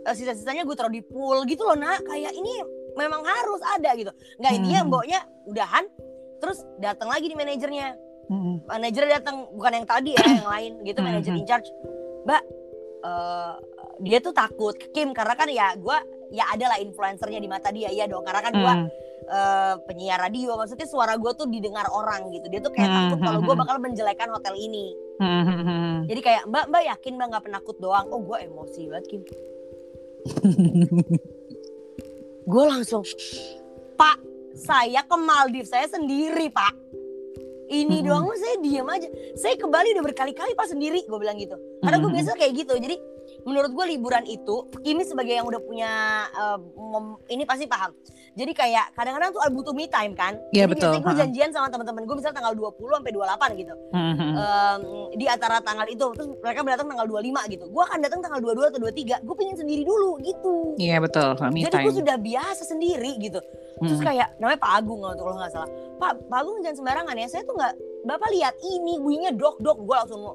eh, 0.03 0.15
sisa-sisanya 0.19 0.67
gue 0.67 0.75
taruh 0.75 0.91
di 0.91 1.01
pool 1.01 1.47
gitu 1.47 1.63
loh 1.63 1.77
nak 1.77 2.03
kayak 2.03 2.33
ini 2.33 2.51
memang 2.93 3.23
harus 3.23 3.63
ada 3.63 3.95
gitu 3.95 4.11
nggak 4.37 4.53
intinya 4.53 4.81
Hmm. 4.81 4.89
mboknya 4.91 5.21
udahan 5.47 5.85
terus 6.41 6.59
datang 6.77 7.07
lagi 7.07 7.31
di 7.31 7.37
manajernya 7.37 7.95
Hmm, 8.31 8.63
manajer 8.65 9.05
datang 9.11 9.51
bukan 9.53 9.83
yang 9.83 9.87
tadi 9.87 10.11
ya 10.15 10.25
yang 10.41 10.49
lain 10.49 10.73
gitu 10.87 10.99
Hmm. 11.03 11.09
manajer 11.11 11.33
in 11.35 11.47
charge. 11.47 11.69
Mbak 12.23 12.43
eh, 13.03 13.55
dia 14.03 14.19
tuh 14.23 14.35
takut 14.35 14.75
Kim 14.95 15.11
karena 15.13 15.35
kan 15.35 15.49
ya 15.51 15.75
gue 15.75 15.97
ya 16.33 16.49
ada 16.49 16.73
lah 16.73 16.79
influencernya 16.81 17.41
di 17.43 17.49
mata 17.51 17.69
dia 17.75 17.91
ya 17.91 18.07
dong. 18.07 18.23
Karena 18.25 18.41
kan 18.41 18.53
gue 18.55 18.75
hmm. 18.83 18.89
eh, 19.27 19.75
penyiar 19.91 20.19
radio 20.23 20.55
maksudnya 20.55 20.87
suara 20.87 21.19
gue 21.19 21.33
tuh 21.35 21.51
didengar 21.51 21.91
orang 21.91 22.31
gitu. 22.31 22.47
Dia 22.49 22.61
tuh 22.63 22.73
kayak 22.73 22.89
takut 22.89 23.19
kalau 23.21 23.41
gue 23.43 23.55
bakal 23.59 23.77
menjelekan 23.83 24.29
hotel 24.31 24.55
ini. 24.57 24.95
Jadi 26.09 26.21
kayak 26.23 26.43
mbak 26.51 26.67
mbak 26.71 26.83
yakin 26.89 27.13
mbak 27.19 27.27
nggak 27.37 27.45
penakut 27.51 27.77
doang? 27.79 28.07
Oh 28.11 28.23
gue 28.23 28.39
emosi 28.39 28.91
banget 28.91 29.07
Kim. 29.11 29.23
Gue 32.43 32.65
langsung 32.67 33.07
pak 33.95 34.19
saya 34.59 35.07
ke 35.07 35.17
Maldives 35.17 35.71
saya 35.71 35.87
sendiri 35.87 36.51
pak 36.51 36.82
ini 37.73 38.05
Mm-mm. 38.05 38.07
doang 38.07 38.29
saya 38.37 38.57
diam 38.61 38.87
aja. 38.93 39.09
Saya 39.35 39.57
ke 39.57 39.65
Bali 39.65 39.97
udah 39.97 40.05
berkali-kali 40.05 40.53
pak 40.53 40.69
sendiri 40.69 41.01
gue 41.09 41.19
bilang 41.19 41.41
gitu. 41.41 41.57
Karena 41.81 41.97
gue 41.99 42.11
biasa 42.13 42.37
kayak 42.37 42.53
gitu. 42.53 42.75
Jadi 42.77 42.97
menurut 43.49 43.73
gue 43.73 43.85
liburan 43.97 44.29
itu 44.29 44.69
Kimi 44.85 45.03
sebagai 45.09 45.33
yang 45.33 45.49
udah 45.49 45.61
punya 45.65 45.91
mem- 46.77 47.19
ini 47.33 47.49
pasti 47.49 47.65
paham. 47.65 47.97
Jadi 48.33 48.53
kayak 48.57 48.97
kadang-kadang 48.97 49.33
tuh 49.37 49.41
butuh 49.53 49.77
me 49.77 49.85
time 49.93 50.17
kan? 50.17 50.41
Iya, 50.57 50.65
jadi 50.65 50.73
betul, 50.73 50.89
biasanya 50.89 51.05
gue 51.05 51.17
janjian 51.21 51.51
sama 51.53 51.69
teman-teman 51.69 52.09
gue 52.09 52.17
misalnya 52.17 52.37
tanggal 52.41 52.55
20 52.57 52.97
sampai 52.97 53.13
28 53.13 53.61
gitu. 53.61 53.75
Hmm, 53.93 54.15
hmm. 54.17 54.33
Em, 54.33 54.81
di 55.21 55.27
antara 55.29 55.57
tanggal 55.61 55.87
itu 55.89 56.05
terus 56.17 56.29
mereka 56.41 56.65
datang 56.65 56.89
tanggal 56.89 57.07
25 57.09 57.53
gitu. 57.53 57.65
Gue 57.69 57.83
akan 57.85 57.99
datang 58.01 58.21
tanggal 58.25 58.41
22 58.41 58.73
atau 58.73 58.81
23 58.81 59.21
gue 59.21 59.35
pengen 59.37 59.57
sendiri 59.61 59.83
dulu 59.85 60.17
gitu. 60.25 60.55
Iya 60.81 60.97
betul, 61.05 61.37
me 61.53 61.61
jadi 61.61 61.77
gue 61.85 61.95
sudah 62.01 62.17
biasa 62.17 62.63
sendiri 62.65 63.21
gitu 63.21 63.41
terus 63.79 63.99
Hmm. 63.99 64.07
kayak 64.07 64.29
namanya 64.37 64.59
Pak 64.59 64.73
Agung 64.75 65.01
kalau 65.01 65.35
nggak 65.35 65.51
salah. 65.51 65.71
Pak 65.97 66.11
Pak 66.27 66.39
Agung 66.39 66.57
jangan 66.61 66.77
sembarangan 66.77 67.15
ya 67.15 67.27
saya 67.27 67.43
tuh 67.43 67.55
nggak 67.55 67.75
Bapak 68.03 68.29
lihat 68.31 68.55
ini 68.61 68.99
bunyinya 68.99 69.31
dok 69.31 69.57
dok 69.59 69.79
gue 69.81 69.95
langsung 69.95 70.27
lo, 70.27 70.35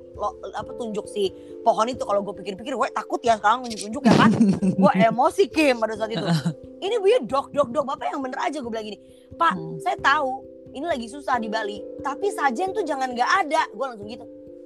apa 0.49 0.71
tunjuk 0.73 1.03
si 1.05 1.27
pohon 1.61 1.85
itu. 1.85 1.99
Kalau 1.99 2.23
gue 2.23 2.31
pikir-pikir 2.33 2.71
gue 2.71 2.89
takut 2.89 3.19
ya 3.19 3.35
sekarang 3.35 3.61
tunjuk-tunjuk 3.61 4.01
ya 4.01 4.13
kan? 4.15 4.31
Gue 4.79 4.93
emosi 4.97 5.43
Kim 5.47 5.75
pada 5.77 5.93
saat 5.93 6.09
itu. 6.09 6.23
Ini 6.79 6.95
bunyinya 6.95 7.21
dok 7.25 7.51
dok 7.51 7.69
dok 7.69 7.83
Bapak 7.85 8.07
yang 8.07 8.21
bener 8.21 8.39
aja 8.39 8.57
gue 8.57 8.67
bilang 8.67 8.85
gini 8.85 8.97
Pak 9.33 9.53
Hmm. 9.53 9.75
saya 9.77 9.97
tahu 9.97 10.43
ini 10.69 10.83
lagi 10.83 11.07
susah 11.07 11.35
di 11.35 11.47
Bali 11.47 11.79
tapi 11.99 12.27
sajen 12.29 12.71
tuh 12.71 12.81
jangan 12.81 13.11
nggak 13.11 13.31
ada. 13.41 13.67
Gue 13.69 13.85
langsung 13.85 14.07
gitu. 14.07 14.23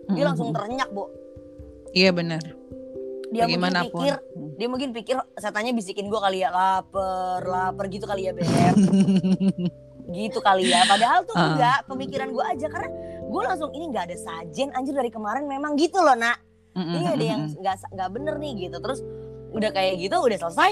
Dia 0.08 0.18
Hmm, 0.20 0.28
langsung 0.28 0.48
terenyak 0.52 0.90
bu. 0.92 1.06
Iya 1.92 2.12
benar. 2.12 2.42
Dia 3.32 3.48
mungkin 3.48 3.74
pikir 3.88 4.14
Hmm. 4.20 4.52
dia 4.60 4.68
mungkin 4.68 4.90
pikir 4.92 5.16
setannya 5.40 5.72
bisikin 5.72 6.12
gue 6.12 6.20
kali 6.20 6.44
ya 6.44 6.52
lapar 6.52 7.42
lapar 7.48 7.88
gitu 7.88 8.04
kali 8.04 8.28
ya 8.28 8.36
beb. 8.36 8.48
Gitu 10.12 10.44
kali 10.44 10.68
ya. 10.68 10.84
Padahal 10.84 11.24
tuh 11.24 11.36
Ah. 11.40 11.56
enggak 11.56 11.78
pemikiran 11.88 12.36
gue 12.36 12.44
aja. 12.44 12.68
Karena 12.68 12.90
gue 13.32 13.42
langsung 13.48 13.72
ini 13.72 13.96
nggak 13.96 14.12
ada 14.12 14.18
sajen 14.20 14.70
anjir 14.76 14.92
dari 14.92 15.08
kemarin 15.08 15.48
memang 15.48 15.80
gitu 15.80 16.04
loh 16.04 16.20
nak. 16.20 16.36
Hmm, 16.76 17.00
ini 17.00 17.06
hmm, 17.08 17.16
ada 17.16 17.24
yang 17.24 17.42
hmm, 17.48 17.56
nggak 17.64 17.76
nggak 17.96 18.10
bener 18.12 18.36
nih 18.36 18.52
gitu. 18.68 18.78
Terus 18.84 19.00
udah 19.56 19.70
kayak 19.72 20.04
gitu 20.04 20.16
udah 20.20 20.38
selesai. 20.48 20.72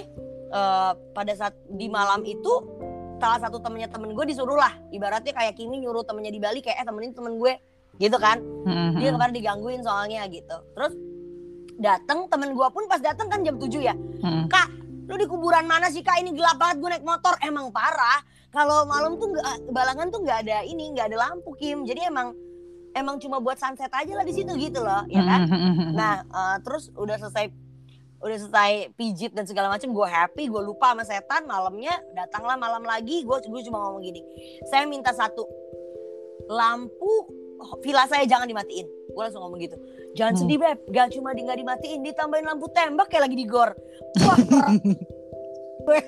Eh, 0.50 0.91
pada 1.15 1.34
saat 1.39 1.56
di 1.72 1.88
malam 1.88 2.26
itu 2.28 2.52
salah 3.19 3.39
satu 3.39 3.63
temennya 3.63 3.88
temen 3.88 4.12
gue 4.12 4.26
disuruh 4.28 4.60
lah. 4.60 4.76
Ibaratnya 4.91 5.32
kayak 5.32 5.56
Kimi 5.56 5.80
nyuruh 5.80 6.04
temennya 6.04 6.36
di 6.36 6.41
Bali 6.43 6.60
kayak 6.60 6.84
eh 6.84 6.86
temenin 6.88 7.15
temen 7.15 7.39
gue 7.39 7.56
gitu 7.95 8.17
kan. 8.19 8.43
Hmm, 8.67 9.00
dia 9.00 9.08
hmm. 9.08 9.15
kemarin 9.15 9.34
digangguin 9.39 9.82
soalnya 9.88 10.28
gitu. 10.28 10.58
Terus 10.76 11.00
datang 11.80 12.28
temen 12.28 12.52
gue 12.52 12.68
pun 12.76 12.84
pas 12.92 13.00
datang 13.00 13.32
kan 13.32 13.39
jam 13.42 13.56
7 13.56 13.80
ya. 13.80 13.96
Hmm. 13.96 14.46
lu 15.10 15.18
di 15.18 15.26
kuburan 15.26 15.65
mana 15.65 15.89
sih 15.89 16.06
kak? 16.06 16.22
Ini 16.22 16.38
gelap 16.38 16.62
banget 16.62 16.86
gue 16.86 16.89
naik 16.94 17.06
motor. 17.08 17.34
Emang 17.42 17.74
parah. 17.74 18.22
Kalau 18.54 18.86
malam 18.86 19.18
tuh 19.18 19.34
nggak 19.34 19.74
balangan 19.74 20.13
tuh 20.13 20.22
nggak 20.22 20.46
ada 20.46 20.62
ini 20.62 20.94
nggak 20.94 21.10
ada 21.10 21.18
lampu 21.18 21.58
Kim. 21.58 21.82
Jadi 21.82 22.06
emang 22.06 22.38
emang 22.94 23.18
cuma 23.18 23.42
buat 23.42 23.58
sunset 23.58 23.89
aja 23.89 24.13
lah 24.13 24.22
di 24.22 24.34
situ 24.38 24.54
gitu 24.54 24.86
loh 24.86 25.02
ya 25.10 25.26
kan? 25.26 25.42
Hmm, 25.50 25.98
nah 25.98 26.22
eh, 26.22 26.58
terus 26.62 26.94
udah 26.94 27.18
selesai 27.18 27.50
udah 28.22 28.38
selesai 28.38 28.94
pijit 28.94 29.34
dan 29.34 29.50
segala 29.50 29.74
macam 29.74 29.89
gue 29.89 30.08
happy 30.10 30.46
gue 30.46 30.62
lupa 30.62 30.94
sama 30.94 31.04
setan. 31.10 31.50
Malamnya 31.50 31.98
datanglah 32.13 32.54
malam 32.54 32.86
lagi 32.86 33.26
gue 33.26 33.38
gue 33.50 33.62
cuma 33.65 33.82
ngomong 33.82 34.06
gini. 34.06 34.22
Saya 34.70 34.86
minta 34.86 35.10
satu 35.10 35.42
lampu 36.54 37.34
villa 37.82 38.06
saya 38.06 38.30
jangan 38.30 38.46
dimatiin. 38.46 38.86
Gue 38.86 39.22
langsung 39.26 39.42
ngomong 39.42 39.58
gitu 39.58 39.78
jangan 40.17 40.34
Hmm. 40.36 40.41
sedih 40.45 40.58
beb. 40.58 40.78
Gak 40.89 41.08
cuma 41.17 41.34
di 41.34 41.41
nggak 41.45 41.60
dimatiin 41.62 42.02
ditambahin 42.06 42.45
lampu 42.45 42.67
tembak 42.72 43.08
kayak 43.10 43.30
lagi 43.30 43.38
di 43.38 43.45
gor. 43.45 43.72
Wah 45.86 46.04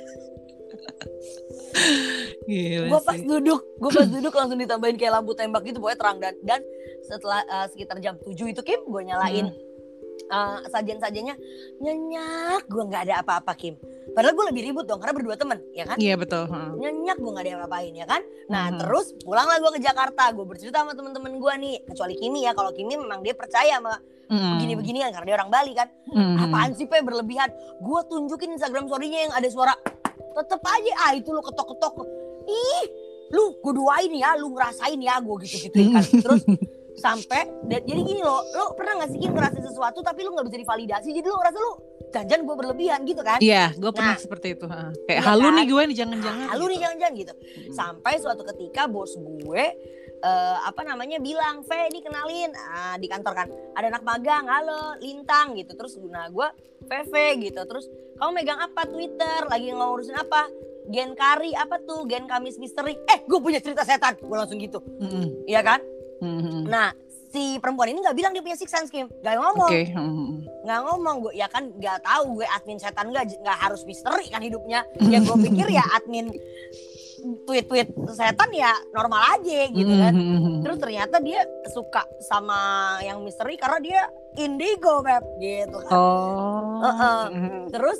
gue 2.92 3.00
pas 3.06 3.20
duduk 3.20 3.62
gue 3.80 3.92
pas 3.92 4.08
duduk 4.08 4.34
langsung 4.36 4.60
ditambahin 4.60 4.98
kayak 5.00 5.14
lampu 5.22 5.32
tembak 5.38 5.64
gitu 5.64 5.78
pokoknya 5.80 6.00
terang. 6.00 6.18
Dan 6.20 6.34
dan 6.44 6.60
setelah 7.06 7.42
eh, 7.46 7.68
sekitar 7.72 7.98
jam 8.04 8.16
7 8.20 8.34
itu 8.52 8.62
Kim 8.66 8.82
gue 8.86 9.02
nyalain 9.06 9.48
eh, 10.32 10.58
sajen-sajennya 10.70 11.36
nyenyak. 11.80 12.64
Gue 12.68 12.84
nggak 12.88 13.10
ada 13.10 13.16
apa-apa 13.24 13.54
Kim 13.56 13.78
padahal 14.12 14.34
gue 14.34 14.46
lebih 14.48 14.62
ribut 14.66 14.86
dong 14.86 14.98
karena 14.98 15.14
berdua 15.14 15.36
temen 15.36 15.60
ya 15.72 15.84
kan 15.84 15.96
Iya 15.96 16.16
betul. 16.16 16.44
hmm. 16.46 16.78
nyenyak 16.78 17.18
gue 17.18 17.30
nggak 17.30 17.42
ada 17.42 17.50
yang 17.50 17.62
ngapain 17.62 17.94
ya 17.94 18.06
kan 18.06 18.22
nah 18.46 18.66
Mhm. 18.68 18.78
terus 18.78 19.08
pulanglah 19.18 19.58
gue 19.58 19.72
ke 19.72 19.82
Jakarta 19.82 20.24
gue 20.30 20.44
bercerita 20.44 20.78
sama 20.80 20.92
temen-temen 20.92 21.34
gue 21.34 21.54
nih 21.58 21.76
kecuali 21.86 22.16
Kimi 22.16 22.40
ya 22.42 22.52
kalau 22.52 22.72
Kimi 22.72 22.94
memang 22.94 23.20
dia 23.20 23.34
percaya 23.34 23.78
sama 23.78 23.96
Hmm. 24.28 24.56
begini-beginian 24.56 25.12
karena 25.12 25.26
dia 25.26 25.36
orang 25.38 25.50
Bali 25.50 25.72
kan 25.72 25.88
Hmm. 26.08 26.40
apaan 26.42 26.72
sih 26.72 26.86
pe 26.86 27.00
berlebihan 27.00 27.52
gue 27.78 28.00
tunjukin 28.06 28.52
Instagram 28.54 28.86
story-nya 28.86 29.20
yang 29.26 29.34
ada 29.34 29.48
suara 29.48 29.76
tetep 30.12 30.62
aja 30.62 30.92
ah 31.02 31.12
itu 31.12 31.28
lu 31.28 31.40
ketok-ketok 31.42 32.08
ih 32.46 32.84
lu 33.30 33.56
gue 33.58 33.74
doain 33.74 34.12
ya 34.14 34.36
lu 34.36 34.52
ngerasain 34.52 34.96
ya 34.98 35.20
gue 35.20 35.36
gitu-gituin 35.42 35.92
kan 35.94 36.04
terus 36.04 36.44
sampai 36.94 37.48
jadi 37.66 38.02
gini 38.02 38.20
loh 38.20 38.44
lo 38.52 38.72
pernah 38.72 39.00
gak 39.00 39.10
sih 39.10 39.20
Kim 39.20 39.32
ngerasain 39.32 39.64
sesuatu 39.66 40.00
tapi 40.00 40.22
lu 40.22 40.32
nggak 40.32 40.46
bisa 40.46 40.60
divalidasi 40.60 41.10
jadi 41.10 41.24
lu 41.26 41.36
ngerasa 41.36 41.58
lu 41.58 41.72
jangan 42.12 42.42
gue 42.42 42.56
berlebihan 42.58 43.00
gitu 43.04 43.22
kan 43.22 43.40
Iya, 43.40 43.72
gue 43.74 43.92
pernah 43.92 44.14
Nah. 44.14 44.20
seperti 44.20 44.48
itu. 44.52 44.66
ha. 44.66 44.92
Kayak 45.02 45.16
Iya 45.16 45.22
halu 45.26 45.44
kan? 45.44 45.54
nih 45.54 45.66
gue 45.66 45.82
nih 45.84 45.98
jangan-jangan. 45.98 46.46
Ah, 46.46 46.54
lu 46.54 46.64
nih 46.64 46.70
gitu. 46.70 46.84
jangan-jangan 46.84 47.16
gitu 47.16 47.34
sampai 47.72 48.14
suatu 48.18 48.44
ketika 48.46 48.82
bos 48.86 49.12
gue 49.16 49.64
eh, 50.22 50.58
apa 50.62 50.82
namanya 50.82 51.18
bilang 51.18 51.64
Ve 51.64 51.88
ini 51.88 52.00
kenalin 52.00 52.52
ah, 52.54 52.96
di 52.96 53.08
kantor 53.08 53.34
kan 53.36 53.48
ada 53.74 53.88
anak 53.88 54.04
magang 54.04 54.46
halo 54.46 54.94
lintang 54.98 55.56
gitu 55.56 55.74
terus 55.74 55.96
nah 56.04 56.28
gue 56.28 56.48
VV 56.84 57.14
gitu 57.42 57.62
terus 57.64 57.88
kamu 58.16 58.32
megang 58.36 58.60
apa 58.60 58.86
Twitter 58.86 59.46
lagi 59.46 59.72
ngurusin 59.72 60.14
apa 60.14 60.46
Gen 60.88 61.14
Kari 61.14 61.54
apa 61.54 61.78
tuh 61.80 62.06
Gen 62.06 62.26
Kamis 62.26 62.58
Misteri 62.58 62.98
eh 63.00 63.20
gue 63.22 63.40
punya 63.40 63.58
cerita 63.58 63.82
setan 63.82 64.14
gue 64.16 64.30
langsung 64.32 64.58
gitu 64.58 64.78
Mm-mm. 65.00 65.46
iya 65.46 65.62
kan 65.62 65.82
Mm-mm. 66.20 66.66
nah 66.68 66.94
si 67.32 67.58
perempuan 67.58 67.90
ini 67.90 68.04
nggak 68.04 68.14
bilang 68.14 68.32
dia 68.36 68.44
punya 68.44 68.60
six 68.60 68.68
sense 68.68 68.92
Kim 68.92 69.08
nggak 69.08 69.36
ngomong 69.40 69.72
Oke. 69.72 69.88
Mm-mm. 69.96 70.44
nggak 70.68 70.80
ngomong 70.84 71.16
gue 71.24 71.34
ya 71.34 71.48
kan 71.48 71.72
nggak 71.72 72.04
tahu 72.04 72.44
gue 72.44 72.48
admin 72.48 72.76
setan 72.76 73.08
nggak 73.10 73.40
nggak 73.40 73.58
harus 73.58 73.88
misteri 73.88 74.28
kan 74.28 74.44
hidupnya 74.44 74.84
ya 75.00 75.18
gue 75.24 75.38
pikir 75.48 75.68
ya 75.72 75.84
admin 75.98 76.28
tweet-tweet 77.46 77.88
setan 78.12 78.50
ya 78.52 78.74
normal 78.92 79.40
aja 79.40 79.70
gitu 79.70 79.94
kan 79.96 80.14
Mm-mm. 80.14 80.60
terus 80.66 80.78
ternyata 80.82 81.22
dia 81.22 81.46
suka 81.70 82.04
sama 82.20 82.60
yang 83.00 83.22
misteri 83.22 83.56
karena 83.56 83.80
dia 83.80 84.02
indigo 84.36 85.00
beb 85.00 85.24
gitu 85.40 85.78
kan 85.86 85.92
Oh. 85.94 86.82
Terus 87.70 88.00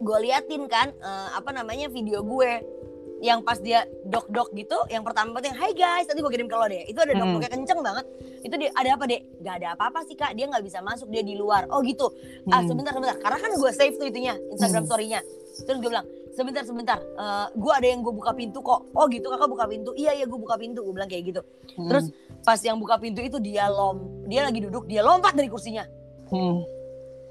gue 0.00 0.18
liatin 0.22 0.64
kan 0.64 0.94
eh, 0.94 1.28
apa 1.34 1.50
namanya 1.50 1.90
video 1.90 2.22
gue 2.22 2.79
yang 3.20 3.44
pas 3.44 3.60
dia 3.60 3.84
dok 4.02 4.32
dok 4.32 4.48
gitu 4.52 4.80
yang 4.88 5.04
pertama 5.04 5.36
penting 5.36 5.52
Hai 5.52 5.76
guys 5.76 6.08
tadi 6.08 6.18
gue 6.18 6.32
kirim 6.32 6.48
ke 6.48 6.56
lo 6.56 6.64
deh. 6.64 6.88
Itu 6.88 6.98
ada 6.98 7.12
dok 7.12 7.28
Hmm. 7.28 7.44
kenceng 7.44 7.80
banget. 7.80 8.04
Itu 8.40 8.54
dia 8.56 8.72
ada 8.72 8.96
apa 8.96 9.04
deh 9.04 9.20
Gak 9.38 9.54
ada 9.60 9.66
apa-apa 9.76 10.00
sih 10.04 10.16
kak. 10.16 10.32
Dia 10.32 10.48
nggak 10.48 10.64
bisa 10.64 10.80
masuk 10.80 11.12
dia 11.12 11.20
di 11.20 11.36
luar. 11.36 11.68
Oh 11.68 11.84
gitu. 11.84 12.08
Ah 12.48 12.60
Hmm. 12.60 12.68
sebentar 12.68 12.90
sebentar. 12.90 13.16
Karena 13.20 13.38
kan 13.38 13.50
gue 13.52 13.70
save 13.70 13.94
tuh 13.94 14.08
itunya 14.08 14.34
Instagram 14.50 14.82
Hmm. 14.82 14.88
story-nya. 14.88 15.20
Terus 15.60 15.78
gue 15.78 15.90
bilang 15.92 16.06
sebentar 16.32 16.62
sebentar. 16.64 16.98
Eh, 16.98 17.46
gue 17.52 17.72
ada 17.72 17.86
yang 17.86 18.00
gue 18.00 18.10
buka 18.10 18.32
pintu 18.32 18.64
kok. 18.64 18.88
Oh 18.90 19.04
gitu 19.06 19.28
kakak 19.28 19.48
buka 19.48 19.64
pintu? 19.68 19.92
Iya 19.92 20.16
iya 20.16 20.24
gue 20.24 20.40
buka 20.40 20.56
pintu. 20.56 20.80
Gue 20.80 20.94
bilang 20.96 21.08
kayak 21.08 21.24
gitu. 21.28 21.40
Mm. 21.76 21.86
terus 21.86 22.04
pas 22.40 22.56
yang 22.58 22.80
buka 22.80 22.96
pintu 22.96 23.20
itu 23.20 23.36
dia 23.36 23.68
lom 23.68 24.24
dia 24.24 24.40
lagi 24.40 24.64
duduk 24.64 24.88
dia 24.88 25.04
lompat 25.04 25.36
dari 25.36 25.46
kursinya. 25.46 25.84
Mm. 26.32 26.64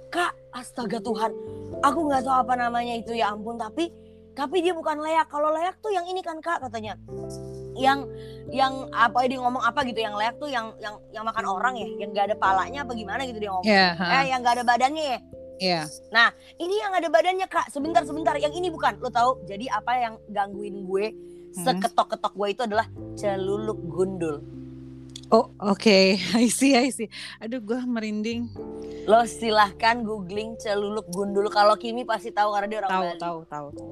kak 0.10 0.34
astaga 0.52 0.97
Tuhan. 0.99 1.34
Aku 1.82 1.99
nggak 2.06 2.25
tahu 2.25 2.36
apa 2.36 2.54
namanya 2.56 2.93
itu 2.93 3.13
ya 3.13 3.30
ampun. 3.30 3.58
Tapi 3.58 3.89
tapi 4.39 4.63
dia 4.63 4.71
bukan 4.71 4.95
layak 4.97 5.28
kalau 5.28 5.52
layak 5.52 5.75
tuh 5.78 5.91
yang 5.91 6.08
ini 6.08 6.23
kan 6.23 6.39
kak 6.39 6.63
katanya 6.63 6.95
yang 7.75 8.08
yang 8.49 8.88
apa 8.89 9.23
dia 9.23 9.38
ngomong 9.38 9.60
apa 9.60 9.84
gitu 9.84 9.99
yang 9.99 10.15
layak 10.15 10.36
tuh 10.36 10.47
yang 10.47 10.71
yang 10.80 10.95
yang 11.12 11.23
makan 11.23 11.43
orang 11.43 11.75
ya 11.75 11.88
yang 11.97 12.10
nggak 12.10 12.32
ada 12.32 12.36
palanya 12.36 12.80
apa 12.82 12.91
gimana 12.93 13.21
gitu 13.23 13.38
dia 13.38 13.52
ngomong 13.52 13.67
Iya. 13.67 13.88
ha. 13.93 14.06
eh 14.15 14.25
yang 14.28 14.39
nggak 14.39 14.56
ada 14.56 14.65
badannya 14.65 15.06
ya 15.06 15.19
Iya. 15.60 15.82
ini 16.56 16.75
yang 16.75 16.95
ada 16.95 17.08
badannya 17.08 17.43
kak 17.45 17.67
sebentar 17.67 18.04
sebentar 18.04 18.32
yang 18.36 18.52
ini 18.52 18.67
bukan 18.67 18.95
lo 18.97 19.12
tahu 19.12 19.43
jadi 19.43 19.67
apa 19.69 19.91
yang 19.97 20.13
gangguin 20.28 20.88
gue 20.88 21.08
Hmm. 21.49 21.65
seketok-ketok 21.65 22.30
gue 22.32 22.47
itu 22.47 22.62
adalah 22.62 22.86
celuluk 23.15 23.82
gundul 23.84 24.38
Oh, 25.30 25.54
oke. 25.62 26.17
I 26.41 26.49
see, 26.49 26.73
I 26.73 26.89
see. 26.89 27.06
Aduh, 27.38 27.62
gue 27.62 27.78
merinding. 27.80 28.49
lo 29.06 29.21
silahkan 29.25 30.02
googling 30.02 30.58
celuluk 30.58 31.06
gundul 31.08 31.45
kalau 31.49 31.73
Kimi 31.73 32.02
pasti 32.02 32.30
tahu 32.30 32.49
karena 32.49 32.65
dia 32.65 32.78
orang 32.80 32.89
Tahu, 32.89 33.02
Bali 33.02 33.17
tahu, 33.17 33.39
tahu, 33.45 33.67
tahu. 33.73 33.89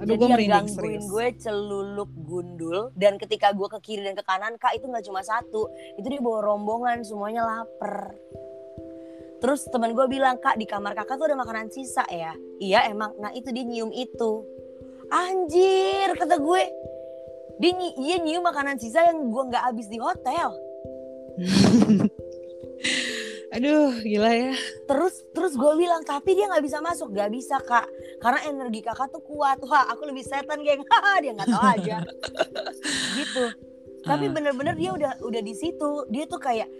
Aduh, 0.00 0.16
Jadi 0.16 0.16
gue 0.16 0.28
yang 0.32 0.64
gangguin 0.64 0.72
serius. 0.72 1.04
gue 1.12 1.26
celuluk 1.44 2.10
gundul 2.24 2.88
dan 2.96 3.20
ketika 3.20 3.52
gue 3.52 3.68
ke 3.68 3.78
kiri 3.84 4.00
dan 4.00 4.16
ke 4.16 4.24
kanan 4.24 4.56
kak 4.56 4.72
itu 4.72 4.88
nggak 4.88 5.04
cuma 5.04 5.20
satu. 5.20 5.68
Itu 6.00 6.06
dia 6.08 6.24
bawa 6.24 6.40
rombongan 6.40 7.04
semuanya 7.04 7.44
lapar. 7.44 8.16
Terus 9.40 9.68
teman 9.68 9.92
gue 9.92 10.06
bilang 10.08 10.40
kak 10.40 10.56
di 10.56 10.64
kamar 10.64 10.96
kakak 10.96 11.20
tuh 11.20 11.28
ada 11.28 11.36
makanan 11.36 11.68
sisa 11.68 12.04
ya? 12.08 12.32
Iya 12.56 12.88
emang. 12.88 13.12
Nah 13.20 13.32
itu 13.32 13.52
dia 13.52 13.64
nyium 13.64 13.92
itu. 13.92 14.44
Anjir 15.12 16.16
kata 16.16 16.40
gue. 16.40 16.62
Dia, 17.60 17.72
nyi- 17.76 17.96
dia 18.00 18.16
nyium 18.16 18.40
makanan 18.40 18.80
sisa 18.80 19.04
yang 19.04 19.28
gue 19.28 19.42
nggak 19.52 19.60
habis 19.60 19.84
di 19.84 20.00
hotel 20.00 20.48
Aduh, 23.50 23.90
gila 24.00 24.30
ya. 24.30 24.54
terus 24.86 25.26
terus 25.30 25.52
gue 25.54 25.72
bilang 25.74 26.02
tapi 26.02 26.34
dia 26.34 26.46
nggak 26.46 26.62
bisa 26.62 26.78
masuk 26.78 27.10
nggak 27.10 27.30
bisa 27.30 27.58
kak 27.58 27.86
karena 28.18 28.46
energi 28.46 28.80
kakak 28.80 29.10
tuh 29.10 29.22
kuat 29.22 29.58
wah 29.62 29.90
aku 29.90 30.06
lebih 30.06 30.22
setan 30.22 30.62
geng 30.62 30.86
dia 31.22 31.32
nggak 31.34 31.48
tahu 31.48 31.64
aja 31.64 31.96
gitu 33.18 33.44
tapi 34.00 34.26
Ah. 34.26 34.32
bener-bener 34.32 34.74
dia 34.74 34.90
udah 34.90 35.12
udah 35.20 35.42
di 35.42 35.52
situ 35.52 36.08
dia 36.08 36.24
tuh 36.24 36.38
kayak 36.38 36.70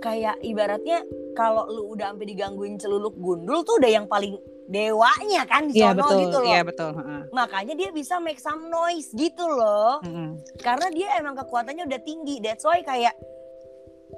kayak 0.00 0.40
ibaratnya 0.40 1.04
kalau 1.34 1.68
lu 1.68 1.92
udah 1.92 2.08
sampai 2.08 2.24
digangguin 2.24 2.80
celuluk 2.80 3.12
gundul 3.14 3.60
tuh 3.62 3.76
udah 3.76 3.90
yang 3.90 4.06
paling 4.06 4.38
dewanya 4.64 5.44
kan 5.44 5.66
di 5.66 5.76
Iya 5.76 5.92
sono 5.92 5.98
betul, 6.00 6.18
gitu 6.24 6.36
loh 6.40 6.48
iya 6.48 6.60
betul. 6.62 6.90
ha. 6.94 7.26
makanya 7.34 7.74
dia 7.74 7.90
bisa 7.90 8.16
make 8.16 8.38
some 8.38 8.70
noise 8.70 9.10
gitu 9.12 9.44
loh 9.44 9.98
Mm-mm. 10.00 10.40
karena 10.58 10.88
dia 10.88 11.08
emang 11.18 11.34
kekuatannya 11.36 11.84
udah 11.84 12.00
tinggi 12.00 12.38
that's 12.40 12.62
why 12.62 12.80
kayak 12.80 13.12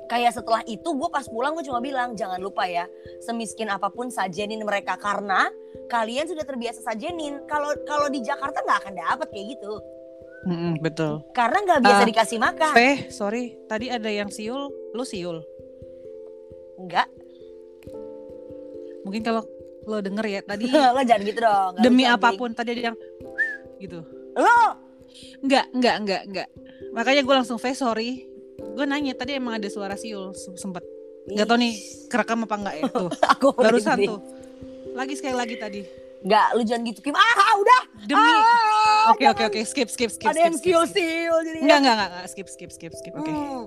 kayak 0.06 0.32
setelah 0.32 0.62
itu 0.64 0.84
gue 0.84 1.08
pas 1.08 1.24
pulang 1.24 1.52
gue 1.52 1.64
cuma 1.64 1.78
bilang 1.78 2.12
jangan 2.12 2.38
lupa 2.38 2.64
ya 2.64 2.84
semiskin 3.20 3.66
apa 3.66 3.88
pun 3.88 4.08
sajenin 4.08 4.60
mereka 4.62 4.94
karena 4.96 5.48
kalian 5.86 6.26
sudah 6.26 6.42
terbiasa 6.42 6.82
sajenin 6.82 7.44
kalau 7.44 7.72
kalau 7.82 8.06
di 8.06 8.20
Jakarta 8.20 8.60
nggak 8.60 8.78
akan 8.82 8.94
dapet 8.94 9.28
kayak 9.30 9.46
gitu 9.56 9.72
Mm-mm, 10.42 10.82
betul. 10.82 11.22
karena 11.30 11.62
nggak 11.62 11.80
biasa 11.80 12.02
Ah, 12.02 12.08
dikasih 12.08 12.38
makan 12.38 12.74
Teh, 12.74 12.96
sorry. 13.08 13.54
Tadi 13.70 13.86
ada 13.86 14.10
yang 14.10 14.26
siul, 14.26 14.68
lu 14.90 15.04
siul. 15.06 15.38
enggak 16.76 17.06
Mungkin 19.02 19.22
kalau 19.22 19.42
lo 19.82 19.98
denger 19.98 20.26
ya 20.28 20.40
tadi 20.42 20.66
lo 20.94 21.02
jangan 21.02 21.22
gitu 21.22 21.40
dong 21.42 21.72
demi 21.78 22.02
apa 22.02 22.34
pun 22.34 22.54
tadi 22.54 22.74
ada 22.74 22.82
yang 22.90 22.96
gitu. 23.78 24.02
lo 24.34 24.58
Enggak, 25.44 25.68
enggak, 25.76 25.96
enggak, 26.00 26.22
enggak. 26.24 26.48
Makanya 26.90 27.20
gue 27.20 27.34
langsung 27.36 27.60
face 27.60 27.76
sorry. 27.78 28.24
Gue 28.72 28.84
nanya 28.84 29.12
tadi 29.12 29.32
emang 29.34 29.54
ada 29.54 29.68
suara 29.68 29.94
siul 29.94 30.32
se- 30.32 30.54
sempet. 30.54 30.82
Nggak 31.24 31.46
tahu 31.46 31.58
nih 31.58 31.74
kerekam 32.06 32.42
apa 32.42 32.54
enggak 32.56 32.74
ya 32.76 32.84
tuh. 32.88 33.08
aku 33.32 33.46
Barusan 33.54 33.96
tuh. 34.00 34.18
Lagi 34.92 35.14
sekali 35.14 35.34
lagi 35.34 35.56
tadi. 35.56 35.82
nggak 36.22 36.46
lu 36.54 36.62
jangan 36.62 36.86
gitu 36.86 37.02
Kim 37.02 37.18
ah 37.18 37.50
udah 37.52 38.06
Demi 38.06 38.22
ah, 38.22 39.10
Oke 39.10 39.26
oke 39.26 39.42
oke 39.42 39.60
skip 39.66 39.90
skip 39.90 40.06
skip 40.06 40.22
ada 40.24 40.38
skip, 40.38 40.46
yang 40.46 40.54
siul 40.54 40.84
siul 40.86 41.40
jadi 41.42 41.58
Enggak 41.58 41.78
enggak 41.82 41.94
enggak 41.94 42.08
enggak. 42.08 42.26
skip 42.30 42.46
skip 42.46 42.70
skip 42.70 42.92
skip. 42.94 43.10
Oke. 43.12 43.26
Hmm. 43.26 43.66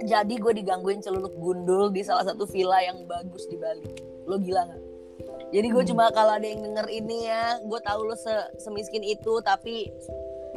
Jadi 0.00 0.34
gue 0.36 0.52
digangguin 0.54 1.00
celuluk 1.00 1.34
gundul 1.34 1.90
di 1.90 2.00
salah 2.00 2.22
satu 2.22 2.46
villa 2.46 2.78
yang 2.80 3.02
bagus 3.04 3.48
di 3.48 3.56
Bali. 3.56 3.82
Lo 4.24 4.38
gila 4.38 4.62
nggak? 4.62 4.82
Jadi 5.50 5.66
gue 5.66 5.82
Hmm. 5.82 5.90
cuma 5.90 6.04
kalau 6.10 6.32
ada 6.32 6.44
yang 6.44 6.62
denger 6.62 6.86
ini 6.88 7.26
ya, 7.26 7.58
gue 7.60 7.80
tahu 7.80 8.00
lo 8.04 8.14
se 8.14 8.30
semiskin 8.60 9.02
itu, 9.02 9.34
tapi 9.40 9.90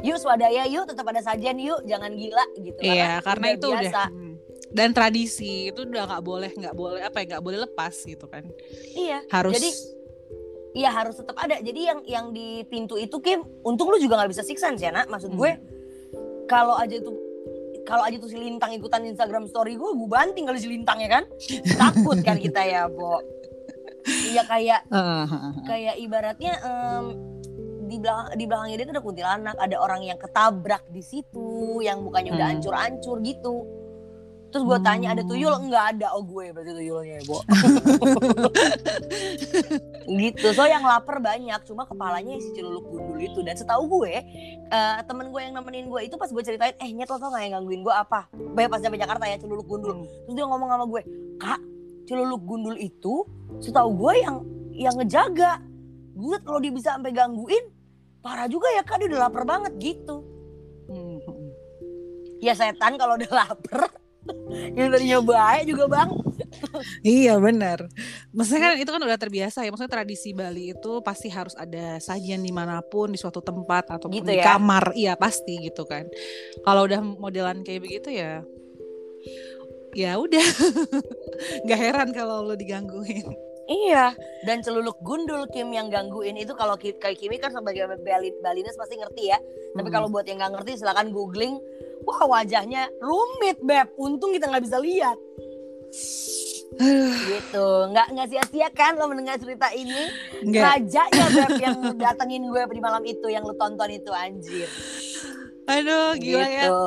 yuk 0.02 0.18
swadaya 0.18 0.64
yuk, 0.66 0.86
tetap 0.86 1.06
ada 1.08 1.20
sajian 1.20 1.58
yuk, 1.58 1.82
jangan 1.84 2.14
gila 2.14 2.44
gitu. 2.58 2.80
Iya, 2.80 3.18
karena 3.22 3.46
itu 3.54 3.66
udah 3.66 3.82
biasa. 3.82 4.02
hmm. 4.10 4.34
dan 4.68 4.88
tradisi 4.92 5.72
itu 5.72 5.80
udah 5.82 6.04
nggak 6.06 6.24
boleh 6.24 6.50
nggak 6.52 6.74
boleh 6.76 7.00
apa 7.00 7.24
ya 7.24 7.24
nggak 7.36 7.44
boleh 7.44 7.58
lepas 7.64 7.94
gitu 8.04 8.26
kan. 8.28 8.44
Iya. 8.92 9.24
Harus 9.32 9.56
Jadi 9.56 9.70
iya 10.76 10.90
harus 10.92 11.16
tetap 11.16 11.34
ada. 11.40 11.56
Jadi 11.58 11.80
yang 11.88 12.00
yang 12.04 12.26
di 12.30 12.62
pintu 12.68 12.94
itu 12.94 13.16
Kim, 13.18 13.42
untung 13.64 13.88
lu 13.88 13.96
juga 13.96 14.20
nggak 14.20 14.30
bisa 14.30 14.44
siksan 14.44 14.76
sih, 14.76 14.92
nak. 14.92 15.08
Maksud 15.08 15.32
gue 15.32 15.50
Hmm. 15.56 16.46
kalau 16.46 16.76
aja 16.76 17.00
tuh 17.00 17.16
kalau 17.88 18.04
aja 18.04 18.20
tuh 18.20 18.28
si 18.28 18.36
Lintang 18.36 18.76
ikutan 18.76 19.00
Instagram 19.00 19.48
story 19.48 19.72
gue, 19.72 19.90
gue 19.96 20.08
banting 20.08 20.44
kali 20.44 20.60
si 20.60 20.68
Lintang 20.68 21.00
ya 21.00 21.08
kan. 21.08 21.24
Takut 21.80 22.20
kan 22.20 22.36
kita 22.36 22.60
ya, 22.62 22.84
Bo. 22.86 23.18
Iya 24.08 24.40
kayak 24.48 24.88
kayak 25.68 26.00
ibaratnya 26.00 26.56
em, 26.64 27.04
di 27.88 27.96
belakang 27.96 28.36
di 28.36 28.44
belakangnya 28.44 28.76
dia 28.78 28.86
ada 28.92 29.02
kuntilanak, 29.02 29.56
ada 29.56 29.76
orang 29.80 30.00
yang 30.04 30.18
ketabrak 30.20 30.84
di 30.92 31.00
situ, 31.00 31.80
yang 31.80 32.04
mukanya 32.04 32.36
udah 32.36 32.46
Hmm. 32.46 32.54
hancur-hancur 32.60 33.16
gitu. 33.24 33.56
Terus 34.48 34.64
gue 34.64 34.78
tanya 34.80 35.12
ada 35.12 35.20
tuyul 35.28 35.52
enggak 35.60 35.92
ada 35.92 36.08
oh 36.16 36.24
gue 36.24 36.56
berarti 36.56 36.72
tuyulnya 36.72 37.20
ya, 37.20 37.22
Bo. 37.28 37.44
gitu. 40.24 40.46
So 40.56 40.64
yang 40.64 40.88
lapar 40.88 41.20
banyak, 41.20 41.60
cuma 41.68 41.84
kepalanya 41.84 42.32
isi 42.32 42.56
celuluk 42.56 42.88
gundul 42.88 43.20
itu 43.20 43.44
dan 43.44 43.60
setahu 43.60 44.00
gue 44.00 44.24
eh, 44.72 44.98
temen 45.04 45.28
gue 45.28 45.40
yang 45.44 45.52
nemenin 45.52 45.92
gue 45.92 46.00
itu 46.00 46.16
pas 46.16 46.32
gue 46.32 46.40
ceritain 46.40 46.72
eh 46.80 46.90
nyet 46.96 47.12
lo 47.12 47.20
tau 47.20 47.28
gak 47.28 47.44
yang 47.44 47.60
gangguin 47.60 47.84
gue 47.84 47.92
apa? 47.92 48.24
Banyak 48.32 48.70
pas 48.72 48.80
sampai 48.80 48.96
Jakarta 48.96 49.28
ya 49.28 49.36
celuluk 49.36 49.68
gundul. 49.68 50.00
Hmm. 50.00 50.08
Terus 50.08 50.34
dia 50.40 50.46
ngomong 50.48 50.68
sama 50.72 50.84
gue, 50.88 51.02
kak 51.36 51.60
celuluk 52.08 52.40
gundul 52.40 52.76
itu 52.80 53.14
setahu 53.60 53.92
gue 54.00 54.12
yang 54.24 54.36
yang 54.72 54.96
ngejaga. 54.96 55.60
Gue 56.16 56.40
kalau 56.40 56.58
dia 56.58 56.72
bisa 56.72 56.96
sampai 56.96 57.12
gangguin, 57.12 57.68
parah 58.28 58.44
juga 58.44 58.68
ya 58.76 58.84
kak 58.84 59.00
dia 59.00 59.08
udah 59.08 59.20
lapar 59.24 59.48
banget 59.48 59.72
gitu. 59.80 60.20
Hmm. 60.84 61.16
Ya 62.38 62.52
setan 62.52 63.00
kalau 63.00 63.16
udah 63.16 63.32
lapar, 63.32 63.88
yang 64.76 64.92
tadinya 64.92 65.18
baik 65.18 65.64
juga 65.64 65.88
bang. 65.88 66.10
Iya 67.00 67.40
benar. 67.40 67.88
Maksudnya 68.30 68.60
kan 68.62 68.72
itu 68.76 68.90
kan 68.90 69.00
udah 69.00 69.16
terbiasa 69.16 69.64
ya. 69.64 69.72
Maksudnya 69.72 69.90
tradisi 69.90 70.36
Bali 70.36 70.70
itu 70.70 70.92
pasti 71.00 71.32
harus 71.32 71.56
ada 71.56 71.96
sajian 71.98 72.44
di 72.44 72.52
mana 72.52 72.84
pun 72.84 73.10
di 73.10 73.18
suatu 73.18 73.40
tempat 73.40 73.88
atau 73.90 74.06
Gitu 74.06 74.28
di 74.28 74.38
ya? 74.38 74.54
kamar. 74.54 74.92
Iya 74.92 75.16
pasti 75.16 75.56
gitu 75.64 75.88
kan. 75.88 76.04
Kalau 76.62 76.84
udah 76.84 77.00
modelan 77.00 77.64
kayak 77.64 77.80
begitu 77.82 78.12
ya, 78.12 78.44
ya 79.96 80.20
udah. 80.20 80.46
Gak 81.68 81.80
heran 81.80 82.10
kalau 82.12 82.44
lo 82.44 82.54
digangguin. 82.54 83.47
Iya, 83.68 84.16
dan 84.48 84.64
celuluk 84.64 84.96
gundul 85.04 85.44
Kim 85.52 85.68
yang 85.70 85.92
gangguin 85.92 86.40
itu 86.40 86.56
kalau 86.56 86.80
kayak 86.80 87.20
Kimi 87.20 87.36
kan 87.36 87.52
sebagai 87.52 87.84
Bali 88.00 88.32
Balinese 88.40 88.80
pasti 88.80 88.96
ngerti 88.96 89.28
ya. 89.28 89.36
Tapi 89.76 89.84
Hmm. 89.84 89.94
kalau 89.94 90.08
buat 90.08 90.24
yang 90.24 90.40
nggak 90.40 90.56
ngerti 90.56 90.80
silakan 90.80 91.12
googling. 91.12 91.60
Wah 92.02 92.24
wajahnya 92.24 92.88
rumit 92.98 93.60
beb. 93.60 93.92
Untung 94.00 94.32
kita 94.32 94.48
nggak 94.48 94.64
bisa 94.64 94.80
lihat. 94.80 95.20
gitu, 97.28 97.66
nggak 97.90 98.06
nggak 98.12 98.28
sia-sia 98.28 98.68
kan 98.70 98.94
lo 98.94 99.08
mendengar 99.08 99.36
cerita 99.36 99.68
ini. 99.72 100.08
Enggak. 100.40 100.78
Rajanya 100.80 101.26
beb 101.28 101.52
yang 101.58 101.76
datengin 101.98 102.44
gue 102.46 102.62
di 102.70 102.80
malam 102.80 103.02
itu 103.02 103.26
yang 103.26 103.42
lu 103.42 103.52
tonton 103.52 103.90
itu 103.90 104.12
anjir. 104.12 104.68
Aduh, 105.66 106.16
gila 106.16 106.46
ya. 106.46 106.64
gitu. 106.64 106.80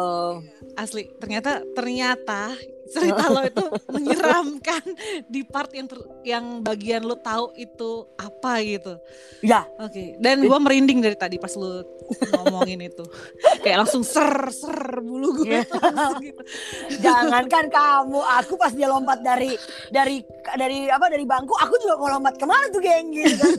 Asli, 0.74 1.12
ternyata 1.20 1.62
ternyata 1.76 2.56
cerita 2.92 3.24
lo 3.32 3.42
itu 3.48 3.66
menyeramkan 3.96 4.84
di 5.26 5.42
part 5.48 5.72
yang 5.72 5.88
ter- 5.88 6.10
yang 6.28 6.46
bagian 6.60 7.08
lo 7.08 7.16
tahu 7.18 7.56
itu 7.56 8.06
apa 8.20 8.60
gitu. 8.62 8.94
Ya, 9.42 9.66
Oke, 9.80 10.20
dan 10.20 10.44
gua 10.46 10.60
merinding 10.60 11.00
dari 11.02 11.16
tadi 11.16 11.40
pas 11.40 11.56
lu 11.56 11.82
ngomongin 12.36 12.86
itu. 12.86 13.04
Kayak 13.64 13.88
langsung 13.88 14.04
ser 14.04 14.52
ser 14.52 15.00
bulu 15.00 15.42
gue 15.42 15.64
langsung 15.72 16.20
gitu. 16.20 16.42
jangankan 17.00 17.66
kamu, 17.72 18.20
aku 18.20 18.54
pas 18.60 18.74
dia 18.76 18.92
lompat 18.92 19.24
dari 19.24 19.56
dari 19.90 20.22
dari 20.60 20.92
apa 20.92 21.08
dari 21.08 21.24
bangku, 21.24 21.56
aku 21.56 21.74
juga 21.80 21.96
mau 21.98 22.10
lompat 22.20 22.36
ke 22.36 22.46
mana 22.46 22.68
tuh 22.70 22.82
geng 22.84 23.10
gitu 23.16 23.34
kan. 23.40 23.52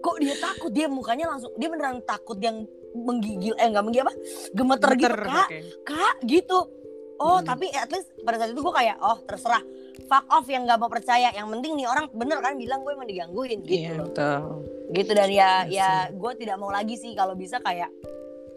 Kok 0.00 0.16
dia 0.22 0.34
takut? 0.38 0.70
Dia 0.70 0.86
mukanya 0.86 1.34
langsung 1.34 1.50
dia 1.58 1.68
beneran 1.68 2.00
takut 2.06 2.38
yang 2.38 2.64
menggigil 2.90 3.54
eh 3.54 3.66
enggak 3.70 3.84
menggigil 3.86 4.06
apa? 4.06 4.14
Gemeter, 4.50 4.90
gitu, 4.98 5.06
Gemeter, 5.06 5.22
Kak. 5.26 5.46
oke. 5.46 5.58
Kak 5.86 6.16
gitu. 6.26 6.58
Oh, 7.20 7.36
Hmm. 7.36 7.46
tapi 7.46 7.68
at 7.68 7.86
least 7.86 8.08
pada 8.18 8.36
saat 8.36 8.50
itu 8.50 8.58
gue 8.58 8.72
kayak, 8.72 8.96
oh 8.98 9.20
terserah. 9.22 9.60
Fuck 10.02 10.24
off 10.26 10.46
yang 10.46 10.64
nggak 10.64 10.76
mau 10.76 10.88
percaya. 10.88 11.28
Yang 11.30 11.52
penting 11.52 11.72
nih 11.76 11.86
orang 11.86 12.08
bener 12.10 12.40
kan 12.40 12.56
bilang 12.56 12.80
gue 12.80 12.90
emang 12.90 13.04
digangguin 13.04 13.60
gitu 13.62 13.92
loh. 13.92 14.08
betul. 14.08 14.40
Gitu 14.90 15.10
dan 15.12 15.28
ya 15.28 15.50
Iya 15.62 15.68
ya 15.68 15.88
gue 16.10 16.32
tidak 16.34 16.56
mau 16.56 16.68
lagi 16.68 16.94
sih 16.94 17.12
kalau 17.12 17.32
bisa 17.34 17.60
kayak 17.60 17.92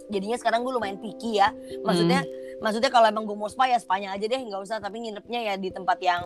jadinya 0.05 0.35
sekarang 0.35 0.63
gue 0.63 0.71
lumayan 0.71 0.97
picky 0.97 1.37
ya. 1.37 1.51
Maksudnya 1.81 2.23
Hmm. 2.23 2.31
maksudnya 2.59 2.87
kalau 2.87 3.05
emang 3.05 3.23
gue 3.23 3.35
mau 3.35 3.45
spa 3.45 3.67
ya 3.67 3.75
spanya 3.75 4.11
aja 4.11 4.23
deh 4.23 4.39
nggak 4.39 4.61
usah 4.61 4.79
tapi 4.79 4.97
nginepnya 5.01 5.43
ya 5.43 5.55
di 5.55 5.67
tempat 5.67 5.99
yang 5.99 6.23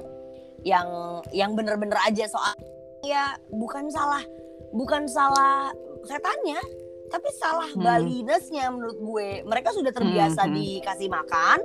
yang 0.62 0.88
yang 1.32 1.52
bener-bener 1.52 1.98
aja 2.00 2.26
soal 2.26 2.54
ya 3.02 3.34
bukan 3.50 3.88
salah 3.88 4.22
bukan 4.70 5.06
salah 5.08 5.74
setannya 6.04 6.62
tapi 7.08 7.30
salah 7.34 7.66
Hmm. 7.70 7.82
Balinesnya 7.82 8.70
menurut 8.70 8.98
gue 8.98 9.28
mereka 9.44 9.72
sudah 9.72 9.90
terbiasa 9.90 10.44
Hmm, 10.44 10.52
hmm. 10.52 10.58
dikasih 10.58 11.10
makan 11.10 11.58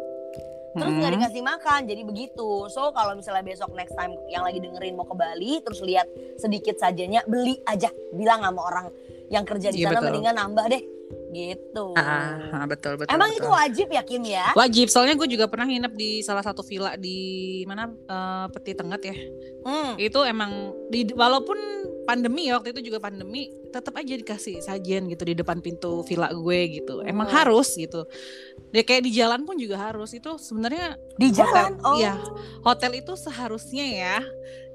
terus 0.72 0.88
nggak 0.90 1.04
Hmm. 1.06 1.18
dikasih 1.20 1.42
makan 1.42 1.80
jadi 1.84 2.02
begitu 2.02 2.48
so 2.66 2.90
kalau 2.90 3.12
misalnya 3.12 3.44
besok 3.44 3.72
next 3.72 3.92
time 3.92 4.16
yang 4.26 4.40
lagi 4.40 4.56
dengerin 4.56 4.96
mau 4.96 5.04
ke 5.04 5.12
Bali 5.12 5.60
terus 5.60 5.80
lihat 5.80 6.08
sedikit 6.36 6.76
sajanya 6.76 7.20
beli 7.24 7.60
aja 7.64 7.88
bilang 8.10 8.40
sama 8.40 8.60
orang 8.62 8.86
yang 9.28 9.44
kerja 9.44 9.68
di 9.68 9.80
Iya, 9.80 9.88
sana 9.88 10.00
betul. 10.00 10.06
mendingan 10.08 10.34
nambah 10.34 10.64
deh 10.68 10.82
gitu 11.30 11.96
Ah, 11.96 12.64
betul 12.64 12.96
betul. 12.96 13.08
emang 13.08 13.30
betul. 13.30 13.40
itu 13.40 13.48
wajib 13.48 13.86
ya 13.88 14.02
Kim 14.02 14.22
ya 14.22 14.52
Wajib, 14.52 14.86
soalnya 14.86 15.14
gue 15.14 15.26
juga 15.26 15.48
pernah 15.48 15.64
nginep 15.64 15.92
di 15.92 16.20
salah 16.20 16.40
satu 16.40 16.60
villa 16.60 16.92
di 16.94 17.18
mana 17.64 17.88
eh, 17.88 18.46
Peti 18.52 18.72
Tenggat 18.72 19.02
ya. 19.02 19.16
Hmm. 19.64 19.96
Itu 19.96 20.22
emang 20.22 20.52
di 20.88 21.08
walaupun 21.08 21.56
pandemi 22.02 22.50
ya 22.50 22.58
waktu 22.58 22.74
itu 22.74 22.92
juga 22.92 22.98
pandemi, 22.98 23.46
tetap 23.70 23.94
aja 23.94 24.12
dikasih 24.12 24.58
sajian 24.60 25.06
gitu 25.06 25.22
di 25.22 25.32
depan 25.32 25.62
pintu 25.62 26.02
villa 26.02 26.28
gue 26.28 26.58
gitu. 26.82 27.00
Emang 27.02 27.30
Hmm. 27.30 27.36
harus 27.40 27.72
gitu. 27.72 28.04
Ya 28.70 28.82
kayak 28.82 29.02
di 29.06 29.12
jalan 29.14 29.44
pun 29.44 29.56
juga 29.56 29.80
harus. 29.80 30.12
Itu 30.12 30.36
sebenarnya 30.36 30.98
Di 31.16 31.28
Hotel, 31.28 31.38
jalan? 31.40 31.72
Oh. 31.84 31.96
iya. 31.96 32.16
hotel 32.60 32.92
itu 32.98 33.12
seharusnya 33.14 33.84
ya 33.84 34.16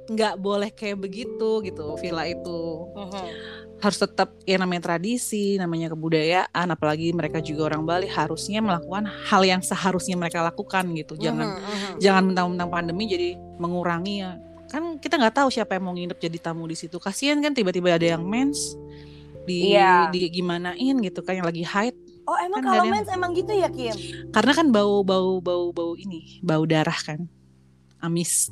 nggak 0.07 0.35
boleh 0.37 0.71
kayak 0.71 0.97
begitu 0.97 1.59
gitu 1.61 1.95
villa 1.97 2.23
itu 2.23 2.59
Mhm. 2.95 3.25
harus 3.77 3.97
tetap 3.97 4.33
ya 4.41 4.55
namanya 4.55 4.87
tradisi 4.87 5.53
namanya 5.55 5.91
kebudayaan 5.91 6.67
apalagi 6.67 7.11
mereka 7.11 7.37
juga 7.39 7.69
orang 7.69 7.83
Bali 7.83 8.07
harusnya 8.07 8.57
melakukan 8.57 9.03
hal 9.05 9.43
yang 9.43 9.59
seharusnya 9.59 10.15
mereka 10.15 10.41
lakukan 10.41 10.89
gitu 10.93 11.13
jangan 11.15 11.53
Mhm, 11.53 11.61
mhm. 11.61 11.91
jangan 11.99 12.23
mentang-mentang 12.25 12.69
pandemi 12.71 13.03
jadi 13.05 13.29
mengurangi 13.57 14.15
ya 14.17 14.31
kan 14.67 14.97
kita 14.97 15.15
nggak 15.15 15.35
tahu 15.37 15.47
siapa 15.47 15.75
yang 15.75 15.83
mau 15.83 15.93
nginep 15.93 16.17
jadi 16.17 16.37
tamu 16.41 16.65
di 16.65 16.75
situ 16.75 16.97
kasihan 16.97 17.37
kan 17.37 17.51
tiba-tiba 17.51 17.93
ada 17.93 18.15
yang 18.15 18.23
mens 18.23 18.75
di 19.43 19.71
Iya. 19.71 20.11
di 20.11 20.27
gimanain 20.27 20.95
gitu 20.99 21.19
kan 21.21 21.35
yang 21.35 21.45
lagi 21.45 21.63
haid 21.63 21.95
Oh 22.27 22.35
emang 22.35 22.59
Kan 22.59 22.67
kalau 22.67 22.83
yang- 22.83 22.95
mens 22.97 23.07
emang 23.07 23.31
gitu 23.31 23.51
ya 23.51 23.71
Kim? 23.71 23.95
karena 24.31 24.51
kan 24.51 24.67
bau 24.67 24.99
bau 25.03 25.39
bau 25.39 25.71
bau 25.71 25.95
ini 25.95 26.43
bau 26.43 26.67
darah 26.67 26.97
kan 26.97 27.23
amis 27.99 28.51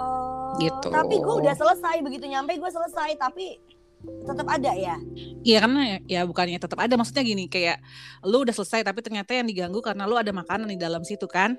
Oh, 0.00 0.56
Gitu. 0.60 0.88
Tapi 0.88 1.20
gue 1.20 1.34
udah 1.44 1.54
selesai 1.56 2.04
begitu 2.04 2.28
nyampe 2.28 2.56
gue 2.56 2.70
selesai 2.70 3.16
tapi 3.16 3.56
tetap 4.02 4.46
ada 4.50 4.72
ya. 4.74 4.98
Iya 5.46 5.58
karena 5.62 5.80
ya, 5.86 5.98
ya 6.06 6.20
bukannya 6.26 6.58
tetap 6.58 6.76
ada 6.82 6.94
maksudnya 6.98 7.22
gini 7.22 7.46
kayak 7.46 7.78
lu 8.26 8.42
udah 8.42 8.50
selesai 8.50 8.82
tapi 8.82 8.98
ternyata 8.98 9.30
yang 9.32 9.46
diganggu 9.46 9.78
karena 9.78 10.10
lu 10.10 10.18
ada 10.18 10.34
makanan 10.34 10.68
di 10.68 10.78
dalam 10.78 11.06
situ 11.06 11.24
kan. 11.30 11.54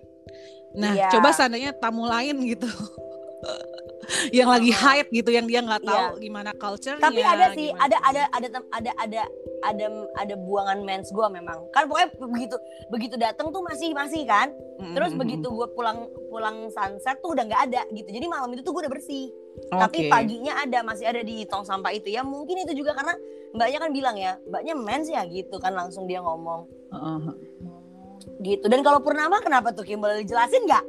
Nah 0.75 0.91
Iya. 0.93 1.07
coba 1.13 1.31
seandainya 1.31 1.71
tamu 1.77 2.03
lain 2.03 2.35
gitu 2.43 2.67
yang 4.37 4.47
lagi 4.47 4.69
haid 4.69 5.07
gitu 5.09 5.29
yang 5.29 5.45
dia 5.45 5.59
nggak 5.59 5.81
tahu 5.81 6.15
Iya. 6.15 6.21
gimana 6.21 6.51
culture 6.53 6.97
Tapi 6.97 7.19
ada 7.19 7.51
sih, 7.51 7.69
gimana- 7.69 7.83
ada 7.83 7.97
ada 8.03 8.21
ada 8.29 8.47
tem- 8.49 8.69
ada 8.71 8.91
ada 8.97 9.21
ada 9.63 9.85
ada 10.17 10.35
buangan 10.37 10.79
mens 10.81 11.07
gue 11.07 11.27
memang. 11.29 11.71
Kan 11.71 11.87
pokoknya 11.87 12.09
begitu 12.19 12.55
begitu 12.89 13.15
datang 13.15 13.47
tuh 13.49 13.61
masih 13.61 13.91
masih 13.91 14.23
kan. 14.23 14.51
Mm, 14.77 14.91
Terus 14.91 15.11
mm, 15.11 15.19
begitu 15.19 15.47
gue 15.47 15.67
pulang 15.71 16.03
pulang 16.27 16.67
sunset 16.69 17.15
tuh 17.19 17.31
udah 17.31 17.43
nggak 17.43 17.61
ada 17.67 17.81
gitu. 17.89 18.09
Jadi 18.09 18.25
malam 18.27 18.51
itu 18.51 18.61
tuh 18.61 18.71
gue 18.71 18.83
udah 18.83 18.91
bersih. 18.91 19.31
mm. 19.69 19.79
Tapi 19.79 20.07
paginya 20.07 20.53
ada 20.57 20.79
masih 20.81 21.05
ada 21.05 21.21
di 21.21 21.45
tong 21.45 21.63
sampah 21.63 21.91
itu 21.91 22.09
ya. 22.09 22.21
Mungkin 22.21 22.59
itu 22.59 22.75
juga 22.75 22.91
karena 22.91 23.15
mbaknya 23.53 23.79
kan 23.79 23.91
bilang 23.91 24.15
ya, 24.15 24.35
mbaknya 24.43 24.73
mens 24.73 25.07
ya 25.07 25.23
gitu 25.23 25.55
kan 25.57 25.71
langsung 25.71 26.03
dia 26.03 26.19
ngomong 26.19 26.65
Heeh. 26.89 27.19
gitu. 28.43 28.65
Dan 28.65 28.81
kalau 28.81 28.99
purnama 28.99 29.39
kenapa 29.39 29.71
tuh 29.71 29.83
Kim 29.83 29.99
boleh 29.99 30.19
dijelasin 30.19 30.63
nggak? 30.63 30.83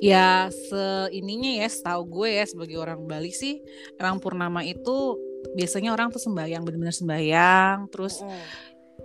Ya 0.00 0.52
seininya 0.68 1.64
ya 1.64 1.68
setahu 1.72 2.02
gue 2.20 2.36
ya 2.36 2.44
sebagai 2.44 2.76
orang 2.76 3.08
Bali 3.08 3.32
sih 3.32 3.64
emang 3.96 4.20
purnama 4.20 4.60
itu 4.60 5.16
biasanya 5.56 5.94
orang 5.96 6.12
tuh 6.12 6.20
sembahyang 6.20 6.60
benar-benar 6.66 6.92
sembahyang 6.92 7.88
terus 7.88 8.20
Mm. 8.20 8.42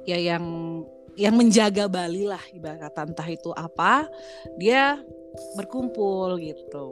ya 0.10 0.18
yang 0.18 0.46
yang 1.16 1.36
menjaga 1.38 1.86
Bali 1.88 2.28
lah 2.28 2.42
ibarat 2.52 2.82
kata 2.92 3.08
entah 3.08 3.30
itu 3.30 3.52
apa 3.56 4.08
dia 4.58 5.00
berkumpul 5.56 6.40
gitu 6.40 6.88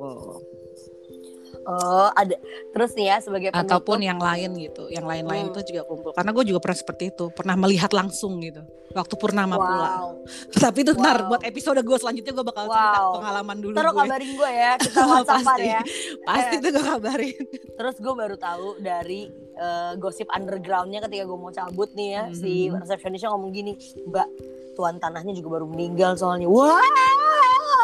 Oh, 1.62 2.10
ada. 2.10 2.39
Terus 2.70 2.91
nih 2.93 3.05
ya 3.05 3.18
sebagai 3.20 3.49
penutup. 3.49 3.68
ataupun 3.68 3.99
yang 3.99 4.18
lain 4.18 4.49
gitu 4.57 4.88
yang 4.88 5.03
lain-lain 5.03 5.43
Hmm. 5.45 5.51
itu 5.51 5.60
juga 5.70 5.82
kumpul 5.84 6.12
karena 6.12 6.32
gue 6.32 6.43
juga 6.45 6.60
pernah 6.60 6.78
seperti 6.78 7.03
itu 7.10 7.26
pernah 7.30 7.55
melihat 7.55 7.91
langsung 7.91 8.39
gitu 8.39 8.64
waktu 8.89 9.14
purnama 9.16 9.53
pula 9.53 9.89
wow. 10.01 10.07
tapi 10.64 10.82
itu 10.82 10.91
ntar 10.93 11.20
Wow. 11.20 11.30
buat 11.30 11.41
episode 11.43 11.78
gue 11.80 11.97
selanjutnya 11.97 12.32
gue 12.32 12.41
bakal 12.43 12.64
cerita 12.66 12.97
Wow. 12.97 13.12
pengalaman 13.16 13.57
dulu 13.60 13.74
Ntar 13.74 13.86
gue 13.86 13.95
kabarin 13.99 14.32
gue 14.34 14.49
ya, 14.51 14.72
kita 14.82 14.99
whatsappan 15.03 15.45
Pasti. 15.45 15.68
ya. 15.68 15.82
pasti 16.24 16.53
Eh. 16.53 16.60
tuh 16.60 16.70
gue 16.72 16.86
kabarin 16.86 17.43
Terus 17.78 17.95
gue 17.97 18.14
baru 18.14 18.36
tahu 18.36 18.68
dari 18.80 19.22
eh, 19.53 19.91
gosip 19.95 20.28
undergroundnya 20.30 20.99
ketika 21.01 21.24
gue 21.24 21.38
mau 21.38 21.49
cabut 21.49 21.91
nih 21.91 22.10
ya, 22.10 22.24
si 22.32 22.53
Mhm. 22.66 22.80
resepsionisnya 22.80 23.30
ngomong 23.30 23.51
gini, 23.51 23.76
Mbak, 24.01 24.28
tuan 24.74 24.95
tanahnya 24.97 25.32
juga 25.34 25.60
baru 25.60 25.66
meninggal 25.66 26.16
soalnya. 26.16 26.47
Wah. 26.47 26.80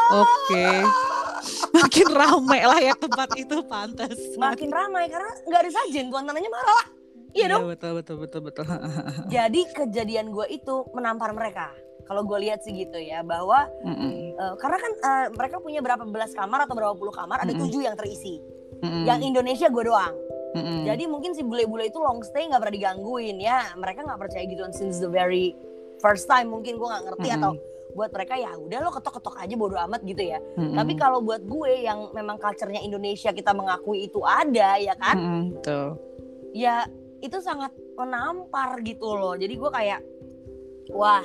oke 0.08 0.66
makin 1.72 2.08
rame 2.12 2.60
lah 2.62 2.80
ya 2.80 2.94
tempat 2.94 3.28
itu 3.38 3.56
pantas 3.66 4.18
Makin 4.36 4.70
ramai 4.70 5.08
karena 5.08 5.30
nggak 5.46 5.60
ada 5.66 5.70
sajen, 5.72 6.10
tuan 6.12 6.24
tanahnya 6.26 6.50
marah 6.50 6.74
lah. 6.82 6.86
Iya 7.36 7.46
dong. 7.52 7.68
betul 7.68 8.00
betul 8.00 8.16
betul 8.24 8.40
betul 8.48 8.64
Jadi 9.34 9.60
kejadian 9.76 10.32
gue 10.32 10.46
itu 10.48 10.74
menampar 10.96 11.36
mereka. 11.36 11.68
Kalau 12.06 12.22
gue 12.22 12.38
lihat 12.38 12.62
sih 12.62 12.70
gitu 12.70 12.96
ya, 13.02 13.26
bahwa 13.26 13.66
Mm-mm. 13.82 14.38
eh, 14.38 14.54
karena 14.62 14.78
kan 14.78 14.92
eh, 14.94 15.26
mereka 15.34 15.58
punya 15.58 15.82
berapa 15.82 16.06
belas 16.06 16.30
kamar 16.32 16.64
atau 16.64 16.78
berapa 16.78 16.94
puluh 16.94 17.10
kamar, 17.10 17.42
ada 17.42 17.50
Mm-mm. 17.50 17.66
tujuh 17.66 17.82
yang 17.82 17.98
terisi. 17.98 18.38
Mm-mm. 18.80 19.04
Yang 19.04 19.20
Indonesia 19.34 19.66
gue 19.68 19.84
doang. 19.84 20.14
Mm-mm. 20.54 20.86
Jadi 20.86 21.04
mungkin 21.10 21.34
si 21.34 21.42
bule-bule 21.44 21.90
itu 21.90 21.98
long 22.00 22.22
stay 22.24 22.46
nggak 22.48 22.62
pernah 22.62 22.74
digangguin 22.78 23.36
ya. 23.42 23.74
Mereka 23.74 24.06
nggak 24.06 24.20
percaya 24.22 24.44
gituan 24.46 24.72
since 24.72 25.02
the 25.02 25.10
very 25.10 25.52
first 25.98 26.30
time 26.30 26.48
mungkin 26.48 26.78
gue 26.78 26.88
nggak 26.88 27.04
ngerti 27.10 27.28
Mm-mm. 27.28 27.38
atau 27.42 27.52
buat 27.96 28.12
mereka 28.12 28.36
ya 28.36 28.52
udah 28.52 28.78
lo 28.84 28.92
ketok-ketok 28.92 29.40
aja 29.40 29.54
bodo 29.56 29.80
amat 29.88 30.04
gitu 30.04 30.20
ya. 30.20 30.38
Mm-mm. 30.60 30.76
Tapi 30.76 30.92
kalau 31.00 31.24
buat 31.24 31.40
gue 31.40 31.88
yang 31.88 32.12
memang 32.12 32.36
culture-nya 32.36 32.84
Indonesia 32.84 33.32
kita 33.32 33.56
mengakui 33.56 34.04
itu 34.04 34.20
ada 34.20 34.76
ya 34.76 34.92
kan, 35.00 35.16
Mm-mm, 35.16 35.42
betul 35.56 35.96
ya 36.56 36.88
itu 37.20 37.36
sangat 37.44 37.72
menampar 37.96 38.80
gitu 38.84 39.12
loh. 39.16 39.36
Jadi 39.36 39.54
gue 39.56 39.70
kayak 39.72 40.00
wah 40.92 41.24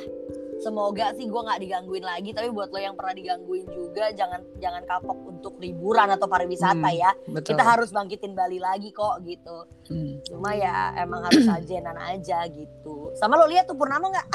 semoga 0.62 1.12
sih 1.14 1.26
gue 1.26 1.42
nggak 1.42 1.60
digangguin 1.60 2.02
lagi. 2.02 2.30
Tapi 2.32 2.48
buat 2.50 2.70
lo 2.70 2.78
yang 2.78 2.94
pernah 2.94 3.12
digangguin 3.12 3.66
juga 3.68 4.10
jangan 4.14 4.40
jangan 4.58 4.82
kapok 4.86 5.18
untuk 5.28 5.54
liburan 5.58 6.08
atau 6.10 6.26
pariwisata 6.26 6.88
Hmm, 6.88 6.98
ya. 6.98 7.12
betul 7.28 7.54
Kita 7.54 7.64
harus 7.66 7.90
bangkitin 7.90 8.32
Bali 8.32 8.58
lagi 8.58 8.90
kok 8.90 9.20
gitu. 9.22 9.66
Mm. 9.90 10.22
Cuma 10.24 10.54
ya 10.54 10.94
emang 10.96 11.26
harus 11.26 11.44
ajenan 11.44 11.98
aja 11.98 12.46
gitu. 12.48 13.12
Sama 13.18 13.36
lo 13.36 13.46
lihat 13.46 13.66
tuh 13.66 13.76
Purnama 13.76 14.08
nggak? 14.08 14.28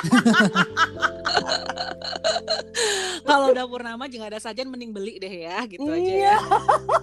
kalau 3.28 3.52
bulan 3.52 3.68
purnama 3.68 4.04
jangan 4.08 4.32
ada 4.32 4.40
sajian 4.40 4.68
mending 4.68 4.90
beli 4.90 5.20
deh 5.20 5.44
ya 5.44 5.60
gitu 5.68 5.84
aja 5.86 6.00
Iya. 6.00 6.24
ya 6.24 6.36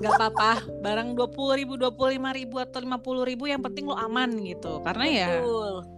nggak 0.02 0.14
apa-apa 0.18 0.52
barang 0.82 1.14
dua 1.14 1.30
puluh 1.30 1.54
ribu 1.56 1.78
dua 1.78 1.94
puluh 1.94 2.18
lima 2.18 2.34
ribu 2.34 2.58
atau 2.58 2.82
lima 2.82 2.98
puluh 2.98 3.22
ribu 3.22 3.46
yang 3.46 3.62
penting 3.62 3.86
lo 3.86 3.96
aman 3.96 4.34
gitu 4.42 4.82
karena 4.82 5.06
ya 5.06 5.30
Betul. 5.40 5.76
ya 5.78 5.97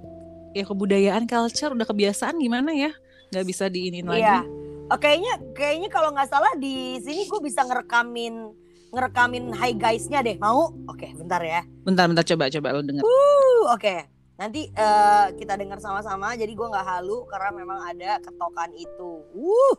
kebudayaan 0.54 1.30
culture 1.30 1.72
udah 1.74 1.88
kebiasaan 1.88 2.38
gimana 2.42 2.74
ya 2.74 2.92
nggak 3.30 3.46
bisa 3.46 3.70
diinin 3.70 4.10
lagi 4.10 4.26
Iya. 4.26 4.42
Oh, 4.90 4.98
kayaknya 4.98 5.38
kayaknya 5.54 5.90
kalau 5.94 6.10
nggak 6.10 6.34
salah 6.34 6.50
di 6.58 6.98
sini 7.06 7.30
gue 7.30 7.38
bisa 7.46 7.62
ngerekamin 7.62 8.50
ngerekamin 8.90 9.54
hi 9.54 9.78
guys-nya 9.78 10.26
deh. 10.26 10.34
Mau? 10.42 10.74
Oke, 10.90 11.14
bentar 11.14 11.38
ya. 11.46 11.62
bentar 11.86 12.10
bentar 12.10 12.26
coba 12.26 12.50
coba 12.50 12.68
lo 12.74 12.82
denger 12.82 13.06
Uh, 13.06 13.70
oke. 13.70 13.96
Nanti 14.40 14.72
eh, 14.72 15.26
kita 15.38 15.60
dengar 15.60 15.78
sama-sama. 15.78 16.34
Jadi 16.34 16.58
gue 16.58 16.64
nggak 16.64 16.88
halu 16.90 17.28
karena 17.30 17.50
memang 17.54 17.80
ada 17.86 18.18
ketokan 18.18 18.74
itu. 18.74 19.22
Uh, 19.36 19.74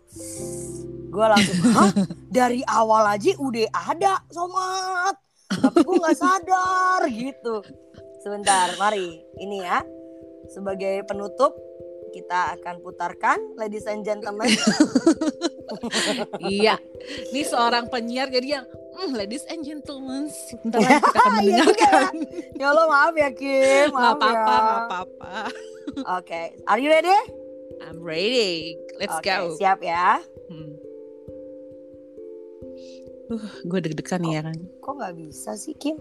gue 1.10 1.26
langsung, 1.26 1.58
hah? 1.80 1.90
Dari 2.30 2.62
awal 2.70 3.18
aja 3.18 3.34
udah 3.34 3.66
ada 3.72 4.22
somat. 4.30 5.18
Tapi 5.50 5.80
gue 5.80 5.96
nggak 5.96 6.18
sadar 6.22 7.02
gitu. 7.10 7.66
Sebentar, 8.22 8.78
mari. 8.78 9.18
Ini 9.42 9.58
ya. 9.58 9.82
Sebagai 10.51 11.07
penutup 11.07 11.55
kita 12.11 12.59
akan 12.59 12.82
putarkan, 12.82 13.38
ladies 13.55 13.86
and 13.86 14.03
gentlemen. 14.03 14.51
iya 16.51 16.74
ini 17.30 17.46
seorang 17.46 17.86
penyiar 17.86 18.26
jadi 18.26 18.59
yang 18.59 18.66
"Hmm, 18.90 19.14
ladies 19.14 19.46
and 19.46 19.62
gentlemen 19.62 20.26
bentar 20.66 20.82
lagi 20.82 20.98
kita 20.98 21.18
akan 21.22 21.30
Iya 21.46 21.62
mendengarkan 21.62 22.14
ya 22.59 22.66
Allah 22.74 22.86
maaf 22.90 23.14
ya 23.14 23.30
Kim, 23.30 23.88
nggak 23.94 23.94
maaf 23.94 24.18
apa-apa 24.18 24.34
ya. 24.34 24.59
nggak 24.59 24.80
apa-apa 24.82 25.34
Oke, 26.18 26.42
are 26.66 26.78
you 26.82 26.90
ready? 26.90 27.14
I'm 27.86 28.03
ready 28.03 28.74
let's 28.98 29.14
Oke, 29.16 29.30
go 29.30 29.55
siap 29.57 29.80
ya. 29.80 30.18
Hmm. 30.51 30.74
Uh, 33.30 33.46
gue 33.62 33.78
deg-degan 33.78 34.20
nih 34.26 34.32
ya 34.38 34.42
kan. 34.42 34.59
Kok 34.82 34.92
nggak 34.98 35.14
bisa 35.14 35.55
sih 35.55 35.78
Kim? 35.78 35.94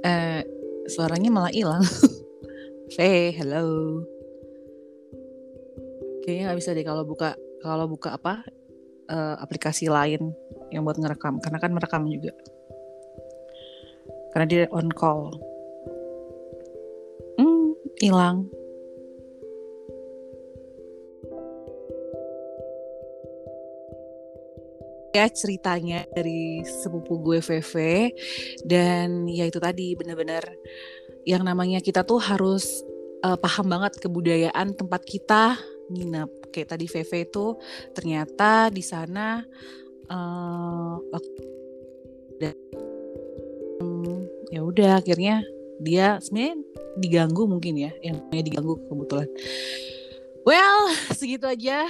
Eh, 0.00 0.40
suaranya 0.88 1.30
malah 1.32 1.52
hilang. 1.52 1.84
Hey, 2.94 3.32
hello. 3.32 4.04
Kayaknya 6.22 6.42
nggak 6.46 6.58
bisa 6.60 6.70
deh 6.76 6.84
kalau 6.86 7.02
buka 7.02 7.34
kalau 7.58 7.88
buka 7.90 8.14
apa 8.14 8.44
eh, 9.08 9.36
aplikasi 9.40 9.88
lain 9.88 10.30
yang 10.68 10.84
buat 10.86 11.00
ngerekam 11.00 11.40
karena 11.42 11.58
kan 11.58 11.72
merekam 11.72 12.06
juga. 12.06 12.36
Karena 14.30 14.46
dia 14.46 14.62
on 14.70 14.92
call. 14.92 15.32
Hmm, 17.40 17.72
hilang. 17.98 18.52
Ya 25.14 25.30
ceritanya 25.30 26.02
dari 26.10 26.66
sepupu 26.66 27.22
gue 27.22 27.38
VV 27.38 27.74
dan 28.66 29.30
ya 29.30 29.46
itu 29.46 29.62
tadi 29.62 29.94
benar-benar 29.94 30.42
yang 31.22 31.46
namanya 31.46 31.78
kita 31.78 32.02
tuh 32.02 32.18
harus 32.18 32.82
eh, 33.22 33.38
paham 33.38 33.70
banget 33.70 34.02
kebudayaan 34.02 34.74
tempat 34.74 35.06
kita 35.06 35.54
nginep. 35.94 36.50
Kayak 36.50 36.74
tadi 36.74 36.86
VV 36.90 37.10
itu 37.30 37.46
ternyata 37.94 38.74
di 38.74 38.82
sana 38.82 39.42
dan 42.38 42.54
hmm, 43.80 44.18
ya 44.52 44.60
udah 44.60 45.00
akhirnya 45.00 45.46
dia 45.78 46.18
sebenarnya 46.20 46.60
diganggu 46.98 47.46
mungkin 47.46 47.74
ya 47.78 47.92
yang 48.02 48.18
diganggu 48.30 48.82
kebetulan. 48.90 49.30
Well 50.42 50.92
segitu 51.14 51.46
aja 51.48 51.88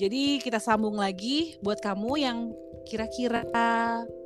Jadi 0.00 0.40
kita 0.40 0.56
sambung 0.56 0.96
lagi 0.96 1.60
buat 1.60 1.78
kamu 1.78 2.12
yang 2.16 2.38
kira-kira 2.82 3.46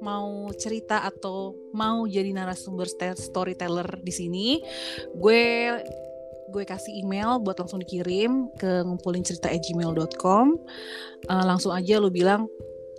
mau 0.01 0.49
cerita 0.57 1.05
atau 1.05 1.53
mau 1.77 2.09
jadi 2.09 2.33
narasumber 2.33 2.89
st- 2.89 3.21
storyteller 3.21 4.01
di 4.01 4.13
sini, 4.13 4.49
gue 5.13 5.45
gue 6.47 6.65
kasih 6.65 7.03
email 7.03 7.43
buat 7.43 7.59
langsung 7.59 7.83
dikirim 7.83 8.49
ke 8.57 8.87
ngumpulincerita@gmail.com. 8.87 10.47
Eh, 11.27 11.45
langsung 11.45 11.75
aja 11.75 11.99
lu 11.99 12.09
bilang, 12.09 12.47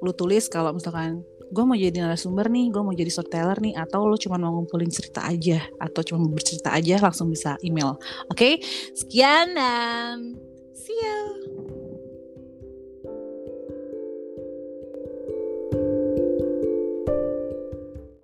lu 0.04 0.12
tulis 0.14 0.46
kalau 0.52 0.76
misalkan 0.76 1.24
gue 1.48 1.64
mau 1.64 1.80
jadi 1.80 2.04
narasumber 2.04 2.52
nih, 2.52 2.68
gue 2.76 2.82
mau 2.84 2.92
jadi 2.92 3.08
storyteller 3.08 3.58
nih, 3.64 3.74
atau 3.80 4.04
lu 4.04 4.20
cuma 4.20 4.36
mau 4.36 4.52
ngumpulin 4.60 4.92
cerita 4.92 5.24
aja, 5.24 5.64
atau 5.80 6.04
cuma 6.04 6.28
mau 6.28 6.32
bercerita 6.36 6.76
aja, 6.76 7.00
langsung 7.00 7.32
bisa 7.32 7.56
email. 7.64 7.96
Oke, 8.28 8.60
sekian 8.92 9.56
dan 9.56 10.36
see 10.76 10.92
you. 10.92 11.77